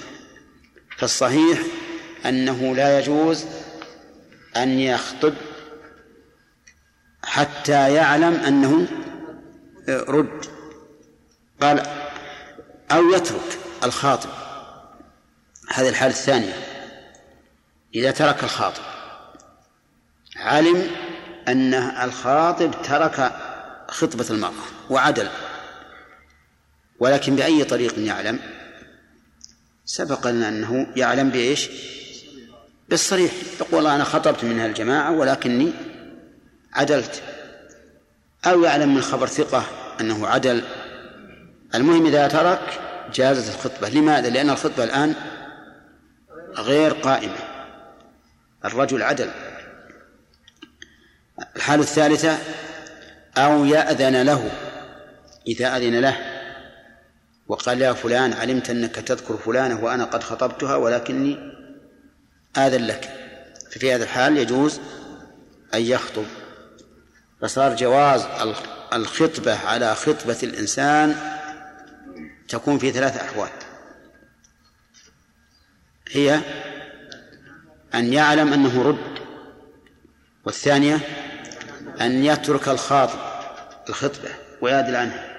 [0.98, 1.58] فالصحيح
[2.26, 3.44] أنه لا يجوز
[4.56, 5.34] أن يخطب
[7.22, 8.86] حتى يعلم أنه
[9.88, 10.44] رد.
[11.60, 12.03] قال
[12.92, 14.30] أو يترك الخاطب.
[15.68, 16.54] هذه الحالة الثانية.
[17.94, 18.82] إذا ترك الخاطب
[20.36, 20.90] علم
[21.48, 23.32] أن الخاطب ترك
[23.88, 25.28] خطبة المرأة وعدل
[27.00, 28.40] ولكن بأي طريق يعلم؟
[29.84, 31.68] سبق لنا أنه يعلم بإيش؟
[32.88, 33.32] بالصريح.
[33.60, 35.72] يقول أنا خطبت منها الجماعة ولكني
[36.72, 37.22] عدلت.
[38.46, 39.66] أو يعلم من خبر ثقة
[40.00, 40.64] أنه عدل
[41.74, 42.80] المهم إذا ترك
[43.14, 43.88] جازت الخطبة.
[43.88, 45.14] لماذا؟ لأن الخطبة الآن
[46.56, 47.38] غير قائمة.
[48.64, 49.30] الرجل عدل.
[51.56, 52.38] الحالة الثالثة
[53.36, 54.50] أو يأذن له.
[55.46, 56.16] إذا أذن له
[57.48, 61.38] وقال يا فلان علمت أنك تذكر فلانة وأنا قد خطبتها ولكني
[62.56, 63.10] آذن لك.
[63.70, 64.80] ففي هذا الحال يجوز
[65.74, 66.26] أن يخطب.
[67.42, 68.26] فصار جواز
[68.92, 71.34] الخطبة على خطبة الإنسان
[72.54, 73.50] تكون في ثلاث أحوال.
[76.10, 76.40] هي
[77.94, 79.18] أن يعلم أنه رد
[80.44, 81.00] والثانية
[82.00, 83.18] أن يترك الخاطب
[83.88, 84.28] الخطبة
[84.60, 85.34] ويعدل عنها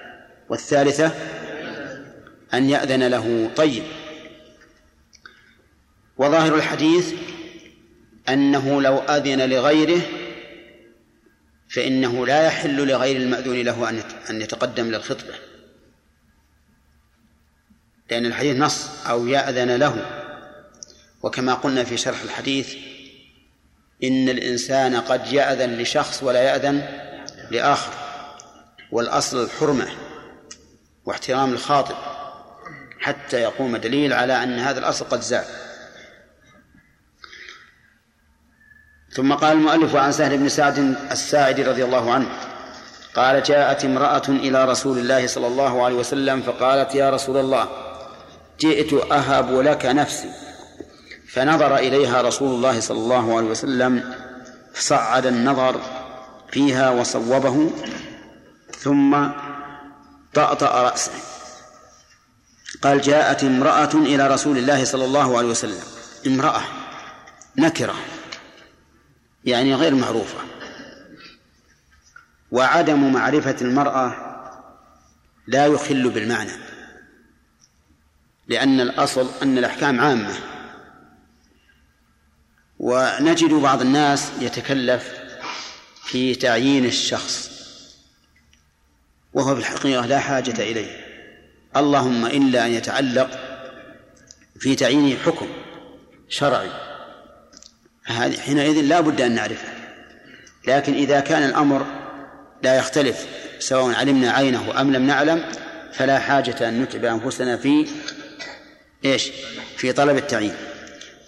[0.48, 1.12] والثالثة
[2.54, 3.50] أن يأذن له.
[3.56, 3.84] طيب.
[6.16, 7.14] وظاهر الحديث
[8.28, 10.00] أنه لو أذن لغيره
[11.68, 13.88] فإنه لا يحل لغير المأذون له
[14.30, 15.34] أن يتقدم للخطبة.
[18.10, 20.06] لأن الحديث نص أو يأذن له.
[21.22, 22.74] وكما قلنا في شرح الحديث
[24.04, 26.88] إن الإنسان قد يأذن لشخص ولا يأذن
[27.50, 27.92] لآخر.
[28.90, 29.88] والأصل الحرمة
[31.04, 31.96] واحترام الخاطب
[33.00, 35.44] حتى يقوم دليل على أن هذا الأصل قد زال.
[39.16, 40.78] ثم قال المؤلف عن سهل بن سعد
[41.10, 42.26] الساعدي رضي الله عنه
[43.14, 47.85] قال جاءت امرأة إلى رسول الله صلى الله عليه وسلم فقالت يا رسول الله
[48.60, 50.30] جئت أهب لك نفسي.
[51.28, 54.14] فنظر إليها رسول الله صلى الله عليه وسلم
[54.74, 55.80] فصعد النظر
[56.52, 57.70] فيها وصوبه
[58.78, 59.26] ثم
[60.34, 61.12] طأطأ رأسه.
[62.82, 65.80] قال جاءت امرأة إلى رسول الله صلى الله عليه وسلم
[66.26, 66.62] امرأة
[67.58, 67.94] نكرة
[69.44, 70.38] يعني غير معروفة.
[72.50, 74.14] وعدم معرفة المرأة
[75.46, 76.75] لا يخل بالمعنى.
[78.48, 80.34] لأن الأصل أن الأحكام عامة.
[82.78, 85.14] ونجد بعض الناس يتكلف
[86.04, 87.50] في تعيين الشخص
[89.34, 91.06] وهو في الحقيقة لا حاجة إليه.
[91.76, 93.30] اللهم إلا أن يتعلق
[94.58, 95.46] في تعيينه حكم
[96.28, 96.70] شرعي.
[98.06, 99.68] هذه حينئذ لا بد أن نعرفه
[100.66, 101.86] لكن إذا كان الأمر
[102.62, 103.26] لا يختلف
[103.58, 105.44] سواء علمنا عينه أم لم نعلم
[105.92, 107.86] فلا حاجة أن نتعب أنفسنا في
[109.04, 109.30] إيش؟
[109.76, 110.54] في طلب التعيين.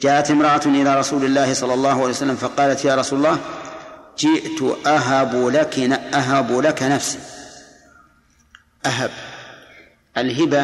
[0.02, 3.40] جاءت امرأة إلى رسول الله صلى الله عليه وسلم فقالت يا رسول الله
[4.18, 5.78] جئت أهب لك
[6.14, 7.18] أهب لك نفسي.
[8.86, 9.10] أهب.
[10.16, 10.62] الهبة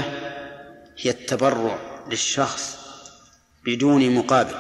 [0.98, 1.78] هي التبرع
[2.10, 2.76] للشخص
[3.64, 4.55] بدون مقابل.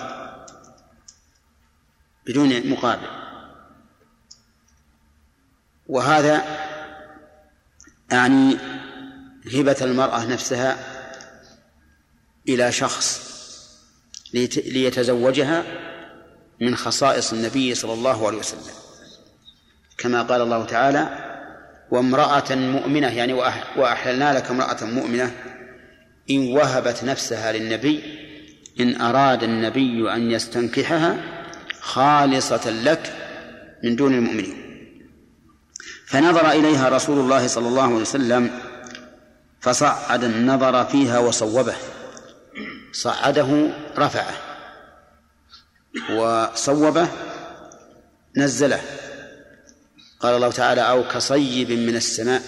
[2.26, 3.06] بدون مقابل.
[5.86, 6.42] وهذا
[8.10, 8.58] يعني
[9.54, 10.93] هبة المرأة نفسها
[12.48, 13.34] إلى شخص
[14.66, 15.64] ليتزوجها
[16.60, 18.74] من خصائص النبي صلى الله عليه وسلم.
[19.98, 21.30] كما قال الله تعالى
[21.90, 23.32] وامرأة مؤمنة يعني
[23.76, 25.34] وأحللنا لك امرأة مؤمنة
[26.30, 28.02] إن وهبت نفسها للنبي
[28.80, 31.16] إن أراد النبي أن يستنكحها
[31.80, 33.12] خالصة لك
[33.84, 34.56] من دون المؤمنين.
[36.06, 38.50] فنظر إليها رسول الله صلى الله عليه وسلم
[39.60, 41.74] فصعد النظر فيها وصوبه.
[42.94, 44.34] صعده رفعه.
[46.10, 47.08] وصوبه
[48.36, 48.80] نزله.
[50.20, 52.42] قال الله تعالى أو كصيب من السماء.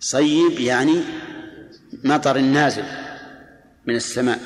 [0.00, 1.02] صيب يعني
[2.04, 2.84] مطر نازل
[3.86, 4.40] من السماء.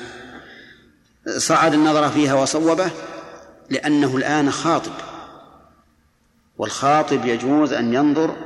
[1.36, 2.90] صعد النظر فيها وصوبه
[3.70, 4.92] لأنه الآن خاطب.
[6.58, 8.36] والخاطب يجوز أن ينظر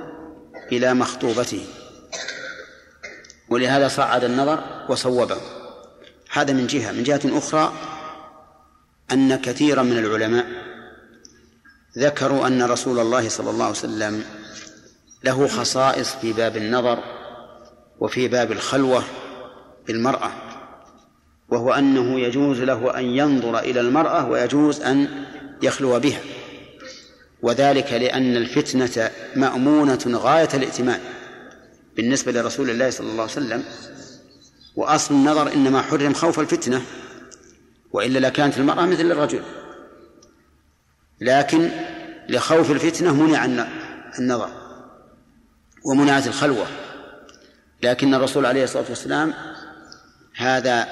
[0.73, 1.67] إلى مخطوبته.
[3.49, 5.60] ولهذا صعد النظر وصوبه.
[6.33, 7.73] هذا من جهة من جهة أخرى
[9.13, 10.47] أن كثيرا من العلماء
[11.99, 14.25] ذكروا أن رسول الله صلى الله عليه وسلم
[15.25, 16.99] له خصائص في باب النظر
[18.01, 19.05] وفي باب الخلوة
[19.87, 20.33] بالمرأة
[21.49, 25.25] وهو أنه يجوز له أن ينظر إلى المرأة ويجوز أن
[25.63, 26.21] يخلو بها
[27.43, 31.01] وذلك لأن الفتنة مأمونة غاية الائتمان
[31.97, 33.65] بالنسبة لرسول الله صلى الله عليه وسلم
[34.77, 36.83] وأصل النظر إنما حرم خوف الفتنة
[37.93, 39.43] وإلا لكانت المرأة مثل الرجل.
[41.21, 41.71] لكن
[42.29, 43.69] لخوف الفتنة منع
[44.19, 44.51] النظر
[45.85, 46.67] ومنعت الخلوة.
[47.83, 49.35] لكن الرسول عليه الصلاة والسلام
[50.37, 50.89] هذا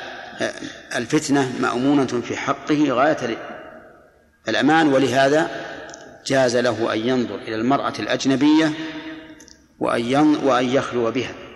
[0.95, 3.39] الفتنة مأمونة في حقه غاية
[4.49, 5.51] الأمان ولهذا
[6.27, 8.73] جاز له أن ينظر إلى المرأة الأجنبية
[9.79, 11.48] وأن وأن يخلو بها.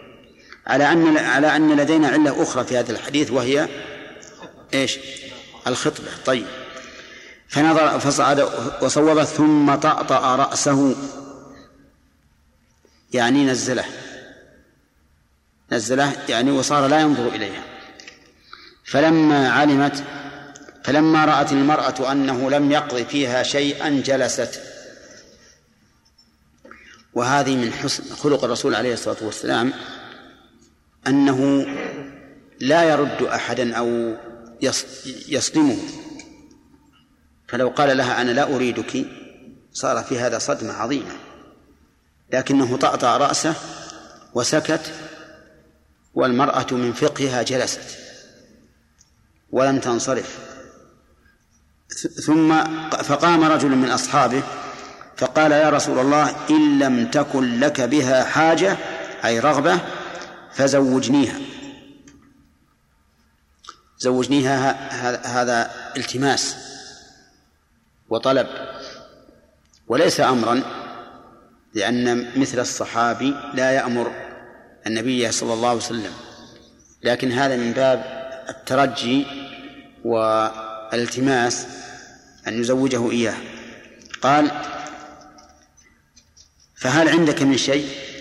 [0.67, 3.69] على أن على أن لدينا علة أخرى في هذا الحديث وهي
[4.75, 4.99] إيش؟
[5.67, 6.09] الخطبة.
[6.25, 6.47] طيب.
[7.49, 8.41] فنظر فصعد
[8.83, 10.97] وصوب ثم طأطأ رأسه.
[13.13, 13.85] يعني نزله.
[15.73, 17.63] نزله يعني وصار لا ينظر إليها.
[18.85, 20.05] فلما علمت
[20.85, 24.63] فلما رأت المرأة أنه لم يقض فيها شيئا جلست.
[27.15, 29.73] وهذه من حسن خلق الرسول عليه الصلاة والسلام
[31.07, 31.67] أنه
[32.61, 34.17] لا يرد أحدا أو
[35.29, 35.79] يصدمه.
[37.49, 39.07] فلو قال لها أنا لا أريدك
[39.73, 41.13] صار في هذا صدمة عظيمة.
[42.33, 43.55] لكنه طأطأ رأسه
[44.35, 44.93] وسكت
[46.15, 47.99] والمرأة من فقهها جلست
[49.51, 50.39] ولم تنصرف.
[52.27, 52.65] ثم
[53.03, 54.43] فقام رجل من أصحابه
[55.17, 58.77] فقال يا رسول الله إن لم تكن لك بها حاجة
[59.25, 59.79] أي رغبة
[60.55, 61.41] فزوجنيها.
[63.99, 64.91] زوجنيها
[65.43, 66.57] هذا التماس
[68.09, 68.49] وطلب.
[69.89, 70.63] وليس أمرا
[71.75, 74.13] لأن مثل الصحابي لا يأمر
[74.87, 76.13] النبي صلى الله عليه وسلم.
[77.03, 79.27] لكن هذا من باب الترجي
[80.05, 81.67] والالتماس
[82.49, 83.37] أن يزوجه إياه.
[84.23, 84.51] قال
[86.77, 88.12] فهل عندك من شيء؟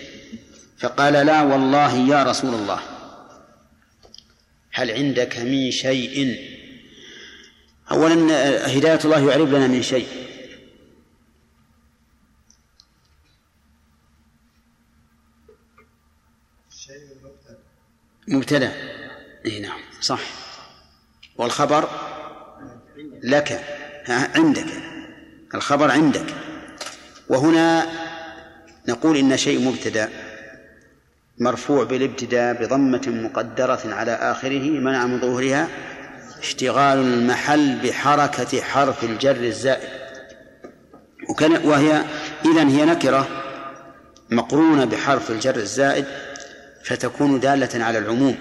[0.82, 2.80] فقال لا والله يا رسول الله.
[4.72, 6.36] هل عندك من شيء؟
[7.90, 8.14] أولا
[8.78, 10.08] هداية الله يعرف لنا من شيء.
[18.28, 18.72] مبتدأ.
[19.46, 20.20] إي نعم صح.
[21.36, 21.88] والخبر؟
[23.22, 23.64] لك.
[24.08, 24.66] عندك.
[25.54, 26.34] الخبر عندك.
[27.28, 27.86] وهنا
[28.88, 30.21] نقول إن شيء مبتدأ.
[31.42, 35.68] مرفوع بالابتداء بضمة مقدرة على آخره منع من ظهورها
[36.38, 39.88] اشتغال المحل بحركة حرف الجر الزائد.
[41.28, 42.04] وكان وهي
[42.44, 43.28] إذن هي نكرة
[44.30, 46.04] مقرونة بحرف الجر الزائد
[46.84, 48.36] فتكون دالة على العموم.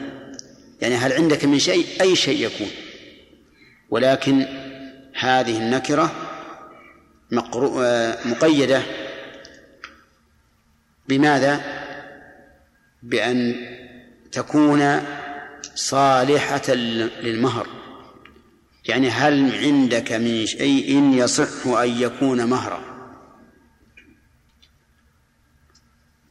[0.81, 2.69] يعني هل عندك من شيء؟ أي شيء يكون.
[3.89, 4.45] ولكن
[5.19, 6.11] هذه النكرة
[7.31, 7.83] مقرو...
[8.25, 8.81] مقيدة.
[11.07, 11.80] بماذا؟
[13.03, 13.55] بأن
[14.31, 15.01] تكون
[15.75, 17.67] صالحة للمهر.
[18.85, 22.91] يعني هل عندك من شيء يصح أن يكون مهرا؟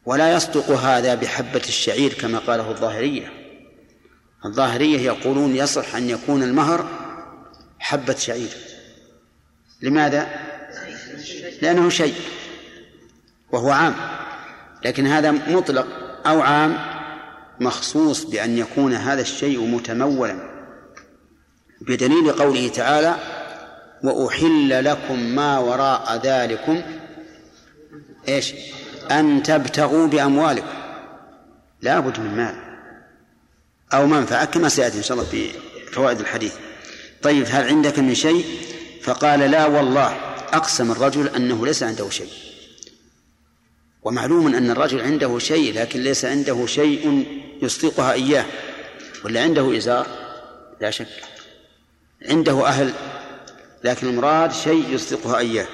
[0.05, 3.33] ولا يصدق هذا بحبة الشعير كما قاله الظاهرية.
[4.45, 6.89] الظاهرية يقولون يصح أن يكون المهر
[7.79, 8.51] حبة شعير.
[9.83, 10.29] لماذا؟
[11.63, 12.15] لأنه شيء
[13.53, 13.95] وهو عام.
[14.85, 16.10] لكن هذا مطلق.
[16.27, 16.79] أو عام
[17.61, 20.51] مخصوص بأن يكون هذا الشيء متمولا
[21.81, 23.17] بدليل قوله تعالى
[24.03, 26.83] وأحل لكم ما وراء ذلكم
[28.29, 28.55] إيش؟
[29.11, 30.67] أن تبتغوا بأموالكم.
[31.83, 32.55] لا بد من مال
[33.95, 35.51] أو منفعة كما سيأتي إن شاء الله في
[35.93, 36.55] فوائد الحديث.
[37.23, 38.45] طيب هل عندك من شيء؟
[39.03, 40.17] فقال لا والله
[40.53, 42.50] أقسم الرجل أنه ليس عنده شيء.
[44.03, 47.27] ومعلوم أن الرجل عنده شيء لكن ليس عنده شيء
[47.63, 48.45] يصدقها إياه.
[49.25, 50.07] ولا عنده إزار؟
[50.81, 51.09] لا شك.
[52.23, 52.93] عنده أهل
[53.85, 55.67] لكن المراد شيء يصدقها إياه.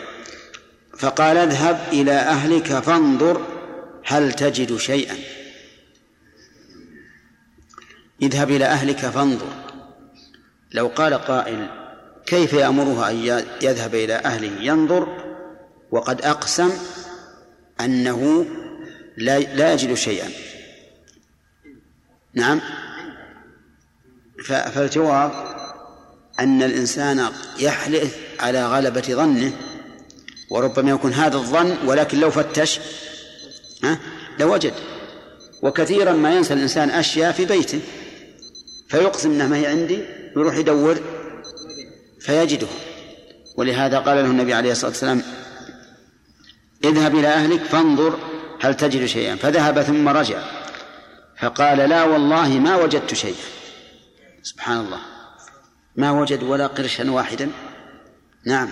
[0.98, 3.46] فقال اذهب إلى أهلك فانظر
[4.04, 5.16] هل تجد شيئا.
[8.22, 9.52] اذهب إلى أهلك فانظر.
[10.72, 11.68] لو قال قائل
[12.26, 15.24] كيف يأمرها أن يذهب إلى أهله؟ ينظر
[15.90, 16.70] وقد أقسم
[17.80, 18.46] أنه
[19.16, 20.28] لا لا يجد شيئا.
[22.34, 22.60] نعم.
[24.44, 25.32] فالجواب
[26.40, 27.28] أن الإنسان
[27.58, 29.52] يحلف على غلبة ظنه
[30.50, 32.80] وربما يكون هذا الظن ولكن لو فتش
[33.84, 33.98] ها
[34.40, 34.72] لوجد.
[35.62, 37.80] وكثيرا ما ينسى الإنسان أشياء في بيته
[38.88, 40.04] فيقسم انها ما هي عندي
[40.36, 41.00] ويروح يدور
[42.20, 42.66] فيجده.
[43.56, 45.22] ولهذا قال له النبي عليه الصلاة والسلام
[46.88, 48.18] اذهب إلى أهلك فانظر
[48.60, 49.36] هل تجد شيئا.
[49.36, 50.38] فذهب ثم رجع.
[51.40, 53.44] فقال لا والله ما وجدت شيئا.
[54.42, 54.98] سبحان الله.
[55.96, 57.50] ما وجد ولا قرشا واحدا.
[58.46, 58.68] نعم.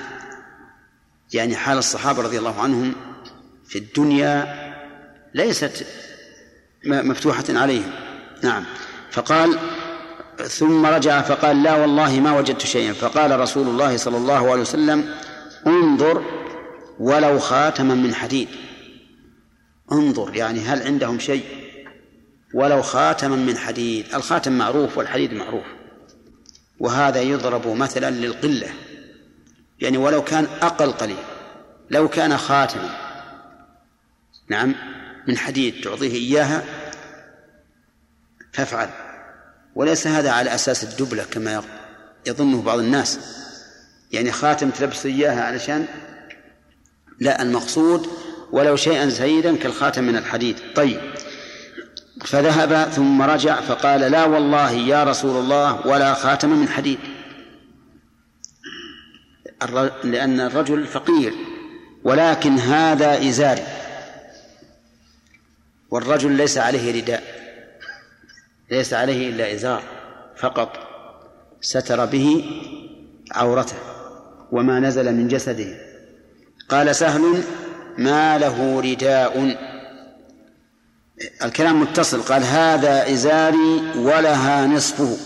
[1.32, 2.94] يعني حال الصحابة رضي الله عنهم
[3.66, 4.54] في الدنيا
[5.34, 5.86] ليست
[6.84, 7.90] مفتوحة عليهم.
[8.42, 8.64] نعم.
[9.10, 9.58] فقال
[10.48, 12.92] ثم رجع فقال لا والله ما وجدت شيئا.
[12.92, 15.14] فقال رسول الله صلى الله عليه وسلم
[15.66, 16.43] انظر
[16.98, 18.48] ولو خاتما من حديد.
[19.92, 21.44] انظر يعني هل عندهم شيء؟
[22.54, 24.14] ولو خاتما من حديد.
[24.14, 25.64] الخاتم معروف والحديد معروف.
[26.80, 28.68] وهذا يضرب مثلا للقلة.
[29.80, 31.16] يعني ولو كان أقل قليل
[31.90, 32.96] لو كان خاتما.
[34.48, 34.74] نعم
[35.28, 36.64] من حديد تعطيه إياها
[38.52, 38.88] فافعل
[39.74, 41.62] وليس هذا على أساس الدبلة كما
[42.26, 43.18] يظنه بعض الناس.
[44.12, 45.86] يعني خاتم تلبس إياها علشان
[47.20, 48.06] لا المقصود
[48.52, 50.56] ولو شيئا زيدا كالخاتم من الحديد.
[50.74, 51.00] طيب.
[52.24, 56.98] فذهب ثم رجع فقال لا والله يا رسول الله ولا خاتم من حديد.
[60.04, 61.34] لأن الرجل فقير
[62.04, 63.66] ولكن هذا إزاري.
[65.90, 67.22] والرجل ليس عليه رداء
[68.70, 69.82] ليس عليه إلا إزار
[70.36, 70.78] فقط.
[71.60, 72.44] ستر به
[73.32, 73.76] عورته
[74.52, 75.93] وما نزل من جسده.
[76.68, 77.44] قال سهل
[77.98, 79.58] ما له رداء.
[81.44, 85.16] الكلام متصل قال هذا إزاري ولها نصفه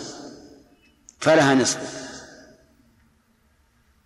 [1.19, 1.99] فلها نصفه.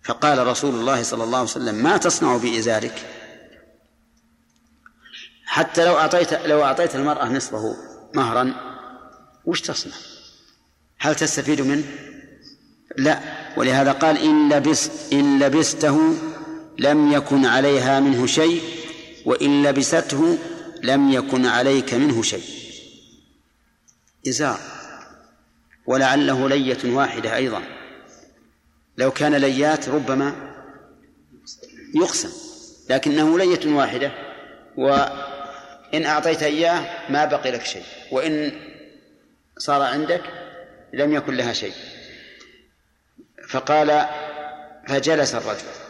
[0.02, 3.02] فقال رسول الله صلى الله عليه وسلم ما تصنع بإزارك؟
[5.46, 7.76] حتى لو أعطيت لو أعطيت المرأة نصفه
[8.14, 8.54] مهرا
[9.44, 9.94] وش تصنع؟
[10.98, 11.84] هل تستفيد منه؟
[12.98, 13.20] لا.
[13.56, 16.14] ولهذا قال إن لبس إن لبسته
[16.78, 18.62] لم يكن عليها منه شيء
[19.24, 20.38] وإن لبسته
[20.82, 22.44] لم يكن عليك منه شيء.
[24.28, 24.58] إزار.
[25.86, 27.62] ولعله لية واحدة أيضا.
[28.96, 30.54] لو كان ليات ربما
[31.94, 32.30] يقسم
[32.90, 34.12] لكنه لية واحدة
[34.76, 38.52] وإن أعطيت إياه ما بقي لك شيء وإن
[39.58, 40.22] صار عندك
[40.92, 41.74] لم يكن لها شيء.
[43.48, 44.06] فقال
[44.88, 45.83] فجلس الرجل.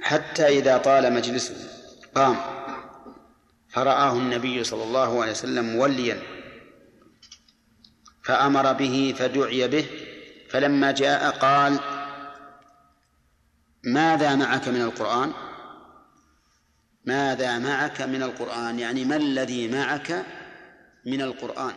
[0.00, 1.54] حتى إذا طال مجلسه
[2.14, 2.36] قام.
[3.68, 6.22] فرآه النبي صلى الله عليه وسلم موليا.
[8.24, 9.86] فأمر به فدعي به
[10.50, 11.80] فلما جاء قال
[13.84, 15.32] ماذا معك من القرآن؟
[17.04, 20.24] ماذا معك من القرآن؟ يعني ما الذي معك
[21.06, 21.74] من القرآن؟